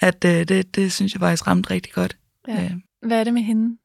At 0.01 0.25
øh, 0.25 0.49
det, 0.49 0.75
det 0.75 0.93
synes 0.93 1.13
jeg 1.13 1.21
faktisk 1.21 1.47
ramte 1.47 1.71
rigtig 1.71 1.93
godt. 1.93 2.17
Ja. 2.49 2.65
Øh. 2.65 2.71
Hvad 3.07 3.21
er 3.21 3.25
det 3.25 3.35
med 3.35 3.43
hende, 3.43 3.79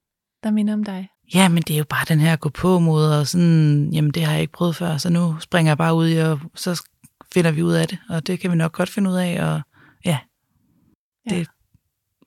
der 0.43 0.51
minder 0.51 0.73
om 0.73 0.83
dig? 0.83 1.09
Ja, 1.33 1.49
men 1.49 1.63
det 1.63 1.73
er 1.73 1.77
jo 1.77 1.85
bare 1.89 2.05
den 2.07 2.19
her 2.19 2.35
gå 2.35 2.49
på 2.49 2.79
mod, 2.79 3.05
og 3.05 3.27
sådan, 3.27 3.89
jamen 3.93 4.11
det 4.11 4.23
har 4.23 4.31
jeg 4.31 4.41
ikke 4.41 4.53
prøvet 4.53 4.75
før, 4.75 4.97
så 4.97 5.09
nu 5.09 5.39
springer 5.39 5.69
jeg 5.69 5.77
bare 5.77 5.95
ud 5.95 6.09
i, 6.09 6.17
og 6.17 6.39
så 6.55 6.83
finder 7.33 7.51
vi 7.51 7.63
ud 7.63 7.73
af 7.73 7.87
det, 7.87 7.97
og 8.09 8.27
det 8.27 8.39
kan 8.39 8.51
vi 8.51 8.55
nok 8.55 8.71
godt 8.71 8.89
finde 8.89 9.09
ud 9.09 9.15
af, 9.15 9.43
og 9.43 9.61
ja, 10.05 10.19
ja. 11.29 11.35
det 11.35 11.41
er 11.41 11.45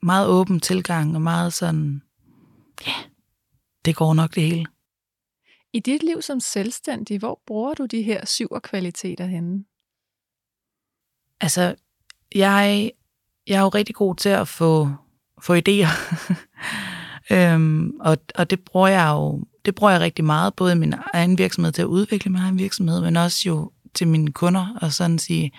meget 0.03 0.29
åben 0.29 0.61
tilgang, 0.61 1.15
og 1.15 1.23
meget 1.23 1.53
sådan, 1.53 2.03
ja, 2.87 2.93
det 3.85 3.97
går 3.97 4.15
nok 4.15 4.35
det 4.35 4.43
hele. 4.43 4.67
I 5.73 5.81
dit 5.81 6.03
liv 6.03 6.23
som 6.23 6.41
selvstændig, 6.41 7.19
hvor 7.19 7.41
bruger 7.47 7.75
du 7.75 7.87
de 7.87 8.03
her 8.03 8.27
syv 8.27 8.49
kvaliteter 8.62 9.27
henne? 9.27 9.65
Altså, 11.40 11.75
jeg, 12.35 12.90
jeg 13.46 13.57
er 13.57 13.61
jo 13.61 13.68
rigtig 13.68 13.94
god 13.94 14.16
til 14.16 14.29
at 14.29 14.49
få, 14.49 14.90
få 15.42 15.57
idéer. 15.57 15.88
øhm, 17.35 17.92
og, 18.01 18.18
og 18.35 18.51
det 18.51 18.61
bruger 18.61 18.88
jeg 18.88 19.09
jo 19.09 19.44
det 19.66 19.75
bruger 19.75 19.92
jeg 19.92 20.01
rigtig 20.01 20.25
meget, 20.25 20.55
både 20.55 20.72
i 20.72 20.77
min 20.77 20.94
egen 21.14 21.38
virksomhed 21.38 21.72
til 21.72 21.83
at 21.83 21.87
udvikle 21.87 22.33
min 22.33 22.42
egen 22.42 22.59
virksomhed, 22.59 23.01
men 23.01 23.16
også 23.16 23.42
jo 23.46 23.70
til 23.94 24.09
mine 24.09 24.33
kunder 24.33 24.77
og 24.83 24.92
sådan 24.92 25.18
sige, 25.18 25.53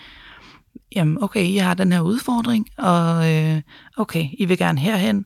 jamen 0.95 1.23
okay, 1.23 1.43
I 1.43 1.57
har 1.57 1.73
den 1.73 1.91
her 1.91 2.01
udfordring, 2.01 2.67
og 2.77 3.33
øh, 3.33 3.61
okay, 3.97 4.27
I 4.37 4.45
vil 4.45 4.57
gerne 4.57 4.79
herhen 4.79 5.25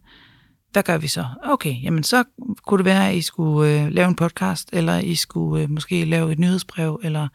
hvad 0.72 0.84
gør 0.84 0.98
vi 0.98 1.08
så? 1.08 1.26
Okay, 1.44 1.84
jamen 1.84 2.04
så 2.04 2.24
kunne 2.66 2.78
det 2.78 2.86
være, 2.86 3.10
at 3.10 3.16
I 3.16 3.22
skulle 3.22 3.72
øh, 3.72 3.92
lave 3.92 4.08
en 4.08 4.16
podcast, 4.16 4.70
eller 4.74 5.00
I 5.00 5.16
skulle 5.16 5.64
øh, 5.64 5.70
måske 5.70 6.06
lave 6.06 6.32
et 6.32 6.40
nyhedsbrev, 6.40 7.00
eller 7.04 7.28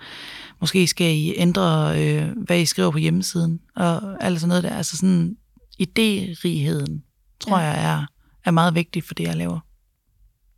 måske 0.61 0.87
skal 0.87 1.07
I 1.07 1.35
ændre, 1.37 1.95
øh, 2.03 2.33
hvad 2.37 2.61
I 2.61 2.67
skriver 2.67 2.91
på 2.91 2.99
hjemmesiden, 2.99 3.61
og 3.77 4.25
alt 4.25 4.41
sådan 4.41 4.49
noget 4.49 4.65
der. 4.65 4.77
Altså 4.77 4.97
sådan, 4.97 5.37
idérigheden, 5.83 7.01
tror 7.41 7.59
ja. 7.59 7.65
jeg, 7.65 7.85
er, 7.85 8.07
er 8.45 8.51
meget 8.51 8.75
vigtig 8.75 9.05
for 9.05 9.15
det, 9.15 9.25
jeg 9.25 9.37
laver. 9.37 9.61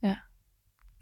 Ja. 0.02 0.16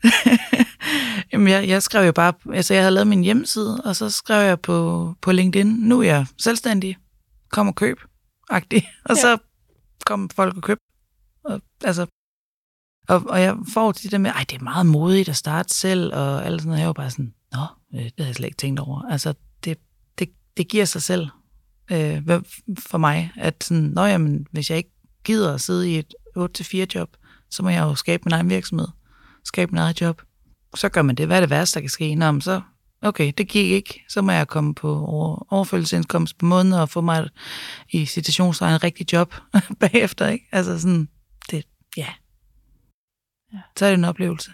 Jamen, 1.33 1.49
jeg, 1.49 1.69
jeg 1.69 1.83
skrev 1.83 2.07
jo 2.07 2.13
bare, 2.13 2.33
altså 2.53 2.75
jeg 2.75 2.83
havde 2.83 2.95
lavet 2.95 3.07
min 3.07 3.25
hjemmeside, 3.25 3.81
og 3.85 3.97
så 3.97 4.11
skrev 4.11 4.47
jeg 4.47 4.61
på, 4.61 5.15
på 5.21 5.33
LinkedIn, 5.33 5.67
nu 5.67 6.01
er 6.01 6.05
jeg 6.05 6.27
selvstændig, 6.39 6.97
kom 7.51 7.69
og 7.69 7.75
køb, 7.75 8.01
agtig. 8.51 8.89
Og 9.09 9.17
ja. 9.17 9.21
så 9.21 9.39
kom 10.07 10.31
folk 10.31 10.57
og 10.57 10.63
køb 10.63 10.79
og, 11.49 11.61
altså, 11.85 12.07
og, 13.09 13.23
og 13.29 13.41
jeg 13.41 13.57
får 13.73 13.93
til 13.93 14.11
det 14.11 14.21
med, 14.21 14.31
ej, 14.31 14.45
det 14.51 14.57
er 14.59 14.65
meget 14.65 14.87
modigt 14.87 15.29
at 15.29 15.37
starte 15.37 15.75
selv, 15.75 16.15
og 16.15 16.47
alt 16.47 16.61
sådan 16.61 16.69
noget. 16.69 16.81
Jeg 16.81 16.87
var 16.87 16.93
bare 16.93 17.11
sådan, 17.11 17.35
nå, 17.53 17.67
øh, 17.95 18.05
det 18.05 18.13
havde 18.19 18.29
jeg 18.29 18.35
slet 18.35 18.47
ikke 18.47 18.57
tænkt 18.57 18.81
over. 18.81 19.03
Altså, 19.03 19.35
det, 19.65 19.79
det, 20.19 20.29
det 20.57 20.69
giver 20.69 20.85
sig 20.85 21.03
selv 21.03 21.29
øh, 21.91 22.23
for 22.79 22.99
mig, 22.99 23.33
at 23.37 23.65
sådan, 23.65 23.83
nå, 23.83 24.05
jamen, 24.05 24.47
hvis 24.53 24.71
jeg 24.71 24.79
ikke 24.79 24.93
gider 25.25 25.55
at 25.55 25.61
sidde 25.61 25.91
i 25.91 25.99
et 25.99 26.15
8-4 26.39 26.87
job, 26.95 27.17
så 27.51 27.63
må 27.63 27.69
jeg 27.69 27.83
jo 27.83 27.95
skabe 27.95 28.23
min 28.27 28.33
egen 28.33 28.51
virksomhed, 28.51 28.89
skabe 29.45 29.73
min 29.73 29.79
egen 29.79 29.97
job. 30.01 30.23
Så 30.75 30.89
gør 30.89 31.03
man 31.03 31.15
det. 31.15 31.27
Hvad 31.27 31.37
er 31.37 31.41
det 31.41 31.51
værste, 31.51 31.75
der 31.75 31.81
kan 31.81 31.91
ske? 31.91 32.15
Nå, 32.15 32.31
men 32.31 32.41
så, 32.41 32.61
okay, 33.03 33.33
det 33.39 33.49
gik 33.49 33.71
ikke. 33.71 34.05
Så 34.09 34.23
må 34.23 34.33
jeg 34.33 34.49
komme 34.49 34.75
på 34.75 35.05
over, 35.07 35.53
overfølgelsesindkomst 35.53 36.39
på 36.39 36.47
måneden 36.47 36.81
og 36.81 36.89
få 36.89 37.01
mig 37.01 37.29
i 37.91 38.07
situationstegn 38.07 38.75
en 38.75 38.83
rigtig 38.83 39.13
job 39.13 39.35
bagefter, 39.81 40.29
ikke? 40.29 40.49
Altså 40.53 40.79
sådan, 40.79 41.09
ja. 41.97 42.09
ja, 43.53 43.59
så 43.77 43.87
er 43.87 43.91
det 43.91 43.99
en 43.99 44.05
oplevelse. 44.05 44.51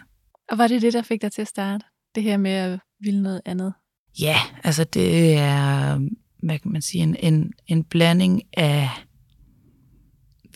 Og 0.51 0.57
var 0.57 0.67
det 0.67 0.81
det, 0.81 0.93
der 0.93 1.01
fik 1.01 1.21
dig 1.21 1.31
til 1.31 1.41
at 1.41 1.47
starte? 1.47 1.85
Det 2.15 2.23
her 2.23 2.37
med 2.37 2.51
at 2.51 2.79
ville 2.99 3.23
noget 3.23 3.41
andet? 3.45 3.73
Ja, 4.19 4.37
altså 4.63 4.83
det 4.83 5.37
er, 5.37 5.99
hvad 6.43 6.59
kan 6.59 6.71
man 6.71 6.81
sige, 6.81 7.03
en, 7.03 7.15
en, 7.19 7.53
en 7.67 7.83
blanding 7.83 8.41
af 8.53 8.89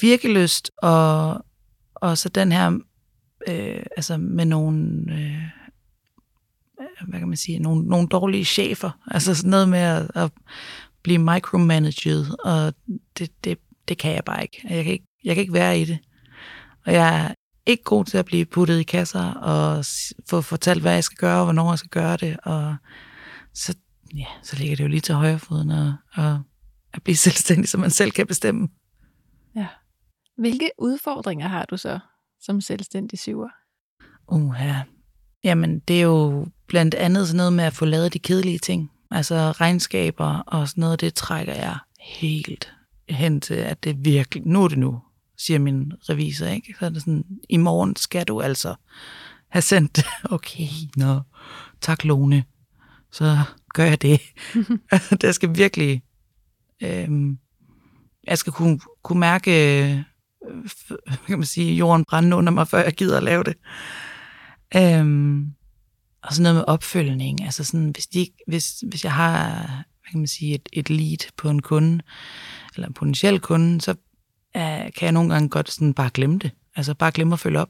virkelyst, 0.01 0.71
og, 0.77 1.45
og 1.95 2.17
så 2.17 2.29
den 2.29 2.51
her, 2.51 2.79
øh, 3.47 3.83
altså 3.97 4.17
med 4.17 4.45
nogle, 4.45 5.05
øh, 5.11 5.41
hvad 7.07 7.19
kan 7.19 7.27
man 7.27 7.37
sige, 7.37 7.59
nogle, 7.59 7.83
nogle 7.87 8.07
dårlige 8.07 8.45
chefer, 8.45 8.91
altså 9.07 9.35
sådan 9.35 9.49
noget 9.49 9.69
med 9.69 9.79
at, 9.79 10.11
at 10.15 10.31
blive 11.03 11.17
micromanaged, 11.17 12.25
og 12.45 12.73
det, 13.17 13.31
det, 13.43 13.59
det 13.87 13.97
kan 13.97 14.13
jeg 14.13 14.23
bare 14.25 14.41
ikke. 14.41 14.61
Jeg 14.69 14.83
kan 14.83 14.93
ikke, 14.93 15.07
jeg 15.23 15.35
kan 15.35 15.41
ikke 15.41 15.53
være 15.53 15.79
i 15.79 15.85
det. 15.85 15.99
Og 16.87 16.93
jeg 16.93 17.25
er 17.25 17.33
ikke 17.65 17.83
god 17.83 18.05
til 18.05 18.17
at 18.17 18.25
blive 18.25 18.45
puttet 18.45 18.79
i 18.79 18.83
kasser 18.83 19.33
og 19.33 19.85
få 20.29 20.41
fortalt, 20.41 20.81
hvad 20.81 20.93
jeg 20.93 21.03
skal 21.03 21.17
gøre, 21.17 21.39
og 21.39 21.43
hvornår 21.43 21.71
jeg 21.71 21.79
skal 21.79 21.89
gøre 21.89 22.17
det. 22.17 22.37
Og 22.43 22.75
så, 23.53 23.75
ja, 24.15 24.25
så 24.43 24.55
ligger 24.55 24.75
det 24.75 24.83
jo 24.83 24.89
lige 24.89 25.01
til 25.01 25.15
højrefoden 25.15 25.71
og, 25.71 25.93
og 26.15 26.41
at 26.93 27.03
blive 27.03 27.15
selvstændig, 27.27 27.69
så 27.69 27.77
man 27.77 27.89
selv 27.91 28.11
kan 28.11 28.27
bestemme. 28.27 28.67
Ja. 29.55 29.67
Hvilke 30.37 30.71
udfordringer 30.77 31.47
har 31.47 31.65
du 31.65 31.77
så 31.77 31.99
som 32.41 32.61
selvstændig 32.61 33.19
syver? 33.19 33.49
Uha. 34.27 34.73
Jamen, 35.43 35.79
det 35.79 35.97
er 35.97 36.03
jo 36.03 36.47
blandt 36.67 36.95
andet 36.95 37.27
sådan 37.27 37.37
noget 37.37 37.53
med 37.53 37.63
at 37.63 37.73
få 37.73 37.85
lavet 37.85 38.13
de 38.13 38.19
kedelige 38.19 38.59
ting. 38.59 38.91
Altså 39.11 39.51
regnskaber 39.51 40.39
og 40.39 40.67
sådan 40.67 40.81
noget, 40.81 41.01
det 41.01 41.13
trækker 41.13 41.53
jeg 41.53 41.77
helt 41.99 42.73
hen 43.09 43.41
til, 43.41 43.53
at 43.53 43.83
det 43.83 44.05
virkelig, 44.05 44.43
nu 44.45 44.63
er 44.63 44.67
det 44.67 44.77
nu, 44.77 45.01
siger 45.37 45.59
min 45.59 45.93
revisor, 46.09 46.45
ikke? 46.45 46.75
Så 46.79 46.85
er 46.85 46.89
det 46.89 47.01
sådan, 47.01 47.25
i 47.49 47.57
morgen 47.57 47.95
skal 47.95 48.25
du 48.25 48.41
altså 48.41 48.75
have 49.49 49.61
sendt 49.61 49.95
det. 49.95 50.05
Okay, 50.35 50.67
nå, 50.95 51.21
tak 51.81 52.03
Lone. 52.03 52.43
Så 53.11 53.37
gør 53.73 53.85
jeg 53.85 54.01
det. 54.01 54.21
det 55.21 55.35
skal 55.35 55.55
virkelig, 55.55 56.01
øhm, 56.83 57.37
jeg 58.23 58.37
skal 58.37 58.53
kunne, 58.53 58.79
kunne 59.03 59.19
mærke, 59.19 59.83
øh, 59.83 60.03
kan 61.27 61.37
man 61.39 61.45
sige, 61.45 61.75
jorden 61.75 62.05
brænde 62.05 62.35
under 62.35 62.51
mig, 62.51 62.67
før 62.67 62.83
jeg 62.83 62.93
gider 62.93 63.17
at 63.17 63.23
lave 63.23 63.43
det. 63.43 63.55
Øhm, 64.75 65.53
og 66.23 66.33
sådan 66.33 66.43
noget 66.43 66.55
med 66.55 66.63
opfølgning. 66.67 67.43
Altså 67.43 67.63
sådan, 67.63 67.89
hvis, 67.89 68.07
de, 68.07 68.27
hvis, 68.47 68.83
hvis 68.89 69.03
jeg 69.03 69.13
har 69.13 69.63
hvad 70.07 70.11
kan 70.11 70.19
man 70.19 70.27
sige, 70.27 70.55
et, 70.55 70.69
et 70.73 70.89
lead 70.89 71.31
på 71.37 71.49
en 71.49 71.61
kunde, 71.61 72.03
eller 72.75 72.87
en 72.87 72.93
potentiel 72.93 73.39
kunde, 73.39 73.81
så 73.81 73.95
uh, 74.57 74.91
kan 74.93 75.01
jeg 75.01 75.11
nogle 75.11 75.33
gange 75.33 75.49
godt 75.49 75.71
sådan 75.71 75.93
bare 75.93 76.09
glemme 76.13 76.39
det. 76.39 76.51
Altså 76.75 76.93
bare 76.93 77.11
glemme 77.11 77.33
at 77.33 77.39
følge 77.39 77.59
op. 77.59 77.69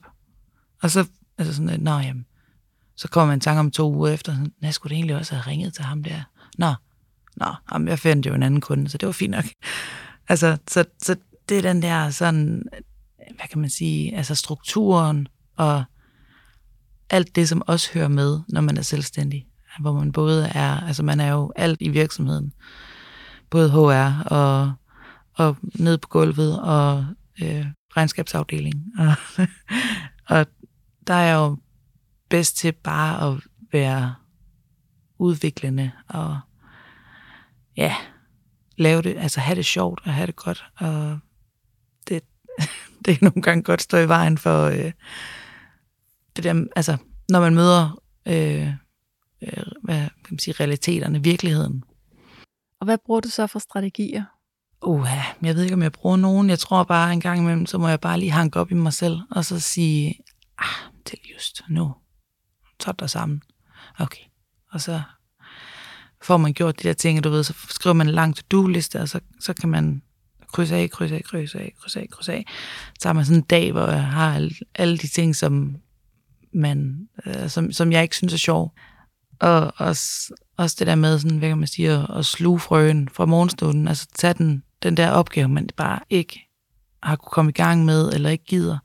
Og 0.82 0.92
så 0.92 1.06
altså 1.38 1.54
sådan, 1.54 1.70
at, 1.70 1.82
nå, 1.82 1.92
jamen, 1.92 2.26
så 2.96 3.08
kommer 3.08 3.28
man 3.28 3.38
i 3.38 3.42
tanke 3.42 3.60
om 3.60 3.72
to 3.72 3.94
uger 3.94 4.12
efter, 4.12 4.32
sådan, 4.32 4.54
jeg 4.62 4.74
skulle 4.74 4.96
egentlig 4.96 5.16
også 5.16 5.36
have 5.36 5.48
ringet 5.48 5.74
til 5.74 5.84
ham 5.84 6.04
der. 6.04 6.22
Nå, 6.58 6.74
nå, 7.36 7.54
jamen, 7.72 7.88
jeg 7.88 8.00
fandt 8.00 8.26
jo 8.26 8.34
en 8.34 8.44
anden 8.44 8.62
kunde, 8.62 8.90
så 8.90 8.98
det 8.98 9.08
var 9.08 9.14
fint 9.14 9.32
nok. 9.32 9.46
Altså, 10.30 10.58
så, 10.68 10.86
så 11.02 11.16
det 11.50 11.58
er 11.58 11.62
den 11.62 11.82
der 11.82 12.10
sådan, 12.10 12.64
hvad 13.16 13.48
kan 13.52 13.62
man 13.62 13.70
sige, 13.70 14.16
altså 14.16 14.36
strukturen 14.36 15.28
og 15.56 15.84
alt 17.10 17.36
det, 17.36 17.50
som 17.50 17.62
også 17.68 17.94
hører 17.94 18.08
med, 18.08 18.40
når 18.50 18.62
man 18.62 18.78
er 18.78 18.82
selvstændig. 18.82 19.48
Hvor 19.80 19.94
man 19.94 20.12
både 20.12 20.48
er, 20.48 20.88
altså 20.88 21.04
man 21.04 21.20
er 21.20 21.32
jo 21.32 21.54
alt 21.56 21.82
i 21.82 21.90
virksomheden. 21.90 22.54
Både 23.50 23.72
HR 23.72 24.24
og, 24.24 24.74
og 25.38 25.58
ned 25.62 25.98
på 25.98 26.08
gulvet 26.08 26.62
og 26.62 27.06
øh, 27.42 27.66
regnskabsafdeling. 27.98 28.84
Og, 29.00 29.14
og 30.38 30.46
der 31.08 31.14
er 31.14 31.24
jeg 31.24 31.36
jo 31.36 31.58
bedst 32.30 32.58
til 32.58 32.72
bare 32.72 33.28
at 33.28 33.44
være 33.72 34.16
udviklende 35.20 35.92
og 36.08 36.40
ja, 37.78 37.96
lave 38.78 39.02
det, 39.02 39.18
altså 39.18 39.40
have 39.40 39.56
det 39.56 39.66
sjovt 39.66 40.02
og 40.04 40.14
have 40.14 40.28
det 40.28 40.36
godt. 40.36 40.66
Og 40.76 41.20
det, 42.08 42.24
det 43.06 43.14
er 43.14 43.18
nogle 43.22 43.42
gange 43.42 43.64
godt 43.64 43.82
stå 43.82 43.98
i 43.98 44.08
vejen 44.08 44.38
for, 44.38 44.66
øh, 44.66 44.92
det 46.36 46.44
der, 46.44 46.66
altså, 46.76 46.98
når 47.30 47.40
man 47.40 47.56
møder 47.56 48.04
øh, 48.26 48.68
øh, 49.42 49.64
hvad 49.84 50.00
kan 50.00 50.30
man 50.30 50.40
sige, 50.40 50.56
realiteterne, 50.60 51.24
virkeligheden. 51.24 51.84
Og 52.80 52.86
hvad 52.86 52.98
bruger 53.06 53.20
du 53.20 53.30
så 53.30 53.48
for 53.48 53.60
strategier? 53.60 54.24
Uha, 54.84 55.22
jeg 55.42 55.56
ved 55.56 55.64
ikke, 55.64 55.74
om 55.74 55.84
jeg 55.84 55.92
bruger 55.92 56.18
nogen. 56.18 56.50
Jeg 56.50 56.60
tror 56.60 56.84
bare 56.84 57.14
en 57.14 57.22
gang 57.22 57.40
imellem, 57.40 57.66
så 57.66 57.78
må 57.78 57.88
jeg 57.88 58.00
bare 58.00 58.20
lige 58.20 58.32
hanke 58.32 58.60
op 58.60 58.72
i 58.72 58.74
mig 58.74 58.94
selv, 58.94 59.20
og 59.32 59.46
så 59.46 59.60
sige, 59.60 60.16
ah, 60.58 60.92
det 61.06 61.14
er 61.14 61.34
just 61.36 61.62
nu. 61.70 61.94
Så 62.80 62.94
dig 63.00 63.10
sammen. 63.10 63.42
Okay. 64.00 64.22
Og 64.72 64.82
så 64.82 65.02
får 66.24 66.38
man 66.38 66.54
gjort 66.54 66.82
de 66.84 66.88
der 66.88 66.94
ting, 66.94 67.24
du 67.24 67.30
ved, 67.30 67.44
så 67.44 67.54
skriver 67.70 67.94
man 67.94 68.08
en 68.08 68.14
lang 68.14 68.36
to-do-liste, 68.36 69.02
og 69.02 69.10
så, 69.10 69.20
så 69.40 69.54
kan 69.54 69.70
man 69.70 70.02
krydse 70.54 70.76
af, 70.76 70.90
krydse 70.90 71.16
af, 71.16 71.24
krydse 71.24 71.60
af, 71.60 71.74
krydse 71.82 72.00
af, 72.00 72.08
krydse 72.12 72.34
af. 72.34 72.46
Så 73.00 73.08
har 73.08 73.14
man 73.14 73.26
sådan 73.26 73.38
en 73.38 73.44
dag, 73.44 73.72
hvor 73.72 73.88
jeg 73.88 74.06
har 74.06 74.36
alle, 74.36 74.52
alle 74.76 74.98
de 74.98 75.08
ting, 75.08 75.36
som 75.36 75.76
man, 76.54 77.08
øh, 77.26 77.50
som, 77.50 77.72
som 77.72 77.92
jeg 77.92 78.04
ikke 78.04 78.16
synes 78.16 78.34
er 78.34 78.38
sjov. 78.38 78.74
Og 79.40 79.74
også, 79.78 80.34
også 80.58 80.76
det 80.80 80.88
der 80.88 80.96
med, 80.96 81.20
sådan, 81.20 81.38
hvad 81.38 81.50
kan 81.50 81.58
man 81.58 81.68
sige, 81.68 81.90
at, 81.90 82.18
at 82.18 82.26
sluge 82.26 82.60
frøen 82.60 83.10
fra 83.10 83.26
morgenstunden, 83.26 83.88
altså 83.88 84.08
tage 84.16 84.34
den, 84.34 84.64
den 84.84 84.98
der 84.98 85.12
opgave, 85.12 85.48
man 85.48 85.70
bare 85.78 86.00
ikke 86.10 86.50
har 87.04 87.16
kunne 87.16 87.32
komme 87.32 87.50
i 87.50 87.54
gang 87.54 87.86
med, 87.86 88.14
eller 88.14 88.30
ikke 88.30 88.46
gider. 88.46 88.78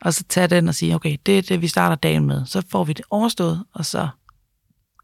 Og 0.00 0.14
så 0.14 0.24
tage 0.24 0.46
den 0.46 0.68
og 0.68 0.74
sige, 0.74 0.94
okay, 0.94 1.16
det 1.26 1.38
er 1.38 1.42
det, 1.42 1.62
vi 1.62 1.68
starter 1.68 1.96
dagen 1.96 2.26
med. 2.26 2.46
Så 2.46 2.66
får 2.70 2.84
vi 2.84 2.92
det 2.92 3.04
overstået, 3.10 3.64
og 3.72 3.86
så 3.86 4.08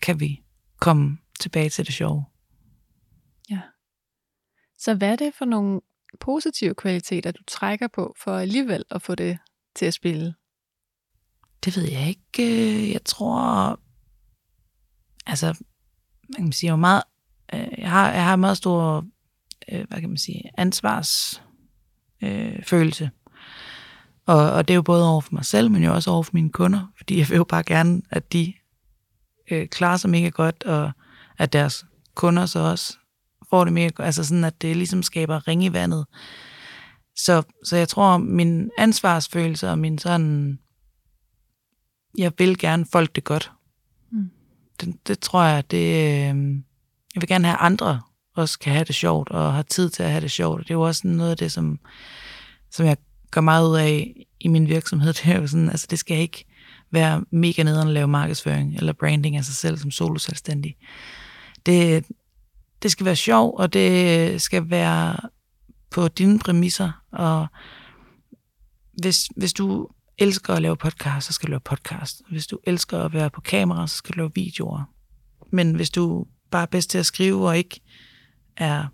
kan 0.03 0.21
vi 0.21 0.43
komme 0.81 1.19
tilbage 1.41 1.71
til 1.71 1.87
det 1.87 1.95
sjove. 1.95 2.25
Ja. 3.51 3.61
Så 4.79 4.95
hvad 4.95 5.13
er 5.13 5.17
det 5.17 5.35
for 5.39 5.45
nogle 5.45 5.81
positive 6.21 6.75
kvaliteter, 6.75 7.31
du 7.31 7.43
trækker 7.47 7.89
på, 7.89 8.15
for 8.25 8.37
alligevel 8.37 8.85
at 8.91 9.03
få 9.03 9.15
det 9.15 9.39
til 9.75 9.87
at 9.87 9.95
spille? 9.95 10.35
Det 11.65 11.77
ved 11.77 11.91
jeg 11.91 12.09
ikke. 12.09 12.93
Jeg 12.93 13.05
tror, 13.05 13.81
altså, 15.27 15.65
man 16.29 16.47
kan 16.47 16.53
sige, 16.53 16.71
jo 16.71 16.77
meget, 16.77 17.03
øh, 17.55 17.69
jeg 17.79 17.91
har, 17.91 18.13
jeg 18.13 18.25
har 18.25 18.37
meget 18.37 18.57
stor, 18.57 19.07
øh, 19.73 19.85
hvad 19.89 20.01
kan 20.01 20.09
man 20.09 20.19
sige, 20.19 20.51
ansvarsfølelse. 20.59 21.43
Øh, 22.23 22.63
følelse. 22.65 23.11
og, 24.27 24.53
og 24.53 24.69
det 24.69 24.75
er 24.75 24.77
jo 24.77 24.83
både 24.83 25.11
over 25.11 25.21
for 25.21 25.35
mig 25.35 25.45
selv, 25.45 25.71
men 25.71 25.85
jo 25.85 25.95
også 25.95 26.11
over 26.11 26.23
for 26.23 26.31
mine 26.35 26.51
kunder, 26.51 26.93
fordi 26.97 27.19
jeg 27.19 27.29
vil 27.29 27.37
jo 27.37 27.45
bare 27.45 27.63
gerne, 27.63 28.03
at 28.11 28.33
de 28.33 28.55
øh, 29.51 29.69
klarer 29.69 29.97
sig 29.97 30.11
mega 30.11 30.29
godt, 30.29 30.65
og 30.65 30.93
at 31.39 31.53
deres 31.53 31.85
kunder 32.15 32.47
så 32.47 32.59
også 32.59 32.97
får 33.51 33.65
det 33.65 33.73
mega 33.73 33.89
godt. 33.89 34.07
Altså 34.07 34.25
sådan, 34.25 34.45
at 34.45 34.63
det 34.63 34.77
ligesom 34.77 35.03
skaber 35.03 35.49
ring 35.49 35.65
i 35.65 35.73
vandet. 35.73 36.07
Så, 37.17 37.43
så 37.65 37.77
jeg 37.77 37.89
tror, 37.89 38.17
min 38.17 38.71
ansvarsfølelse 38.79 39.71
og 39.71 39.79
min 39.79 39.99
sådan 39.99 40.59
jeg 42.19 42.33
vil 42.39 42.59
gerne 42.59 42.87
folk 42.93 43.15
det 43.15 43.25
godt. 43.25 43.53
Mm. 44.11 44.31
Det, 44.81 45.09
det 45.09 45.19
tror 45.19 45.43
jeg, 45.43 45.71
det, 45.71 45.87
øh, 45.87 46.55
jeg 47.15 47.21
vil 47.21 47.29
gerne 47.29 47.49
have 47.49 47.59
andre 47.59 48.01
også 48.39 48.59
kan 48.59 48.73
have 48.73 48.85
det 48.85 48.95
sjovt, 48.95 49.31
og 49.31 49.53
har 49.53 49.63
tid 49.63 49.91
til 49.91 50.03
at 50.03 50.11
have 50.11 50.21
det 50.21 50.31
sjovt. 50.31 50.63
Det 50.63 50.71
er 50.71 50.75
jo 50.75 50.83
også 50.83 51.09
noget 51.09 51.31
af 51.31 51.37
det, 51.37 51.53
som, 51.53 51.79
som 52.71 52.87
jeg 52.87 52.97
gør 53.31 53.41
meget 53.41 53.69
ud 53.69 53.77
af 53.77 54.15
i 54.41 54.49
min 54.49 54.69
virksomhed. 54.69 55.13
Det 55.19 55.27
er 55.27 55.41
jo 55.41 55.47
sådan, 55.47 55.71
altså 55.71 55.87
det 55.91 55.99
skal 55.99 56.19
ikke 56.19 56.45
være 56.91 57.25
mega 57.31 57.63
nederen 57.63 57.89
at 57.89 57.95
lave 57.95 58.09
markedsføring 58.09 58.77
eller 58.77 58.93
branding 58.93 59.37
af 59.37 59.45
sig 59.45 59.55
selv 59.55 59.79
som 59.79 59.91
soloselvstændig. 59.91 60.77
Det, 61.67 62.05
det 62.83 62.91
skal 62.91 63.07
være 63.07 63.17
sjov, 63.17 63.55
og 63.59 63.73
det 63.73 64.43
skal 64.43 64.71
være 64.71 65.17
på 65.91 66.09
dine 66.09 66.39
præmisser, 66.39 66.91
og 67.13 67.47
hvis, 68.93 69.29
hvis 69.37 69.53
du 69.53 69.89
elsker 70.19 70.55
at 70.55 70.63
lave 70.63 70.77
podcast, 70.77 71.27
så 71.27 71.33
skal 71.33 71.47
du 71.47 71.51
lave 71.51 71.61
podcast. 71.61 72.23
Hvis 72.31 72.47
du 72.47 72.59
elsker 72.65 72.99
at 72.99 73.13
være 73.13 73.31
på 73.31 73.41
kamera, 73.41 73.87
så 73.87 73.97
skal 73.97 74.13
du 74.13 74.19
lave 74.19 74.31
videoer. 74.35 74.85
Men 75.53 75.75
hvis 75.75 75.91
du 75.91 76.27
bare 76.51 76.63
er 76.63 76.67
bedst 76.67 76.91
til 76.91 76.99
at 76.99 77.07
skrive 77.07 77.49
og 77.49 77.59
ikke 77.59 77.81
er, 78.59 78.87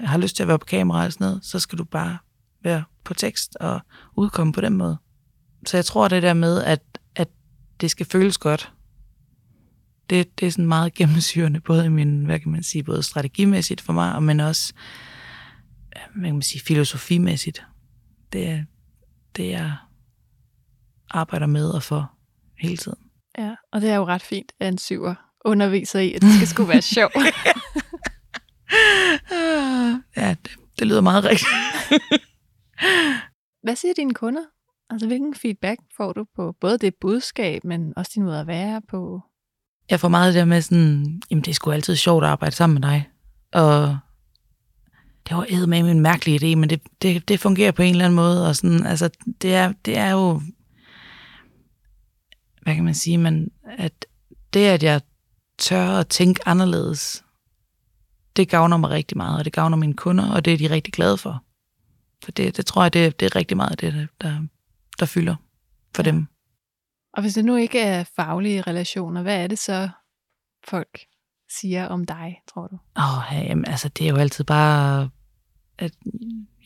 har 0.00 0.18
lyst 0.18 0.36
til 0.36 0.42
at 0.42 0.48
være 0.48 0.58
på 0.58 0.66
kamera 0.66 1.04
og 1.04 1.12
sådan 1.12 1.24
noget, 1.24 1.44
så 1.44 1.58
skal 1.58 1.78
du 1.78 1.84
bare 1.84 2.18
være 2.62 2.84
på 3.04 3.14
tekst 3.14 3.56
og 3.56 3.80
udkomme 4.16 4.52
på 4.52 4.60
den 4.60 4.76
måde. 4.76 4.96
Så 5.66 5.76
jeg 5.76 5.84
tror 5.84 6.08
det 6.08 6.22
der 6.22 6.34
med, 6.34 6.62
at, 6.62 6.80
at 7.16 7.28
det 7.80 7.90
skal 7.90 8.06
føles 8.06 8.38
godt, 8.38 8.72
det, 10.10 10.40
det 10.40 10.46
er 10.46 10.50
sådan 10.50 10.66
meget 10.66 10.94
gennemsyrende, 10.98 11.60
både 11.60 11.86
i 11.86 11.88
min, 11.88 12.24
hvad 12.24 12.40
kan 12.40 12.52
man 12.52 12.62
sige, 12.62 12.82
både 12.82 13.02
strategimæssigt 13.02 13.80
for 13.80 13.92
mig, 13.92 14.22
men 14.22 14.40
også, 14.40 14.72
hvad 16.14 16.24
kan 16.24 16.34
man 16.34 16.42
sige, 16.42 16.62
filosofimæssigt. 16.62 17.62
Det, 18.32 18.66
det 19.36 19.54
er 19.54 19.88
arbejder 21.10 21.46
med 21.46 21.70
og 21.70 21.82
for 21.82 22.12
hele 22.58 22.76
tiden. 22.76 22.98
Ja, 23.38 23.54
og 23.72 23.80
det 23.80 23.90
er 23.90 23.96
jo 23.96 24.04
ret 24.04 24.22
fint, 24.22 24.52
at 24.60 24.68
en 24.68 24.78
syver 24.78 25.14
underviser 25.44 26.00
i, 26.00 26.12
at 26.12 26.22
det 26.22 26.34
skal 26.34 26.48
sgu 26.48 26.64
være 26.64 26.82
sjov. 26.96 27.10
ja, 30.16 30.34
det, 30.42 30.50
det 30.78 30.86
lyder 30.86 31.00
meget 31.00 31.24
rigtigt. 31.24 31.50
Hvad 33.64 33.76
siger 33.76 33.94
dine 33.96 34.14
kunder? 34.14 34.42
Altså, 34.90 35.06
hvilken 35.06 35.34
feedback 35.34 35.80
får 35.96 36.12
du 36.12 36.24
på 36.36 36.54
både 36.60 36.78
det 36.78 36.94
budskab, 37.00 37.64
men 37.64 37.92
også 37.96 38.12
din 38.14 38.22
måde 38.22 38.40
at 38.40 38.46
være 38.46 38.82
på? 38.90 39.20
Jeg 39.90 40.00
får 40.00 40.08
meget 40.08 40.34
det 40.34 40.38
der 40.38 40.44
med 40.44 40.62
sådan, 40.62 41.22
jamen 41.30 41.44
det 41.44 41.50
er 41.50 41.54
sgu 41.54 41.70
altid 41.70 41.96
sjovt 41.96 42.24
at 42.24 42.30
arbejde 42.30 42.54
sammen 42.54 42.80
med 42.80 42.88
dig. 42.88 43.08
Og 43.52 43.98
det 45.28 45.36
var 45.36 45.66
med 45.66 45.90
en 45.90 46.00
mærkelig 46.00 46.42
idé, 46.42 46.56
men 46.56 46.70
det, 46.70 46.80
det, 47.02 47.28
det 47.28 47.40
fungerer 47.40 47.72
på 47.72 47.82
en 47.82 47.90
eller 47.90 48.04
anden 48.04 48.16
måde. 48.16 48.48
Og 48.48 48.56
sådan, 48.56 48.86
altså, 48.86 49.10
det, 49.42 49.54
er, 49.54 49.72
det 49.84 49.98
er 49.98 50.10
jo, 50.10 50.42
hvad 52.62 52.74
kan 52.74 52.84
man 52.84 52.94
sige, 52.94 53.18
men 53.18 53.50
at 53.78 54.06
det, 54.54 54.66
at 54.66 54.82
jeg 54.82 55.00
tør 55.58 55.88
at 55.88 56.08
tænke 56.08 56.48
anderledes, 56.48 57.24
det 58.36 58.48
gavner 58.48 58.76
mig 58.76 58.90
rigtig 58.90 59.16
meget, 59.16 59.38
og 59.38 59.44
det 59.44 59.52
gavner 59.52 59.76
mine 59.76 59.94
kunder, 59.94 60.32
og 60.32 60.44
det 60.44 60.52
er 60.52 60.58
de 60.58 60.70
rigtig 60.70 60.92
glade 60.92 61.18
for. 61.18 61.44
For 62.24 62.32
det, 62.32 62.56
det 62.56 62.66
tror 62.66 62.82
jeg, 62.82 62.92
det, 62.92 63.20
det 63.20 63.26
er 63.26 63.36
rigtig 63.36 63.56
meget 63.56 63.80
det, 63.80 64.08
der, 64.20 64.46
der 64.98 65.06
fylder 65.06 65.36
for 65.94 66.02
ja. 66.02 66.10
dem. 66.10 66.26
Og 67.14 67.22
hvis 67.22 67.34
det 67.34 67.44
nu 67.44 67.56
ikke 67.56 67.80
er 67.80 68.04
faglige 68.16 68.62
relationer, 68.62 69.22
hvad 69.22 69.42
er 69.42 69.46
det 69.46 69.58
så, 69.58 69.88
folk 70.68 71.00
siger 71.58 71.86
om 71.86 72.04
dig, 72.04 72.40
tror 72.54 72.66
du? 72.66 72.78
Åh, 72.96 73.18
oh, 73.18 73.46
jamen, 73.48 73.64
altså, 73.66 73.88
det 73.88 74.06
er 74.06 74.10
jo 74.10 74.16
altid 74.16 74.44
bare, 74.44 75.10
at 75.78 75.92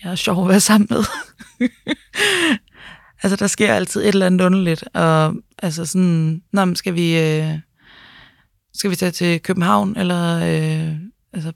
jeg 0.04 0.10
er 0.10 0.14
sjov 0.14 0.42
at 0.42 0.48
være 0.48 0.60
sammen 0.60 0.88
med. 0.90 1.04
altså, 3.22 3.36
der 3.36 3.46
sker 3.46 3.74
altid 3.74 4.00
et 4.00 4.08
eller 4.08 4.26
andet 4.26 4.44
underligt, 4.44 4.84
og 4.94 5.34
altså 5.58 5.86
sådan, 5.86 6.42
Nå, 6.52 6.74
skal 6.74 6.94
vi, 6.94 7.18
øh, 7.18 7.58
skal 8.74 8.90
vi 8.90 8.96
tage 8.96 9.10
til 9.10 9.42
København, 9.42 9.96
eller, 9.96 10.36
øh, 10.36 10.96
altså, 11.32 11.52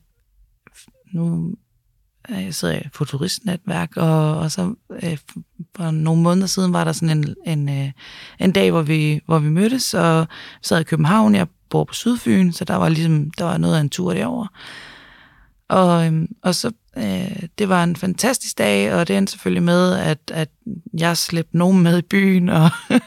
nu 1.13 1.55
øh, 2.31 2.45
jeg 2.45 2.55
sidder 2.55 2.75
i 2.75 2.89
futuristnetværk, 2.93 3.97
og, 3.97 4.39
og 4.39 4.51
så 4.51 4.75
øh, 5.03 5.19
for 5.77 5.91
nogle 5.91 6.23
måneder 6.23 6.47
siden 6.47 6.73
var 6.73 6.85
der 6.85 6.93
sådan 6.93 7.19
en, 7.19 7.35
en, 7.47 7.69
øh, 7.69 7.93
en 8.39 8.53
dag, 8.53 8.71
hvor 8.71 8.83
vi, 8.83 9.21
hvor 9.27 9.39
vi 9.39 9.49
mødtes, 9.49 9.95
og 9.95 10.27
sad 10.63 10.81
i 10.81 10.85
København, 10.85 11.35
jeg 11.35 11.47
bor 11.71 11.85
på 11.85 11.95
Sydfyn, 11.95 12.53
så 12.53 12.65
der 12.65 12.77
var 12.77 12.89
ligesom, 12.89 13.31
der 13.31 13.45
var 13.45 13.59
noget 13.59 13.77
af 13.77 13.81
en 13.81 13.91
tur 13.91 14.15
derover. 14.15 14.47
Og, 15.69 16.07
øh, 16.07 16.23
og 16.43 16.55
så, 16.55 16.71
øh, 16.97 17.43
det 17.59 17.69
var 17.69 17.85
en 17.85 17.97
fantastisk 17.97 18.59
dag, 18.59 18.95
og 18.95 19.09
det 19.09 19.17
endte 19.17 19.31
selvfølgelig 19.31 19.63
med, 19.63 19.97
at, 19.97 20.19
at 20.35 20.49
jeg 20.99 21.17
slæbte 21.17 21.59
nogen 21.59 21.83
med 21.83 21.99
i 21.99 22.03
byen, 22.03 22.49
og, 22.49 22.71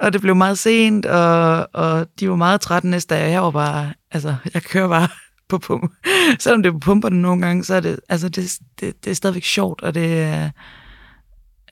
og 0.00 0.12
det 0.12 0.20
blev 0.20 0.36
meget 0.36 0.58
sent, 0.58 1.06
og, 1.06 1.68
og 1.74 2.06
de 2.20 2.30
var 2.30 2.36
meget 2.36 2.60
trætte 2.60 2.88
næste 2.88 3.14
dag, 3.14 3.24
og 3.24 3.30
jeg 3.30 3.42
var 3.42 3.50
bare, 3.50 3.92
altså, 4.10 4.34
jeg 4.54 4.62
kører 4.62 4.88
bare 4.88 5.08
på 5.50 5.58
pump. 5.58 5.92
Selvom 6.38 6.62
det 6.62 6.68
er 6.68 6.72
på 6.72 6.78
pumperne 6.78 7.22
nogle 7.22 7.46
gange, 7.46 7.64
så 7.64 7.74
er 7.74 7.80
det, 7.80 8.00
altså 8.08 8.28
det, 8.28 8.58
det, 8.80 9.04
det 9.04 9.10
er 9.10 9.14
stadigvæk 9.14 9.44
sjovt, 9.44 9.82
og 9.82 9.94
det 9.94 10.22
er, 10.22 10.50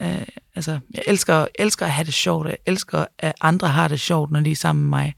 øh, 0.01 0.27
altså, 0.55 0.79
jeg 0.95 1.03
elsker, 1.07 1.47
elsker 1.59 1.87
at 1.87 1.93
have 1.93 2.05
det 2.05 2.15
sjovt, 2.15 2.49
jeg 2.49 2.57
elsker, 2.67 3.05
at 3.19 3.35
andre 3.41 3.69
har 3.69 3.89
det 3.89 4.01
sjovt, 4.01 4.31
når 4.31 4.41
de 4.41 4.51
er 4.51 4.57
sammen 4.57 4.83
med 4.85 4.91
mig. 4.91 5.15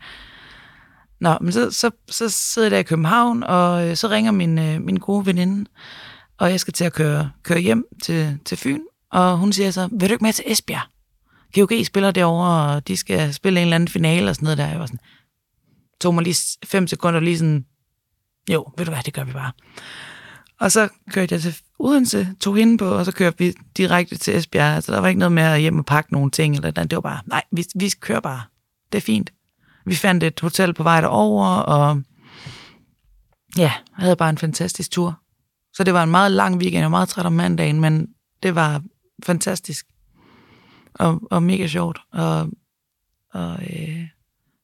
Nå, 1.21 1.39
men 1.41 1.53
så, 1.53 1.71
så, 1.71 1.91
så 2.09 2.29
sidder 2.29 2.67
jeg 2.67 2.73
der 2.73 2.79
i 2.79 2.83
København, 2.83 3.43
og 3.43 3.89
øh, 3.89 3.97
så 3.97 4.09
ringer 4.09 4.33
min, 4.33 4.59
øh, 4.59 4.83
min 4.83 4.97
gode 4.97 5.27
veninde, 5.27 5.71
og 6.39 6.51
jeg 6.51 6.61
skal 6.61 6.73
til 6.73 6.85
at 6.85 6.93
køre, 6.93 7.31
køre 7.43 7.61
hjem 7.61 7.85
til, 8.03 8.39
til 8.45 8.59
Fyn, 8.59 8.81
og 9.13 9.39
hun 9.39 9.53
siger 9.53 9.71
så, 9.71 9.89
vil 9.93 10.09
du 10.09 10.15
ikke 10.15 10.25
med 10.25 10.33
til 10.33 10.45
Esbjerg? 10.47 10.83
GOG 11.55 11.87
spiller 11.87 12.11
derovre, 12.11 12.75
og 12.75 12.89
de 12.89 12.97
skal 12.97 13.35
spille 13.35 13.61
en 13.61 13.67
eller 13.67 13.75
anden 13.75 13.89
finale 13.89 14.31
og 14.31 14.35
sådan 14.35 14.45
noget 14.45 14.59
der. 14.59 14.67
Jeg 14.67 14.81
var 14.81 14.87
sådan, 14.87 15.01
tog 16.01 16.15
mig 16.15 16.25
lige 16.25 16.59
fem 16.65 16.87
sekunder 16.87 17.21
lige 17.21 17.39
sådan, 17.39 17.65
jo, 18.51 18.73
ved 18.77 18.85
du 18.87 18.91
hvad, 18.93 19.03
det 19.03 19.15
gør 19.15 19.25
vi 19.25 19.33
bare. 19.33 19.53
Og 20.61 20.73
så 20.73 20.89
kørte 21.11 21.35
jeg 21.35 21.43
til 21.43 21.57
Odense, 21.79 22.35
tog 22.41 22.57
hende 22.57 22.79
på, 22.79 22.91
og 22.91 23.05
så 23.05 23.13
kørte 23.13 23.39
vi 23.39 23.55
direkte 23.77 24.17
til 24.17 24.37
Esbjerg. 24.37 24.75
Altså, 24.75 24.93
der 24.93 25.01
var 25.01 25.09
ikke 25.09 25.19
noget 25.19 25.33
med 25.33 25.43
at 25.43 25.61
hjem 25.61 25.79
og 25.79 25.87
pakke 25.87 26.13
nogle 26.13 26.31
ting, 26.31 26.57
eller 26.57 26.71
det 26.71 26.93
var 26.93 27.01
bare, 27.01 27.21
nej, 27.27 27.43
vi, 27.53 27.65
vi 27.75 27.93
kører 28.01 28.21
bare. 28.21 28.43
Det 28.93 28.99
er 28.99 29.03
fint. 29.03 29.33
Vi 29.87 29.95
fandt 29.95 30.25
et 30.25 30.41
hotel 30.41 30.75
på 30.75 30.83
vej 30.83 31.01
derover, 31.01 31.47
og 31.47 32.03
ja, 33.57 33.73
havde 33.93 34.17
bare 34.17 34.31
en 34.31 34.39
fantastisk 34.39 34.91
tur. 34.91 35.21
Så 35.75 35.85
det 35.85 35.95
var 35.95 36.03
en 36.03 36.11
meget 36.11 36.33
lang 36.33 36.57
weekend, 36.57 36.81
jeg 36.81 36.85
var 36.85 36.89
meget 36.89 37.09
træt 37.09 37.27
om 37.27 37.33
mandagen, 37.33 37.81
men 37.81 38.09
det 38.43 38.55
var 38.55 38.83
fantastisk. 39.23 39.87
Og, 40.95 41.21
og 41.31 41.43
mega 41.43 41.67
sjovt. 41.67 42.01
Og, 42.13 42.49
og 43.33 43.59
øh, 43.63 44.09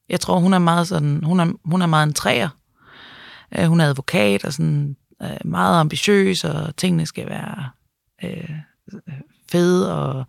jeg 0.09 0.21
tror, 0.21 0.39
hun 0.39 0.55
er 0.55 0.59
meget 0.59 0.89
sådan, 0.89 1.25
hun 1.25 1.41
er, 1.41 1.53
hun 1.65 1.83
er 1.83 1.87
meget 1.87 2.07
en 2.07 2.15
træer. 2.15 2.49
Øh, 3.59 3.65
hun 3.65 3.81
er 3.81 3.89
advokat 3.89 4.45
og 4.45 4.53
sådan 4.53 4.97
øh, 5.23 5.37
meget 5.45 5.81
ambitiøs, 5.81 6.45
og 6.45 6.77
tingene 6.77 7.07
skal 7.07 7.29
være 7.29 7.71
øh, 8.25 8.51
fede, 9.51 9.95
og 9.95 10.25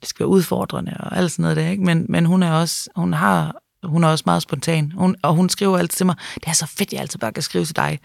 det 0.00 0.08
skal 0.08 0.24
være 0.24 0.28
udfordrende, 0.28 0.96
og 1.00 1.16
alt 1.16 1.32
sådan 1.32 1.42
noget 1.42 1.56
der, 1.56 1.68
ikke? 1.68 1.84
Men, 1.84 2.06
men 2.08 2.26
hun 2.26 2.42
er 2.42 2.52
også, 2.52 2.90
hun 2.96 3.12
har, 3.12 3.56
hun 3.82 4.04
er 4.04 4.08
også 4.08 4.22
meget 4.26 4.42
spontan, 4.42 4.92
hun, 4.92 5.16
og 5.22 5.34
hun 5.34 5.48
skriver 5.48 5.78
altid 5.78 5.96
til 5.96 6.06
mig, 6.06 6.16
det 6.34 6.46
er 6.46 6.52
så 6.52 6.66
fedt, 6.66 6.92
jeg 6.92 7.00
altid 7.00 7.18
bare 7.18 7.32
kan 7.32 7.42
skrive 7.42 7.64
til 7.64 7.76
dig. 7.76 8.00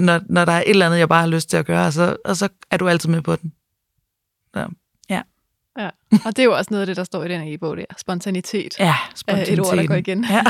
Når, 0.00 0.20
når 0.28 0.44
der 0.44 0.52
er 0.52 0.60
et 0.60 0.70
eller 0.70 0.86
andet, 0.86 0.98
jeg 0.98 1.08
bare 1.08 1.20
har 1.20 1.28
lyst 1.28 1.50
til 1.50 1.56
at 1.56 1.66
gøre, 1.66 1.92
så, 1.92 2.16
og 2.24 2.36
så 2.36 2.48
er 2.70 2.76
du 2.76 2.88
altid 2.88 3.08
med 3.08 3.22
på 3.22 3.36
den. 3.36 3.52
Så, 4.54 4.68
ja. 5.10 5.22
Ja, 5.78 5.90
og 6.24 6.36
det 6.36 6.38
er 6.38 6.44
jo 6.44 6.56
også 6.56 6.68
noget 6.70 6.80
af 6.80 6.86
det, 6.86 6.96
der 6.96 7.04
står 7.04 7.24
i 7.24 7.28
den 7.28 7.54
e-bog 7.54 7.76
der. 7.76 7.84
Spontanitet. 7.98 8.78
Ja, 8.78 8.94
spontanitet. 9.14 9.52
Et 9.52 9.60
ord, 9.60 9.76
der 9.76 9.86
går 9.86 9.94
igen. 9.94 10.24
Ja. 10.24 10.42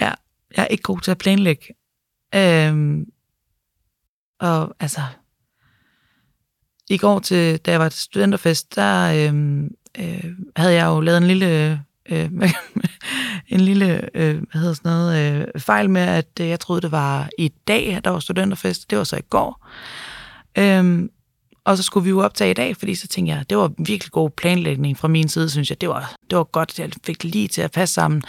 ja, 0.06 0.12
jeg 0.56 0.62
er 0.62 0.66
ikke 0.66 0.82
god 0.82 1.00
til 1.00 1.10
at 1.10 1.18
planlægge. 1.18 1.66
Øhm, 2.34 3.04
og 4.40 4.74
altså, 4.80 5.00
i 6.90 6.96
går 6.96 7.18
til, 7.18 7.58
da 7.58 7.70
jeg 7.70 7.80
var 7.80 7.88
til 7.88 8.00
studenterfest, 8.00 8.74
der 8.74 9.26
øhm, 9.28 9.70
øh, 9.98 10.24
havde 10.56 10.74
jeg 10.74 10.86
jo 10.86 11.00
lavet 11.00 11.18
en 11.18 11.26
lille, 11.26 11.82
øh, 12.10 12.30
en 13.54 13.60
lille, 13.60 14.16
øh, 14.16 14.42
hvad 14.50 14.60
hedder 14.60 14.74
sådan 14.74 14.92
noget, 14.92 15.42
øh, 15.54 15.60
fejl 15.60 15.90
med, 15.90 16.02
at 16.02 16.28
øh, 16.40 16.48
jeg 16.48 16.60
troede, 16.60 16.80
det 16.80 16.92
var 16.92 17.28
i 17.38 17.52
dag, 17.68 17.94
at 17.94 18.04
der 18.04 18.10
var 18.10 18.20
studenterfest. 18.20 18.90
Det 18.90 18.98
var 18.98 19.04
så 19.04 19.16
i 19.16 19.28
går. 19.30 19.66
Øhm, 20.58 21.10
og 21.64 21.76
så 21.76 21.82
skulle 21.82 22.04
vi 22.04 22.10
jo 22.10 22.20
optage 22.20 22.50
i 22.50 22.54
dag, 22.54 22.76
fordi 22.76 22.94
så 22.94 23.08
tænkte 23.08 23.34
jeg, 23.34 23.50
det 23.50 23.58
var 23.58 23.72
virkelig 23.78 24.12
god 24.12 24.30
planlægning 24.30 24.98
fra 24.98 25.08
min 25.08 25.28
side, 25.28 25.50
synes 25.50 25.70
jeg. 25.70 25.80
Det 25.80 25.88
var, 25.88 26.14
det 26.30 26.38
var 26.38 26.44
godt, 26.44 26.70
at 26.70 26.78
jeg 26.78 26.90
fik 27.06 27.24
lige 27.24 27.48
til 27.48 27.62
at 27.62 27.70
passe 27.70 27.94
sammen. 27.94 28.22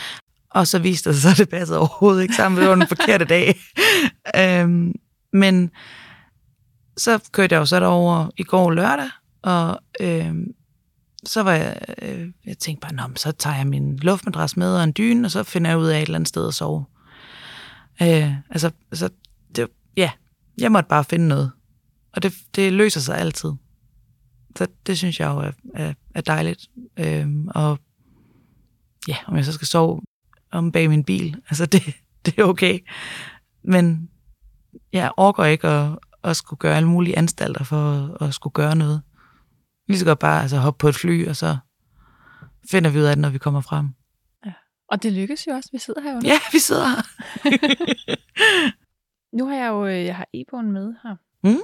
Og 0.54 0.68
så 0.68 0.80
viste 0.80 1.10
det 1.10 1.18
sig, 1.18 1.32
at 1.32 1.38
det 1.38 1.50
passede 1.50 1.80
overhovedet 1.80 2.22
ikke 2.22 2.36
sammen. 2.36 2.62
Det 2.62 2.70
var 2.70 2.76
den 2.76 2.88
forkerte 2.88 3.26
dag. 3.26 3.60
øhm, 4.42 4.94
men 5.34 5.72
så 6.98 7.20
kørte 7.32 7.54
jeg 7.54 7.60
jo 7.60 7.66
så 7.66 7.80
derover 7.80 8.30
i 8.38 8.44
går 8.44 8.72
lørdag, 8.72 9.10
og 9.42 9.80
øhm, 10.02 10.54
så 11.26 11.44
var 11.44 11.54
jeg, 11.54 11.78
øh, 12.02 12.28
jeg 12.46 12.58
tænkte 12.58 12.82
bare, 12.82 12.94
Nå, 12.94 13.16
så 13.16 13.32
tager 13.32 13.56
jeg 13.56 13.68
min 13.68 13.98
luftmadras 13.98 14.58
med 14.58 14.76
og 14.76 14.84
en 14.84 14.94
dyne, 14.98 15.28
og 15.28 15.32
så 15.32 15.44
finder 15.44 15.72
jeg 15.72 15.80
ud 15.80 15.88
af 15.88 15.98
et 15.98 16.02
eller 16.02 16.16
andet 16.16 16.28
sted 16.28 16.48
at 16.48 16.54
sove. 16.54 16.86
Øh, 18.02 18.36
altså, 18.50 18.72
altså 18.92 19.10
det, 19.56 19.68
ja, 19.98 20.12
jeg 20.58 20.72
måtte 20.72 20.90
bare 20.90 21.04
finde 21.04 21.28
noget. 21.28 21.52
Og 22.14 22.24
det, 22.24 22.34
det 22.56 22.74
løser 22.74 23.00
sig 23.00 23.18
altid. 23.18 23.52
Så 24.56 24.68
det 24.88 24.98
synes 24.98 25.20
jeg 25.20 25.28
jo 25.28 25.40
er, 25.40 25.52
er, 25.76 25.94
er 26.16 26.22
dejligt. 26.22 26.68
Øh, 27.00 27.28
og 27.48 27.80
ja, 29.08 29.18
om 29.28 29.36
jeg 29.36 29.46
så 29.46 29.54
skal 29.54 29.68
sove 29.68 30.02
om 30.54 30.72
bag 30.72 30.90
min 30.90 31.04
bil. 31.04 31.42
Altså, 31.50 31.66
det, 31.66 31.84
det 32.26 32.40
er 32.40 32.44
okay. 32.44 32.80
Men 33.64 34.10
jeg 34.94 35.12
overgår 35.18 35.46
ikke 35.46 35.68
at, 35.68 36.00
at 36.24 36.36
skulle 36.36 36.58
gøre 36.58 36.78
alle 36.78 36.90
mulige 36.90 37.18
anstalter 37.18 37.64
for 37.64 38.16
at, 38.22 38.28
at 38.28 38.34
skulle 38.34 38.54
gøre 38.54 38.76
noget. 38.76 39.02
Lige 39.88 40.00
så 40.00 40.06
godt 40.06 40.20
bare 40.20 40.42
altså, 40.42 40.58
hoppe 40.58 40.78
på 40.78 40.88
et 40.88 40.96
fly, 40.96 41.28
og 41.28 41.36
så 41.36 41.58
finder 42.72 42.90
vi 42.90 43.00
ud 43.00 43.04
af 43.04 43.16
det, 43.16 43.22
når 43.22 43.30
vi 43.30 43.38
kommer 43.38 43.62
frem. 43.62 43.90
Ja. 44.46 44.54
Og 44.88 45.04
det 45.04 45.14
lykkes 45.14 45.48
jo 45.48 45.52
også. 45.52 45.70
Vi 45.72 45.78
sidder 45.78 46.02
her 46.02 46.14
jo 46.14 46.20
Ja, 46.24 46.40
vi 46.52 46.60
sidder 46.60 46.88
her. 46.88 47.02
nu 49.38 49.48
har 49.48 49.56
jeg 49.56 49.68
jo 49.68 49.88
øh, 49.88 50.06
jeg 50.06 50.16
har 50.16 50.28
e-bogen 50.34 50.72
med 50.72 50.94
her. 51.04 51.16
Mm? 51.44 51.62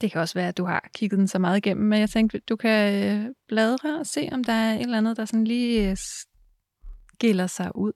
Det 0.00 0.12
kan 0.12 0.20
også 0.20 0.34
være, 0.34 0.48
at 0.48 0.56
du 0.56 0.64
har 0.64 0.88
kigget 0.94 1.18
den 1.18 1.28
så 1.28 1.38
meget 1.38 1.56
igennem, 1.56 1.86
men 1.86 2.00
jeg 2.00 2.10
tænkte, 2.10 2.40
du 2.48 2.56
kan 2.56 3.04
øh, 3.04 3.34
bladre 3.48 4.00
og 4.00 4.06
se, 4.06 4.28
om 4.32 4.44
der 4.44 4.52
er 4.52 4.74
et 4.74 4.80
eller 4.80 4.98
andet, 4.98 5.16
der 5.16 5.24
sådan 5.24 5.44
lige 5.44 5.90
øh, 5.90 5.96
skiller 7.16 7.46
sig 7.46 7.76
ud. 7.76 7.92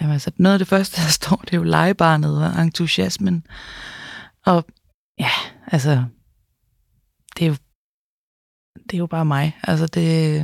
Jamen 0.00 0.12
altså, 0.12 0.30
noget 0.36 0.54
af 0.54 0.58
det 0.58 0.68
første, 0.68 1.02
der 1.02 1.08
står, 1.08 1.36
det 1.36 1.52
er 1.52 1.56
jo 1.56 1.62
legebarnet 1.62 2.44
og 2.44 2.62
entusiasmen. 2.62 3.46
Og 4.46 4.64
ja, 5.18 5.30
altså, 5.66 6.04
det 7.38 7.44
er 7.44 7.48
jo, 7.48 7.56
det 8.74 8.94
er 8.94 8.98
jo 8.98 9.06
bare 9.06 9.24
mig. 9.24 9.58
Altså, 9.62 9.86
det, 9.86 10.34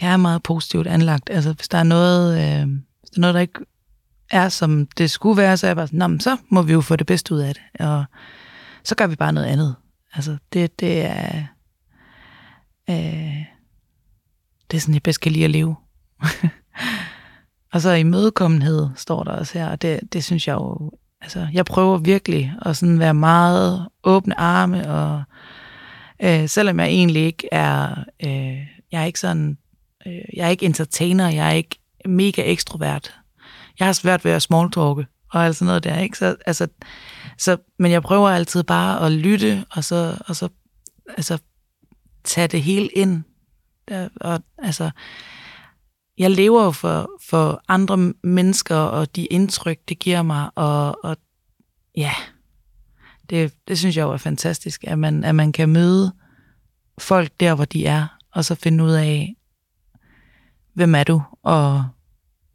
jeg 0.00 0.12
er 0.12 0.16
meget 0.16 0.42
positivt 0.42 0.86
anlagt. 0.86 1.30
Altså, 1.30 1.52
hvis 1.52 1.68
der 1.68 1.78
er 1.78 1.82
noget, 1.82 2.32
øh, 2.32 2.68
hvis 3.00 3.10
der 3.10 3.18
er 3.18 3.20
noget, 3.20 3.34
der 3.34 3.40
ikke 3.40 3.60
er, 4.30 4.48
som 4.48 4.86
det 4.86 5.10
skulle 5.10 5.36
være, 5.36 5.56
så 5.56 5.66
er 5.66 5.68
jeg 5.68 5.76
bare 5.76 5.86
sådan, 5.86 6.20
så 6.20 6.36
må 6.48 6.62
vi 6.62 6.72
jo 6.72 6.80
få 6.80 6.96
det 6.96 7.06
bedste 7.06 7.34
ud 7.34 7.40
af 7.40 7.54
det. 7.54 7.86
Og 7.86 8.04
så 8.84 8.94
gør 8.94 9.06
vi 9.06 9.16
bare 9.16 9.32
noget 9.32 9.46
andet. 9.46 9.76
Altså, 10.14 10.36
det, 10.52 10.80
det 10.80 11.04
er... 11.04 11.44
Øh, 12.90 13.44
det 14.70 14.76
er 14.76 14.80
sådan, 14.80 14.94
jeg 14.94 15.02
bedst 15.02 15.20
kan 15.20 15.32
lide 15.32 15.44
at 15.44 15.50
leve. 15.50 15.76
og 17.72 17.80
så 17.80 17.90
imødekommenhed 17.90 18.88
står 18.96 19.24
der 19.24 19.30
også 19.30 19.58
her, 19.58 19.68
og 19.68 19.82
det, 19.82 20.00
det 20.12 20.24
synes 20.24 20.48
jeg 20.48 20.54
jo, 20.54 20.90
altså 21.20 21.46
jeg 21.52 21.64
prøver 21.64 21.98
virkelig 21.98 22.54
at 22.66 22.76
sådan 22.76 22.98
være 22.98 23.14
meget 23.14 23.88
åbne 24.04 24.40
arme, 24.40 24.90
og 24.90 25.22
øh, 26.22 26.48
selvom 26.48 26.80
jeg 26.80 26.88
egentlig 26.88 27.22
ikke 27.22 27.48
er, 27.52 28.04
øh, 28.24 28.58
jeg 28.92 29.02
er 29.02 29.04
ikke 29.04 29.20
sådan, 29.20 29.58
øh, 30.06 30.36
jeg 30.36 30.46
er 30.46 30.50
ikke 30.50 30.66
entertainer, 30.66 31.28
jeg 31.28 31.48
er 31.48 31.52
ikke 31.52 31.78
mega 32.06 32.42
ekstrovert. 32.42 33.14
Jeg 33.78 33.88
har 33.88 33.92
svært 33.92 34.24
ved 34.24 34.32
at 34.32 34.42
smalltalke, 34.42 35.06
og 35.32 35.44
alt 35.44 35.56
sådan 35.56 35.66
noget 35.66 35.84
der, 35.84 35.98
ikke? 35.98 36.18
Så, 36.18 36.36
altså, 36.46 36.68
så, 37.38 37.56
men 37.78 37.92
jeg 37.92 38.02
prøver 38.02 38.30
altid 38.30 38.62
bare 38.62 39.06
at 39.06 39.12
lytte, 39.12 39.64
og 39.70 39.84
så, 39.84 40.16
og 40.26 40.36
så 40.36 40.48
altså, 41.08 41.38
tage 42.24 42.48
det 42.48 42.62
hele 42.62 42.88
ind. 42.88 43.22
Der, 43.88 44.08
og, 44.20 44.40
altså, 44.58 44.90
jeg 46.18 46.30
lever 46.30 46.64
jo 46.64 46.70
for, 46.70 47.10
for 47.28 47.62
andre 47.68 48.12
mennesker, 48.22 48.76
og 48.76 49.16
de 49.16 49.26
indtryk, 49.26 49.78
det 49.88 49.98
giver 49.98 50.22
mig, 50.22 50.50
og, 50.54 51.04
og 51.04 51.16
ja, 51.96 52.12
det, 53.30 53.54
det 53.68 53.78
synes 53.78 53.96
jeg 53.96 54.02
jo 54.02 54.12
er 54.12 54.16
fantastisk, 54.16 54.84
at 54.86 54.98
man, 54.98 55.24
at 55.24 55.34
man 55.34 55.52
kan 55.52 55.68
møde 55.68 56.12
folk 56.98 57.32
der, 57.40 57.54
hvor 57.54 57.64
de 57.64 57.86
er, 57.86 58.06
og 58.32 58.44
så 58.44 58.54
finde 58.54 58.84
ud 58.84 58.90
af, 58.90 59.36
hvem 60.72 60.94
er 60.94 61.04
du, 61.04 61.22
og 61.42 61.84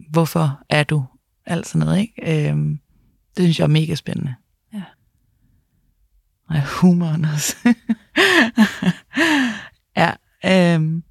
hvorfor 0.10 0.60
er 0.70 0.84
du, 0.84 1.06
alt 1.46 1.68
sådan 1.68 1.86
noget, 1.86 2.00
ikke? 2.00 2.50
Øhm, 2.50 2.80
det 3.38 3.44
synes 3.44 3.60
jeg 3.60 3.64
er 3.64 3.70
mega 3.70 3.96
spændende. 3.96 4.36
Ja. 4.74 4.84
Og 6.50 6.68
humoren 6.68 7.26
også. 7.26 7.56
ja, 9.98 10.14
øhm, 10.46 11.04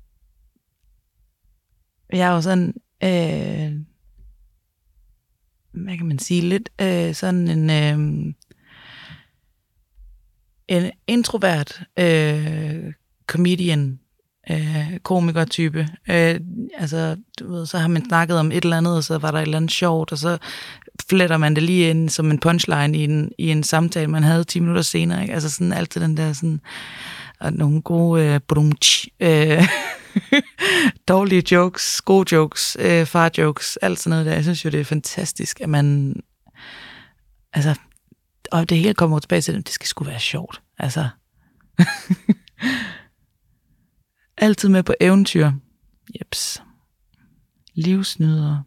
jeg 2.16 2.28
er 2.30 2.34
jo 2.34 2.40
sådan, 2.40 2.74
øh, 3.04 3.80
hvad 5.72 5.96
kan 5.96 6.06
man 6.06 6.18
sige, 6.18 6.40
lidt 6.40 6.68
øh, 6.80 7.14
sådan 7.14 7.48
en, 7.48 7.70
øh, 7.70 8.34
en 10.68 10.90
introvert 11.06 11.82
øh, 11.98 12.92
comedian, 13.26 14.00
øh, 14.50 14.98
komiker-type. 15.02 15.88
Øh, 16.10 16.40
altså, 16.78 17.16
du 17.38 17.52
ved, 17.52 17.66
så 17.66 17.78
har 17.78 17.88
man 17.88 18.08
snakket 18.08 18.38
om 18.38 18.52
et 18.52 18.64
eller 18.64 18.76
andet, 18.76 18.96
og 18.96 19.04
så 19.04 19.18
var 19.18 19.30
der 19.30 19.38
et 19.38 19.42
eller 19.42 19.56
andet 19.56 19.70
sjovt, 19.70 20.12
og 20.12 20.18
så 20.18 20.38
fletter 21.08 21.36
man 21.36 21.54
det 21.54 21.62
lige 21.62 21.90
ind 21.90 22.08
som 22.08 22.30
en 22.30 22.38
punchline 22.38 22.98
i 22.98 23.04
en, 23.04 23.32
i 23.38 23.50
en 23.50 23.62
samtale, 23.62 24.10
man 24.10 24.22
havde 24.22 24.44
10 24.44 24.60
minutter 24.60 24.82
senere. 24.82 25.22
Ikke? 25.22 25.34
Altså 25.34 25.50
sådan 25.50 25.72
altid 25.72 26.00
den 26.00 26.16
der 26.16 26.32
sådan, 26.32 26.60
og 27.40 27.52
nogle 27.52 27.82
gode 27.82 28.24
øh, 28.24 28.40
brunch, 28.40 29.08
øh, 29.20 29.68
dårlige 31.08 31.54
jokes, 31.54 32.00
gode 32.00 32.34
jokes, 32.34 32.76
øh, 32.80 33.06
far 33.06 33.30
jokes, 33.38 33.76
alt 33.76 33.98
sådan 33.98 34.10
noget 34.10 34.26
der. 34.26 34.32
Jeg 34.32 34.42
synes 34.42 34.64
jo, 34.64 34.70
det 34.70 34.80
er 34.80 34.84
fantastisk, 34.84 35.60
at 35.60 35.68
man, 35.68 36.14
altså, 37.52 37.74
og 38.52 38.68
det 38.68 38.78
hele 38.78 38.94
kommer 38.94 39.18
tilbage 39.18 39.40
til, 39.40 39.52
at 39.52 39.66
det 39.66 39.74
skal 39.74 39.86
sgu 39.86 40.04
være 40.04 40.20
sjovt. 40.20 40.62
Altså, 40.78 41.08
altid 44.38 44.68
med 44.68 44.82
på 44.82 44.94
eventyr. 45.00 45.50
Jeps. 46.20 46.62
Livsnyder. 47.74 48.62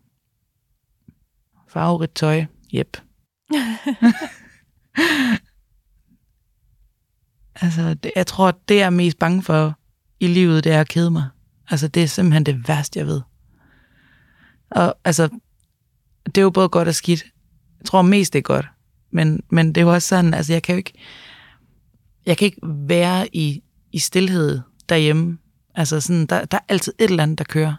Farverigt 1.70 2.16
tøj. 2.16 2.46
Jep. 2.74 2.98
altså, 7.62 7.94
det, 7.94 8.12
jeg 8.16 8.28
tror, 8.28 8.52
det 8.70 8.76
jeg 8.76 8.86
er 8.86 8.90
mest 8.90 9.20
bange 9.20 9.44
for 9.44 9.80
i 10.20 10.28
livet, 10.28 10.64
det 10.64 10.72
er 10.72 10.82
at 10.82 10.88
kede 10.88 11.12
mig. 11.12 11.28
Altså, 11.70 11.88
det 11.88 12.04
er 12.04 12.08
simpelthen 12.08 12.46
det 12.46 12.68
værste, 12.68 13.00
jeg 13.00 13.08
ved. 13.08 13.22
Og 14.72 14.96
altså, 15.06 15.30
det 16.26 16.38
er 16.38 16.42
jo 16.42 16.50
både 16.50 16.70
godt 16.70 16.88
og 16.88 16.96
skidt. 16.96 17.26
Jeg 17.80 17.86
tror 17.86 18.02
mest, 18.02 18.34
det 18.34 18.40
er 18.40 18.44
godt. 18.44 18.66
Men, 19.12 19.44
men 19.50 19.68
det 19.68 19.78
er 19.78 19.86
jo 19.86 19.94
også 19.94 20.08
sådan, 20.08 20.34
altså, 20.34 20.54
jeg 20.54 20.64
kan 20.64 20.74
jo 20.74 20.78
ikke, 20.78 20.94
jeg 22.26 22.38
kan 22.38 22.46
ikke 22.46 22.60
være 22.64 23.36
i, 23.36 23.64
i 23.92 24.00
stillhed 24.00 24.60
derhjemme. 24.90 25.38
Altså, 25.76 26.02
sådan, 26.02 26.26
der, 26.26 26.46
der 26.46 26.58
er 26.58 26.62
altid 26.70 26.94
et 27.00 27.10
eller 27.10 27.24
andet, 27.24 27.38
der 27.38 27.44
kører. 27.44 27.76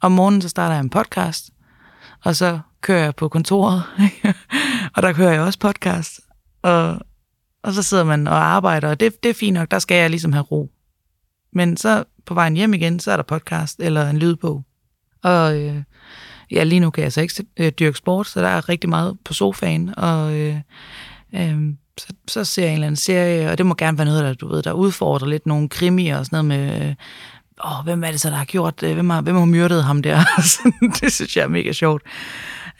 Om 0.00 0.12
morgenen, 0.12 0.42
så 0.42 0.48
starter 0.48 0.74
jeg 0.74 0.80
en 0.80 0.90
podcast, 0.90 1.50
og 2.24 2.36
så 2.36 2.60
kører 2.80 3.04
jeg 3.04 3.14
på 3.14 3.28
kontoret, 3.28 3.82
og 4.96 5.02
der 5.02 5.12
kører 5.12 5.32
jeg 5.32 5.40
også 5.40 5.58
podcast. 5.58 6.20
Og, 6.62 7.00
og 7.68 7.74
så 7.74 7.82
sidder 7.82 8.04
man 8.04 8.26
og 8.26 8.44
arbejder, 8.44 8.88
og 8.88 9.00
det, 9.00 9.22
det 9.22 9.28
er 9.28 9.34
fint 9.34 9.54
nok, 9.54 9.70
der 9.70 9.78
skal 9.78 9.96
jeg 9.96 10.10
ligesom 10.10 10.32
have 10.32 10.42
ro. 10.42 10.70
Men 11.52 11.76
så 11.76 12.04
på 12.26 12.34
vejen 12.34 12.56
hjem 12.56 12.74
igen, 12.74 13.00
så 13.00 13.12
er 13.12 13.16
der 13.16 13.22
podcast 13.22 13.80
eller 13.80 14.10
en 14.10 14.18
lydbog. 14.18 14.64
Og 15.22 15.60
øh, 15.60 15.82
ja, 16.50 16.64
lige 16.64 16.80
nu 16.80 16.90
kan 16.90 17.04
jeg 17.04 17.12
så 17.12 17.20
ikke 17.20 17.44
øh, 17.56 17.72
dyrke 17.72 17.98
sport, 17.98 18.26
så 18.26 18.40
der 18.40 18.48
er 18.48 18.68
rigtig 18.68 18.90
meget 18.90 19.18
på 19.24 19.34
sofaen, 19.34 19.98
og 19.98 20.34
øh, 20.34 20.56
øh, 21.34 21.58
så, 21.98 22.06
så 22.28 22.44
ser 22.44 22.62
jeg 22.62 22.70
en 22.70 22.74
eller 22.74 22.86
anden 22.86 22.96
serie, 22.96 23.50
og 23.50 23.58
det 23.58 23.66
må 23.66 23.74
gerne 23.74 23.98
være 23.98 24.06
noget, 24.06 24.24
der, 24.24 24.34
du 24.34 24.48
ved, 24.48 24.62
der 24.62 24.72
udfordrer 24.72 25.28
lidt 25.28 25.46
nogle 25.46 25.68
krimier 25.68 26.18
og 26.18 26.26
sådan 26.26 26.44
noget 26.44 26.70
med, 26.70 26.88
øh, 26.88 26.94
åh, 27.64 27.84
hvem 27.84 28.04
er 28.04 28.10
det 28.10 28.20
så, 28.20 28.30
der 28.30 28.36
har 28.36 28.44
gjort 28.44 28.80
det? 28.80 28.94
Hvem 28.94 29.10
har, 29.10 29.20
hvem 29.20 29.36
har 29.36 29.44
myrdet 29.44 29.84
ham 29.84 30.02
der? 30.02 30.20
det 31.00 31.12
synes 31.12 31.36
jeg 31.36 31.42
er 31.42 31.48
mega 31.48 31.72
sjovt. 31.72 32.02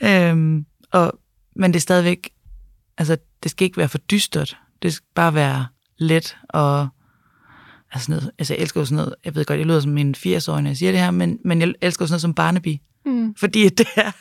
Øhm, 0.01 0.65
og, 0.91 1.13
men 1.55 1.73
det 1.73 1.79
er 1.79 1.81
stadigvæk, 1.81 2.29
altså 2.97 3.17
det 3.43 3.51
skal 3.51 3.65
ikke 3.65 3.77
være 3.77 3.89
for 3.89 3.97
dystert. 3.97 4.57
Det 4.81 4.93
skal 4.93 5.07
bare 5.15 5.33
være 5.33 5.65
let 5.97 6.37
og 6.49 6.87
altså, 7.91 8.11
noget, 8.11 8.31
altså 8.39 8.53
jeg 8.53 8.61
elsker 8.61 8.81
jo 8.81 8.85
sådan 8.85 8.95
noget, 8.95 9.15
jeg 9.25 9.35
ved 9.35 9.45
godt, 9.45 9.59
jeg 9.59 9.67
lyder 9.67 9.79
som 9.79 9.91
min 9.91 10.15
80-årige, 10.17 10.61
når 10.61 10.69
jeg 10.69 10.77
siger 10.77 10.91
det 10.91 11.01
her, 11.01 11.11
men, 11.11 11.39
men 11.45 11.61
jeg 11.61 11.73
elsker 11.81 12.05
sådan 12.05 12.13
noget 12.13 12.21
som 12.21 12.33
Barnaby. 12.33 12.77
Mm. 13.05 13.35
Fordi 13.35 13.69
det 13.77 13.87
er 13.95 14.11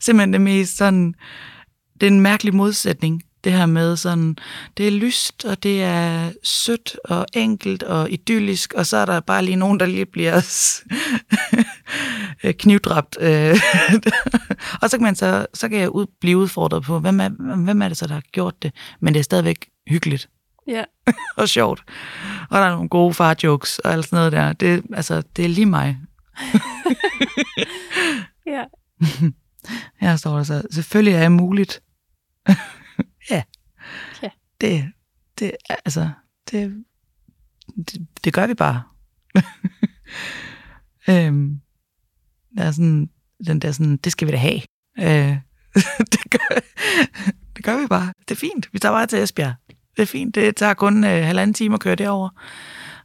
simpelthen 0.00 0.32
det 0.32 0.40
mest 0.40 0.76
sådan, 0.76 1.14
det 2.00 2.06
er 2.06 2.10
en 2.10 2.20
mærkelig 2.20 2.54
modsætning, 2.54 3.22
det 3.44 3.52
her 3.52 3.66
med 3.66 3.96
sådan, 3.96 4.36
det 4.76 4.86
er 4.86 4.90
lyst, 4.90 5.44
og 5.44 5.62
det 5.62 5.82
er 5.82 6.32
sødt 6.42 6.96
og 7.04 7.26
enkelt 7.34 7.82
og 7.82 8.10
idyllisk, 8.10 8.72
og 8.72 8.86
så 8.86 8.96
er 8.96 9.04
der 9.04 9.20
bare 9.20 9.44
lige 9.44 9.56
nogen, 9.56 9.80
der 9.80 9.86
lige 9.86 10.06
bliver 10.06 10.40
knivdræbt. 12.62 13.16
Øh. 13.20 13.56
og 14.82 14.90
så 14.90 14.96
kan, 14.96 15.02
man 15.02 15.14
så, 15.14 15.46
så 15.54 15.68
kan 15.68 15.78
jeg 15.78 15.90
ud, 15.90 16.06
blive 16.20 16.38
udfordret 16.38 16.82
på, 16.82 16.98
hvem 16.98 17.20
er, 17.20 17.28
hvem 17.64 17.82
er 17.82 17.88
det 17.88 17.96
så, 17.96 18.06
der 18.06 18.14
har 18.14 18.22
gjort 18.32 18.62
det? 18.62 18.72
Men 19.00 19.14
det 19.14 19.20
er 19.20 19.24
stadigvæk 19.24 19.68
hyggeligt. 19.88 20.28
Ja. 20.66 20.84
og 21.36 21.48
sjovt. 21.48 21.84
Og 22.50 22.58
der 22.58 22.64
er 22.66 22.70
nogle 22.70 22.88
gode 22.88 23.14
far-jokes 23.14 23.78
og 23.78 23.92
alt 23.92 24.04
sådan 24.04 24.16
noget 24.16 24.32
der. 24.32 24.52
Det, 24.52 24.84
altså, 24.92 25.22
det 25.36 25.44
er 25.44 25.48
lige 25.48 25.66
mig. 25.66 25.98
ja. 28.54 28.64
Her 30.00 30.16
står 30.16 30.36
der 30.36 30.42
så, 30.42 30.62
selvfølgelig 30.70 31.14
er 31.14 31.20
det 31.20 31.32
muligt. 31.32 31.82
ja. 33.30 33.42
Ja. 34.22 34.30
Det, 34.60 34.92
det, 35.38 35.52
altså, 35.68 36.10
det, 36.50 36.84
det, 37.76 38.06
det 38.24 38.32
gør 38.32 38.46
vi 38.46 38.54
bare. 38.54 38.82
øhm, 41.08 41.60
der 42.56 42.64
er 42.64 42.70
sådan, 42.70 43.10
den 43.46 43.60
der 43.60 43.72
sådan, 43.72 43.96
det 43.96 44.12
skal 44.12 44.28
vi 44.28 44.32
da 44.32 44.38
have. 44.38 44.60
Øh, 44.98 45.36
det, 46.12 46.20
gør, 46.30 46.58
det 47.56 47.64
gør 47.64 47.80
vi 47.80 47.86
bare. 47.86 48.12
Det 48.28 48.34
er 48.34 48.38
fint. 48.38 48.68
Vi 48.72 48.78
tager 48.78 48.92
bare 48.92 49.06
til 49.06 49.22
Esbjerg. 49.22 49.54
Det 49.96 50.02
er 50.02 50.06
fint. 50.06 50.34
Det 50.34 50.56
tager 50.56 50.74
kun 50.74 51.04
øh, 51.04 51.24
halvanden 51.24 51.54
time 51.54 51.74
at 51.74 51.80
køre 51.80 51.94
derover. 51.94 52.28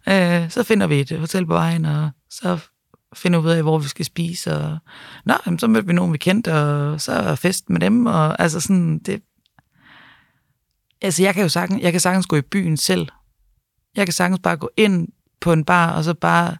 Øh, 0.09 0.49
så 0.49 0.63
finder 0.63 0.87
vi 0.87 0.99
et 0.99 1.19
hotel 1.19 1.45
på 1.45 1.53
vejen, 1.53 1.85
og 1.85 2.09
så 2.29 2.59
finder 3.15 3.39
vi 3.39 3.45
ud 3.45 3.51
af, 3.51 3.61
hvor 3.61 3.77
vi 3.77 3.87
skal 3.87 4.05
spise. 4.05 4.55
Og, 4.55 4.77
Nå, 5.25 5.33
jamen, 5.45 5.59
så 5.59 5.67
mødte 5.67 5.87
vi 5.87 5.93
nogen, 5.93 6.13
vi 6.13 6.17
kendte, 6.17 6.53
og 6.53 7.01
så 7.01 7.11
er 7.11 7.35
fest 7.35 7.69
med 7.69 7.79
dem. 7.79 8.05
Og, 8.05 8.41
altså 8.41 8.59
sådan, 8.59 8.99
det, 8.99 9.21
altså 11.01 11.23
jeg 11.23 11.33
kan 11.33 11.43
jo 11.43 11.49
sagtens, 11.49 11.81
jeg 11.81 11.91
kan 11.91 12.01
sagtens 12.01 12.25
gå 12.25 12.35
i 12.35 12.41
byen 12.41 12.77
selv. 12.77 13.07
Jeg 13.95 14.05
kan 14.05 14.13
sagtens 14.13 14.39
bare 14.39 14.57
gå 14.57 14.69
ind 14.77 15.07
på 15.41 15.53
en 15.53 15.65
bar, 15.65 15.91
og 15.91 16.03
så 16.03 16.13
bare, 16.13 16.57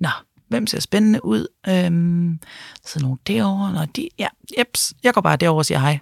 nå, 0.00 0.08
hvem 0.48 0.66
ser 0.66 0.80
spændende 0.80 1.24
ud? 1.24 1.46
Øhm, 1.68 2.38
så 2.86 3.00
nogen 3.00 3.18
derovre, 3.26 3.72
nå, 3.72 3.84
de, 3.96 4.08
ja, 4.18 4.28
jeps, 4.58 4.94
jeg 5.02 5.14
går 5.14 5.20
bare 5.20 5.36
derover 5.36 5.58
og 5.58 5.66
siger 5.66 5.78
hej. 5.78 5.98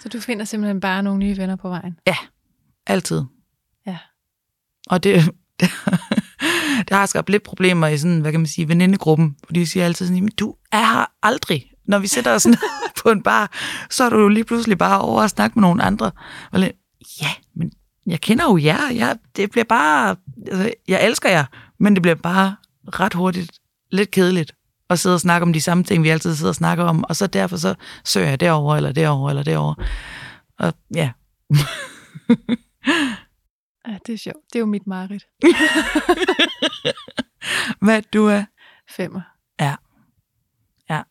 Så 0.00 0.08
du 0.08 0.20
finder 0.20 0.44
simpelthen 0.44 0.80
bare 0.80 1.02
nogle 1.02 1.18
nye 1.18 1.36
venner 1.36 1.56
på 1.56 1.68
vejen? 1.68 1.98
Ja, 2.06 2.16
altid. 2.86 3.22
Ja. 3.86 3.98
Og 4.86 5.02
det, 5.02 5.24
det, 5.60 5.70
det 6.88 6.96
har 6.96 7.06
skabt 7.06 7.30
lidt 7.30 7.42
problemer 7.42 7.86
i 7.86 7.98
sådan, 7.98 8.20
hvad 8.20 8.32
kan 8.32 8.40
man 8.40 8.46
sige, 8.46 8.68
venindegruppen, 8.68 9.36
fordi 9.46 9.60
de 9.60 9.66
siger 9.66 9.84
altid 9.84 10.06
sådan, 10.06 10.28
du 10.38 10.54
er 10.72 10.78
her 10.78 11.06
aldrig. 11.22 11.70
Når 11.86 11.98
vi 11.98 12.06
sætter 12.06 12.34
os 12.34 12.46
ned 12.56 12.58
på 13.02 13.10
en 13.10 13.22
bar, 13.22 13.50
så 13.90 14.04
er 14.04 14.10
du 14.10 14.18
jo 14.18 14.28
lige 14.28 14.44
pludselig 14.44 14.78
bare 14.78 15.00
over 15.00 15.22
at 15.22 15.30
snakke 15.30 15.54
med 15.58 15.62
nogle 15.68 15.82
andre. 15.82 16.10
Og 16.52 16.60
lidt, 16.60 16.72
ja, 17.20 17.30
men 17.56 17.72
jeg 18.06 18.20
kender 18.20 18.44
jo 18.44 18.56
jer. 18.56 18.90
Jeg, 18.90 19.16
det 19.36 19.50
bliver 19.50 19.64
bare, 19.64 20.16
altså, 20.46 20.70
jeg 20.88 21.06
elsker 21.06 21.30
jer, 21.30 21.44
men 21.80 21.94
det 21.94 22.02
bliver 22.02 22.14
bare 22.14 22.56
ret 23.00 23.14
hurtigt 23.14 23.52
lidt 23.90 24.10
kedeligt 24.10 24.52
at 24.90 24.98
sidde 24.98 25.14
og 25.14 25.20
snakke 25.20 25.42
om 25.42 25.52
de 25.52 25.60
samme 25.60 25.84
ting, 25.84 26.02
vi 26.02 26.08
altid 26.08 26.34
sidder 26.34 26.50
og 26.50 26.54
snakker 26.54 26.84
om, 26.84 27.04
og 27.08 27.16
så 27.16 27.26
derfor 27.26 27.56
så 27.56 27.74
søger 28.04 28.28
jeg 28.28 28.40
derover 28.40 28.76
eller 28.76 28.92
derover 28.92 29.30
eller 29.30 29.42
derover. 29.42 29.74
Og 30.58 30.74
ja. 30.94 31.10
ja, 33.88 33.98
det 34.06 34.12
er 34.12 34.18
sjovt. 34.18 34.44
Det 34.52 34.54
er 34.54 34.60
jo 34.60 34.66
mit 34.66 34.86
mareridt. 34.86 35.26
Hvad 37.84 38.02
du 38.02 38.26
er? 38.26 38.44
Femmer. 38.90 39.20
Ja. 39.60 39.74
Ja. 40.90 41.02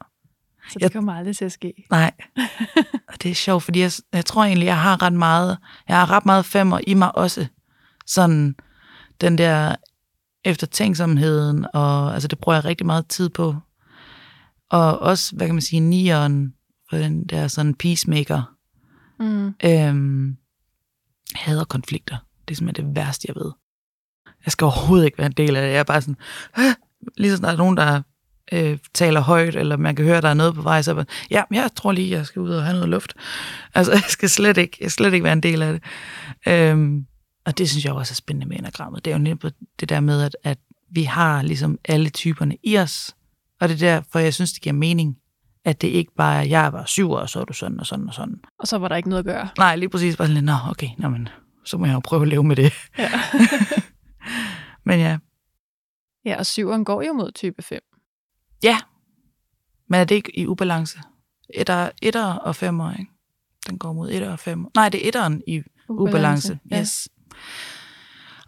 Så 0.70 0.74
det 0.74 0.82
jeg, 0.82 0.92
kommer 0.92 1.14
aldrig 1.14 1.38
til 1.38 1.46
at 1.46 1.52
ske. 1.52 1.74
Nej. 1.90 2.12
Og 3.10 3.24
det 3.24 3.32
er 3.32 3.36
sjovt, 3.36 3.64
fordi 3.64 3.80
jeg, 3.80 3.92
jeg 4.14 4.26
tror 4.26 4.44
egentlig, 4.44 4.66
jeg 4.66 4.82
har 4.82 5.02
ret 5.02 5.14
meget, 5.14 5.58
jeg 5.88 6.00
har 6.00 6.12
ret 6.12 6.26
meget 6.26 6.46
femmer 6.46 6.80
i 6.88 6.94
mig 6.94 7.16
også. 7.16 7.48
Sådan 8.06 8.56
den 9.22 9.38
der 9.38 9.76
eftertænksomheden, 10.46 11.66
og 11.74 12.14
altså 12.14 12.28
det 12.28 12.40
bruger 12.40 12.56
jeg 12.56 12.66
rigtig 12.66 12.86
meget 12.86 13.08
tid 13.08 13.30
på. 13.30 13.56
Og 14.70 15.00
også, 15.00 15.36
hvad 15.36 15.48
kan 15.48 15.56
man 15.56 15.62
sige, 15.62 15.80
nieren, 15.80 16.54
for 16.90 16.98
den 16.98 17.28
der 17.28 17.48
sådan 17.48 17.76
peacemaker 17.76 18.54
Mm. 19.20 19.56
Øhm, 19.66 20.38
hader 21.36 21.64
konflikter. 21.64 22.18
Det 22.48 22.54
er 22.54 22.56
simpelthen 22.56 22.88
det 22.88 22.96
værste, 22.96 23.26
jeg 23.28 23.36
ved. 23.36 23.52
Jeg 24.46 24.52
skal 24.52 24.66
overhovedet 24.66 25.06
ikke 25.06 25.18
være 25.18 25.28
en 25.28 25.34
del 25.34 25.56
af 25.56 25.62
det. 25.62 25.70
Jeg 25.70 25.80
er 25.80 25.84
bare 25.84 26.02
sådan, 26.02 26.18
Hæ? 26.56 26.64
lige 27.18 27.32
så 27.32 27.38
snart 27.38 27.58
nogen, 27.58 27.78
der 27.78 28.02
øh, 28.52 28.78
taler 28.94 29.20
højt, 29.20 29.56
eller 29.56 29.78
man 29.78 29.96
kan 29.96 30.06
høre, 30.06 30.22
der 30.22 30.30
er 30.30 30.34
noget 30.34 30.56
på 30.56 30.62
vej, 30.62 30.82
så 30.82 30.92
er 30.92 30.96
bare, 30.96 31.06
ja, 31.32 31.44
jeg 31.52 31.70
tror 31.76 31.92
lige, 31.92 32.12
jeg 32.12 32.26
skal 32.26 32.42
ud 32.42 32.50
og 32.50 32.64
have 32.64 32.74
noget 32.74 32.90
luft. 32.90 33.14
Altså, 33.76 33.92
jeg 34.02 34.04
skal 34.08 34.30
slet 34.30 34.58
ikke, 34.58 34.78
jeg 34.82 34.92
skal 34.92 35.04
slet 35.04 35.14
ikke 35.14 35.24
være 35.24 35.34
en 35.34 35.44
del 35.44 35.62
af 35.62 35.74
det. 35.74 35.84
Øhm, 36.48 37.06
og 37.46 37.58
det 37.58 37.70
synes 37.70 37.86
jeg 37.86 37.94
også 37.94 38.12
er 38.12 38.16
spændende 38.16 38.48
med 38.48 38.60
enagrammet. 38.60 39.06
Det 39.06 39.12
er 39.12 39.16
jo 39.16 39.24
netop 39.24 39.52
det 39.80 39.90
der 39.90 40.00
med, 40.00 40.22
at, 40.22 40.36
at 40.44 40.58
vi 40.92 41.04
har 41.04 41.42
ligesom 41.42 41.80
alle 41.86 42.10
typerne 42.10 42.58
i 42.64 42.78
os. 42.78 43.16
Og 43.62 43.70
det 43.70 43.76
er 43.76 43.80
derfor, 43.80 44.20
jeg 44.20 44.34
synes, 44.34 44.54
det 44.54 44.62
giver 44.62 44.74
mening, 44.74 45.18
at 45.66 45.82
det 45.82 45.88
ikke 45.88 46.12
bare 46.18 46.38
er, 46.38 46.42
jeg 46.42 46.74
var 46.74 46.86
syv 46.86 47.12
år, 47.12 47.20
og 47.20 47.30
så 47.30 47.40
er 47.40 47.46
du 47.46 47.54
sådan 47.54 47.80
og 47.80 47.86
sådan 47.86 48.08
og 48.08 48.14
sådan. 48.14 48.42
Og 48.60 48.68
så 48.68 48.78
var 48.78 48.88
der 48.88 48.96
ikke 48.96 49.10
noget 49.10 49.20
at 49.20 49.26
gøre. 49.26 49.50
Nej, 49.58 49.76
lige 49.76 49.90
præcis 49.90 50.18
bare 50.18 50.28
sådan 50.28 50.34
lidt, 50.34 50.46
nå, 50.46 50.54
okay, 50.70 50.90
nå, 50.98 51.10
men, 51.10 51.30
så 51.66 51.78
må 51.78 51.86
jeg 51.86 51.94
jo 51.94 52.00
prøve 52.00 52.22
at 52.22 52.28
leve 52.28 52.44
med 52.44 52.56
det. 52.56 52.74
Ja. 52.98 53.10
Men 54.86 55.00
ja, 55.00 55.18
ja, 56.26 56.38
og 56.38 56.46
syveren 56.46 56.86
går 56.86 57.02
jo 57.02 57.14
mod 57.14 57.32
type 57.32 57.62
5. 57.62 57.82
men 59.90 60.00
er 60.00 60.04
det 60.04 60.16
ikke 60.16 60.40
i 60.40 60.48
ubalance? 60.48 61.00
Etter, 61.50 61.90
etter 62.02 62.34
og 62.34 62.56
femmer, 62.56 62.92
ikke? 62.92 63.12
Den 63.70 63.78
går 63.78 63.94
mod 63.94 64.12
etter 64.12 64.32
og 64.32 64.40
femmer. 64.40 64.70
Nej, 64.76 64.90
det 64.90 65.04
er 65.04 65.08
etteren 65.08 65.44
i 65.48 65.62
ubalance. 65.90 66.60
Ja. 66.72 66.80
Yes. 66.80 67.10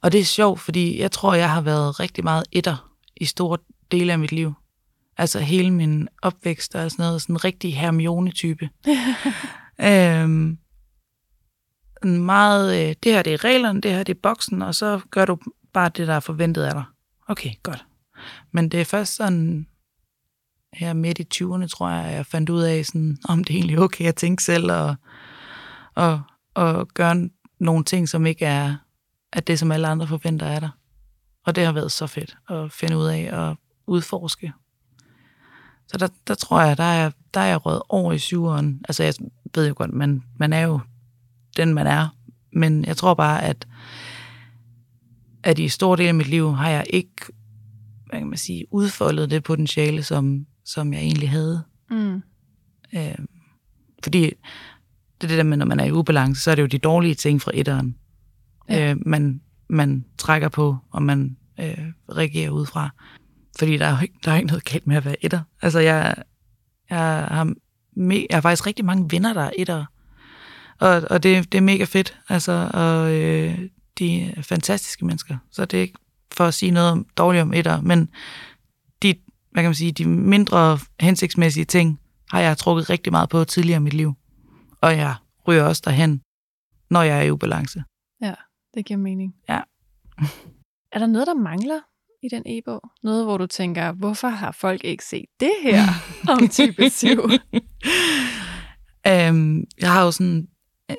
Og 0.02 0.12
det 0.12 0.20
er 0.20 0.26
sjovt, 0.26 0.60
fordi 0.60 1.00
jeg 1.00 1.12
tror, 1.12 1.34
jeg 1.34 1.52
har 1.52 1.62
været 1.62 2.00
rigtig 2.00 2.24
meget 2.24 2.44
etter 2.52 2.92
i 3.18 3.26
store 3.26 3.58
dele 3.92 4.14
af 4.14 4.20
mit 4.20 4.32
liv. 4.32 4.54
Altså 5.18 5.40
hele 5.40 5.72
min 5.72 6.08
opvækst 6.22 6.76
og 6.76 6.92
sådan 6.92 7.04
noget, 7.04 7.22
sådan 7.22 7.36
en 7.36 7.44
rigtig 7.44 7.78
Hermione-type. 7.78 8.70
øhm, 9.90 10.58
en 12.04 12.26
meget, 12.26 12.90
øh, 12.90 12.96
det 13.04 13.14
her 13.14 13.22
det 13.22 13.34
er 13.34 13.44
reglerne, 13.44 13.82
det 13.82 13.92
her 13.92 14.04
det 14.04 14.16
er 14.16 14.20
boksen, 14.24 14.62
og 14.62 14.76
så 14.76 15.00
gør 15.12 15.26
du 15.26 15.38
bare 15.74 15.90
det, 15.90 16.08
der 16.08 16.14
er 16.14 16.20
forventet 16.20 16.64
af 16.64 16.74
dig. 16.74 16.84
Okay, 17.28 17.52
godt. 17.64 17.86
Men 18.52 18.70
det 18.70 18.82
er 18.82 18.86
først 18.86 19.16
sådan 19.16 19.68
her 20.74 20.94
midt 20.94 21.20
i 21.20 21.28
20'erne, 21.36 21.68
tror 21.68 21.90
jeg, 21.90 22.14
jeg 22.14 22.26
fandt 22.26 22.50
ud 22.50 22.62
af, 22.62 22.86
sådan, 22.86 23.18
om 23.30 23.44
det 23.44 23.54
er 23.54 23.58
egentlig 23.58 23.80
okay 23.80 24.06
at 24.06 24.16
tænke 24.16 24.44
selv, 24.44 24.72
og, 24.72 24.96
og, 25.96 26.22
og 26.54 26.88
gøre 26.88 27.30
nogle 27.60 27.84
ting, 27.84 28.10
som 28.10 28.26
ikke 28.26 28.46
er, 28.46 28.76
er 29.34 29.40
det, 29.40 29.60
som 29.60 29.72
alle 29.72 29.88
andre 29.88 30.08
forventer 30.08 30.48
af 30.48 30.62
dig. 30.62 30.70
Og 31.46 31.56
det 31.56 31.66
har 31.66 31.72
været 31.72 31.92
så 31.92 32.08
fedt 32.08 32.38
at 32.50 32.72
finde 32.72 32.98
ud 32.98 33.06
af 33.06 33.30
og 33.34 33.58
udforske. 33.88 34.54
Så 35.88 35.98
der, 35.98 36.08
der 36.28 36.36
tror 36.36 36.62
jeg, 36.62 36.78
der 36.78 36.84
er, 36.84 37.12
der 37.34 37.40
er 37.40 37.46
jeg 37.46 37.66
røget 37.66 37.82
over 37.90 38.14
i 38.14 38.20
syveren. 38.20 38.82
Altså, 38.90 39.04
jeg 39.04 39.14
ved 39.56 39.68
jo 39.68 39.74
godt, 39.78 39.94
man, 39.94 40.24
man 40.38 40.54
er 40.54 40.62
jo 40.62 40.80
den, 41.58 41.74
man 41.74 41.88
er. 41.88 42.08
Men 42.54 42.86
jeg 42.86 42.98
tror 42.98 43.14
bare, 43.14 43.44
at, 43.44 43.68
at 45.44 45.60
i 45.60 45.70
stor 45.70 45.96
del 45.96 46.08
af 46.08 46.16
mit 46.16 46.28
liv 46.28 46.56
har 46.56 46.70
jeg 46.70 46.86
ikke 46.90 47.12
hvad 48.10 48.20
kan 48.20 48.28
man 48.30 48.38
sige, 48.38 48.66
udfoldet 48.72 49.32
det 49.32 49.44
potentiale, 49.44 50.04
som, 50.04 50.46
som 50.66 50.94
jeg 50.94 51.02
egentlig 51.02 51.30
havde. 51.30 51.64
Mm. 51.90 52.22
Øh, 52.96 53.16
fordi 54.04 54.22
det 54.22 55.24
er 55.24 55.28
det 55.28 55.38
der 55.38 55.44
med, 55.44 55.58
når 55.58 55.66
man 55.66 55.80
er 55.80 55.86
i 55.86 55.92
ubalance, 55.92 56.42
så 56.42 56.52
er 56.52 56.56
det 56.56 56.62
jo 56.62 56.68
de 56.68 56.78
dårlige 56.78 57.16
ting 57.16 57.42
fra 57.42 57.52
etteren, 57.54 57.96
Ja. 58.70 58.92
øh, 58.92 58.98
man, 59.06 59.42
man 59.70 60.06
trækker 60.18 60.50
på, 60.50 60.78
og 60.92 61.04
man 61.04 61.38
øh, 61.60 61.88
reagerer 62.10 62.50
ud 62.50 62.66
fra. 62.66 62.90
Fordi 63.60 63.78
der 63.78 63.86
er, 63.86 63.92
jo 63.92 64.02
ikke, 64.02 64.16
der 64.26 64.32
er 64.32 64.36
ikke 64.36 64.48
noget 64.48 64.66
galt 64.66 64.88
med 64.88 64.96
at 64.96 65.06
være 65.06 65.26
etter. 65.26 65.42
Altså, 65.62 65.80
jeg, 65.80 66.16
jeg, 66.90 67.28
har, 67.32 67.54
me, 67.96 68.16
jeg 68.30 68.38
har 68.38 68.42
faktisk 68.42 68.68
rigtig 68.68 68.86
mange 68.86 69.12
venner, 69.12 69.34
der 69.34 69.42
er 69.42 69.52
etter. 69.58 69.86
Og, 70.80 71.02
og 71.10 71.24
det, 71.24 71.52
det 71.52 71.58
er 71.58 71.62
mega 71.62 71.84
fedt. 71.84 72.20
Altså, 72.30 72.70
og 72.74 73.14
øh, 73.14 73.60
de 74.00 74.22
er 74.22 74.42
fantastiske 74.42 75.06
mennesker. 75.06 75.38
Så 75.52 75.66
det 75.66 75.78
er 75.78 75.82
ikke 75.82 76.00
for 76.32 76.46
at 76.46 76.54
sige 76.54 76.72
noget 76.72 76.92
om, 76.92 77.06
dårligt 77.18 77.42
om 77.42 77.54
etter, 77.54 77.82
men 77.82 78.10
de, 79.04 79.16
hvad 79.52 79.64
kan 79.64 79.70
man 79.70 79.76
sige, 79.76 79.92
de 79.92 80.06
mindre 80.06 80.80
hensigtsmæssige 81.00 81.66
ting, 81.66 82.00
har 82.32 82.40
jeg 82.40 82.58
trukket 82.58 82.90
rigtig 82.90 83.12
meget 83.12 83.30
på 83.30 83.44
tidligere 83.44 83.78
i 83.78 83.84
mit 83.84 83.94
liv. 83.94 84.14
Og 84.82 84.98
jeg 84.98 85.16
ryger 85.48 85.64
også 85.64 85.82
derhen, 85.86 86.22
når 86.90 87.02
jeg 87.02 87.18
er 87.18 87.22
i 87.22 87.32
ubalance. 87.32 87.84
Det 88.76 88.86
giver 88.86 88.98
mening. 88.98 89.36
Ja. 89.50 89.62
er 90.94 91.00
der 91.00 91.06
noget, 91.06 91.28
der 91.28 91.34
mangler 91.34 91.80
i 92.26 92.30
den 92.36 92.44
e-bog? 92.46 92.82
Noget, 93.04 93.26
hvor 93.26 93.38
du 93.38 93.48
tænker, 93.48 93.92
hvorfor 93.92 94.28
har 94.28 94.52
folk 94.52 94.84
ikke 94.84 95.06
set 95.06 95.26
det 95.40 95.52
her 95.64 95.84
om 96.34 96.48
type 96.48 96.90
7? 96.90 97.10
øhm, 99.08 99.64
jeg 99.82 99.92
har 99.92 100.04
jo 100.04 100.12
sådan, 100.12 100.48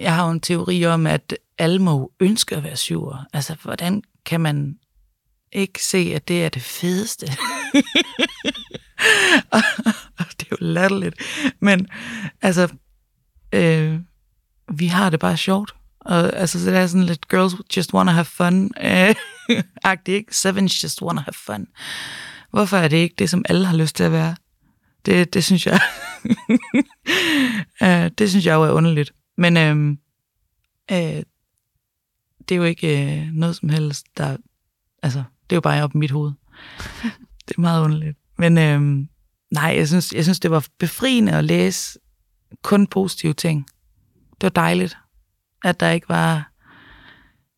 jeg 0.01 0.15
har 0.15 0.27
jo 0.27 0.31
en 0.31 0.41
teori 0.41 0.85
om, 0.85 1.07
at 1.07 1.39
alle 1.59 1.83
må 1.83 2.13
ønske 2.21 2.57
at 2.57 2.65
være 2.65 2.77
syver. 2.77 3.25
Altså, 3.33 3.57
hvordan 3.63 4.03
kan 4.25 4.41
man 4.41 4.79
ikke 5.53 5.85
se, 5.85 6.13
at 6.15 6.29
det 6.29 6.45
er 6.45 6.49
det 6.49 6.63
fedeste? 6.63 7.27
det 10.39 10.43
er 10.43 10.47
jo 10.51 10.57
latterligt. 10.61 11.15
Men 11.61 11.89
altså, 12.43 12.69
øh, 13.53 14.01
vi 14.73 14.87
har 14.87 15.11
det 15.11 15.21
bare 15.21 15.37
sjovt. 15.37 15.75
Og 16.01 16.37
altså, 16.37 16.65
så 16.65 16.71
det 16.71 16.79
er 16.79 16.87
sådan 16.87 17.07
lidt 17.07 17.29
girls 17.29 17.55
just 17.77 17.95
wanna 17.95 18.13
have 18.13 18.25
fun. 18.25 18.71
Øh, 18.81 19.15
agtigt, 19.85 20.15
ikke? 20.15 20.37
Sevens 20.37 20.83
just 20.85 21.03
wanna 21.03 21.21
have 21.21 21.35
fun. 21.35 21.67
Hvorfor 22.51 22.77
er 22.77 22.89
det 22.89 22.97
ikke 22.97 23.15
det, 23.19 23.31
som 23.31 23.45
alle 23.49 23.67
har 23.67 23.77
lyst 23.77 23.97
til 23.97 24.05
at 24.05 24.13
være? 24.13 24.37
Det, 25.07 25.35
det 25.35 25.45
synes 25.45 25.67
jeg... 25.67 25.81
uh, 27.81 28.11
det 28.19 28.31
synes 28.31 28.47
jeg 28.47 28.55
jo 28.55 28.63
er 28.63 28.71
underligt. 28.71 29.13
Men 29.37 29.57
øh, 29.57 29.97
øh, 30.93 31.23
det 32.49 32.55
er 32.55 32.57
jo 32.57 32.65
ikke 32.65 33.17
øh, 33.21 33.27
noget 33.33 33.57
som 33.57 33.69
helst, 33.69 34.07
der... 34.17 34.37
Altså, 35.03 35.19
det 35.19 35.53
er 35.53 35.57
jo 35.57 35.61
bare 35.61 35.83
op 35.83 35.95
i 35.95 35.99
mit 35.99 36.11
hoved. 36.11 36.33
det 37.49 37.57
er 37.57 37.61
meget 37.61 37.85
underligt. 37.85 38.19
Men 38.39 38.59
øh, 38.59 39.07
nej, 39.51 39.75
jeg 39.77 39.89
synes, 39.89 40.13
jeg 40.13 40.25
synes, 40.25 40.41
det 40.41 40.51
var 40.51 40.67
befriende 40.79 41.33
at 41.33 41.45
læse 41.45 41.99
kun 42.63 42.87
positive 42.87 43.33
ting. 43.33 43.67
Det 44.31 44.43
var 44.43 44.63
dejligt, 44.63 44.97
at 45.65 45.81
der 45.81 45.91
ikke 45.91 46.09
var 46.09 46.53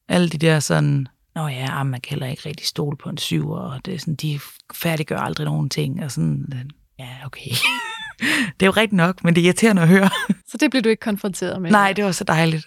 alle 0.09 0.29
de 0.29 0.39
der 0.39 0.61
sådan, 0.61 1.09
Nå 1.39 1.49
ja, 1.49 1.81
ah, 1.81 1.87
man 1.87 2.01
kan 2.01 2.11
heller 2.11 2.27
ikke 2.27 2.49
rigtig 2.49 2.67
stole 2.67 2.97
på 2.97 3.09
en 3.09 3.19
syv, 3.19 3.51
og 3.51 3.81
det 3.85 3.95
er 3.95 3.99
sådan, 3.99 4.15
de 4.15 4.41
færdiggør 4.75 5.19
aldrig 5.19 5.45
nogen 5.45 5.71
ting, 5.71 6.05
og 6.05 6.11
sådan, 6.11 6.71
ja, 6.99 7.09
okay. 7.25 7.51
det 8.61 8.63
er 8.63 8.67
jo 8.67 8.71
rigtigt 8.71 8.93
nok, 8.97 9.25
men 9.25 9.35
det 9.35 9.41
er 9.41 9.45
irriterende 9.45 9.83
at 9.83 9.89
høre. 9.89 10.11
så 10.51 10.57
det 10.61 10.71
blev 10.71 10.83
du 10.83 10.89
ikke 10.89 11.01
konfronteret 11.01 11.63
med? 11.63 11.71
Nej, 11.71 11.93
det 11.93 12.05
var 12.05 12.13
så 12.13 12.25
dejligt. 12.25 12.67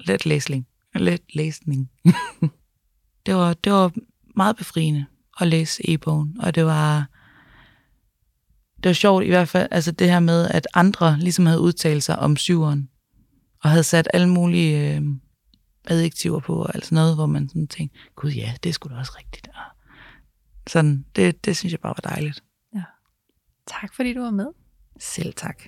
Let 0.00 0.26
læsning. 0.26 0.66
Let 0.94 1.20
læsning. 1.34 1.90
det, 3.26 3.34
var, 3.34 3.54
det 3.54 3.72
var 3.72 3.92
meget 4.36 4.56
befriende 4.56 5.06
at 5.40 5.46
læse 5.46 5.90
e-bogen, 5.90 6.36
og 6.40 6.54
det 6.54 6.64
var, 6.64 7.06
det 8.76 8.88
var 8.88 8.92
sjovt 8.92 9.24
i 9.24 9.28
hvert 9.28 9.48
fald, 9.48 9.68
altså 9.70 9.92
det 9.92 10.10
her 10.10 10.20
med, 10.20 10.48
at 10.48 10.66
andre 10.74 11.18
ligesom 11.18 11.46
havde 11.46 11.60
udtalt 11.60 12.02
sig 12.02 12.18
om 12.18 12.36
syveren, 12.36 12.88
og 13.62 13.70
havde 13.70 13.84
sat 13.84 14.08
alle 14.14 14.28
mulige 14.28 14.96
øh, 14.96 15.02
adjektiver 15.84 16.40
på, 16.40 16.62
og 16.62 16.74
alt 16.74 16.84
sådan 16.84 16.96
noget, 16.96 17.14
hvor 17.14 17.26
man 17.26 17.48
sådan 17.48 17.68
tænkte, 17.68 17.98
gud 18.16 18.30
ja, 18.30 18.54
det 18.62 18.74
skulle 18.74 18.94
da 18.94 19.00
også 19.00 19.12
rigtigt. 19.18 19.48
Og 19.48 19.80
sådan, 20.66 21.04
det, 21.16 21.44
det 21.44 21.56
synes 21.56 21.72
jeg 21.72 21.80
bare 21.80 21.94
var 22.02 22.10
dejligt. 22.10 22.42
Tak 23.66 23.94
fordi 23.94 24.14
du 24.14 24.20
var 24.20 24.30
med. 24.30 24.46
Selv 24.98 25.34
tak. 25.34 25.62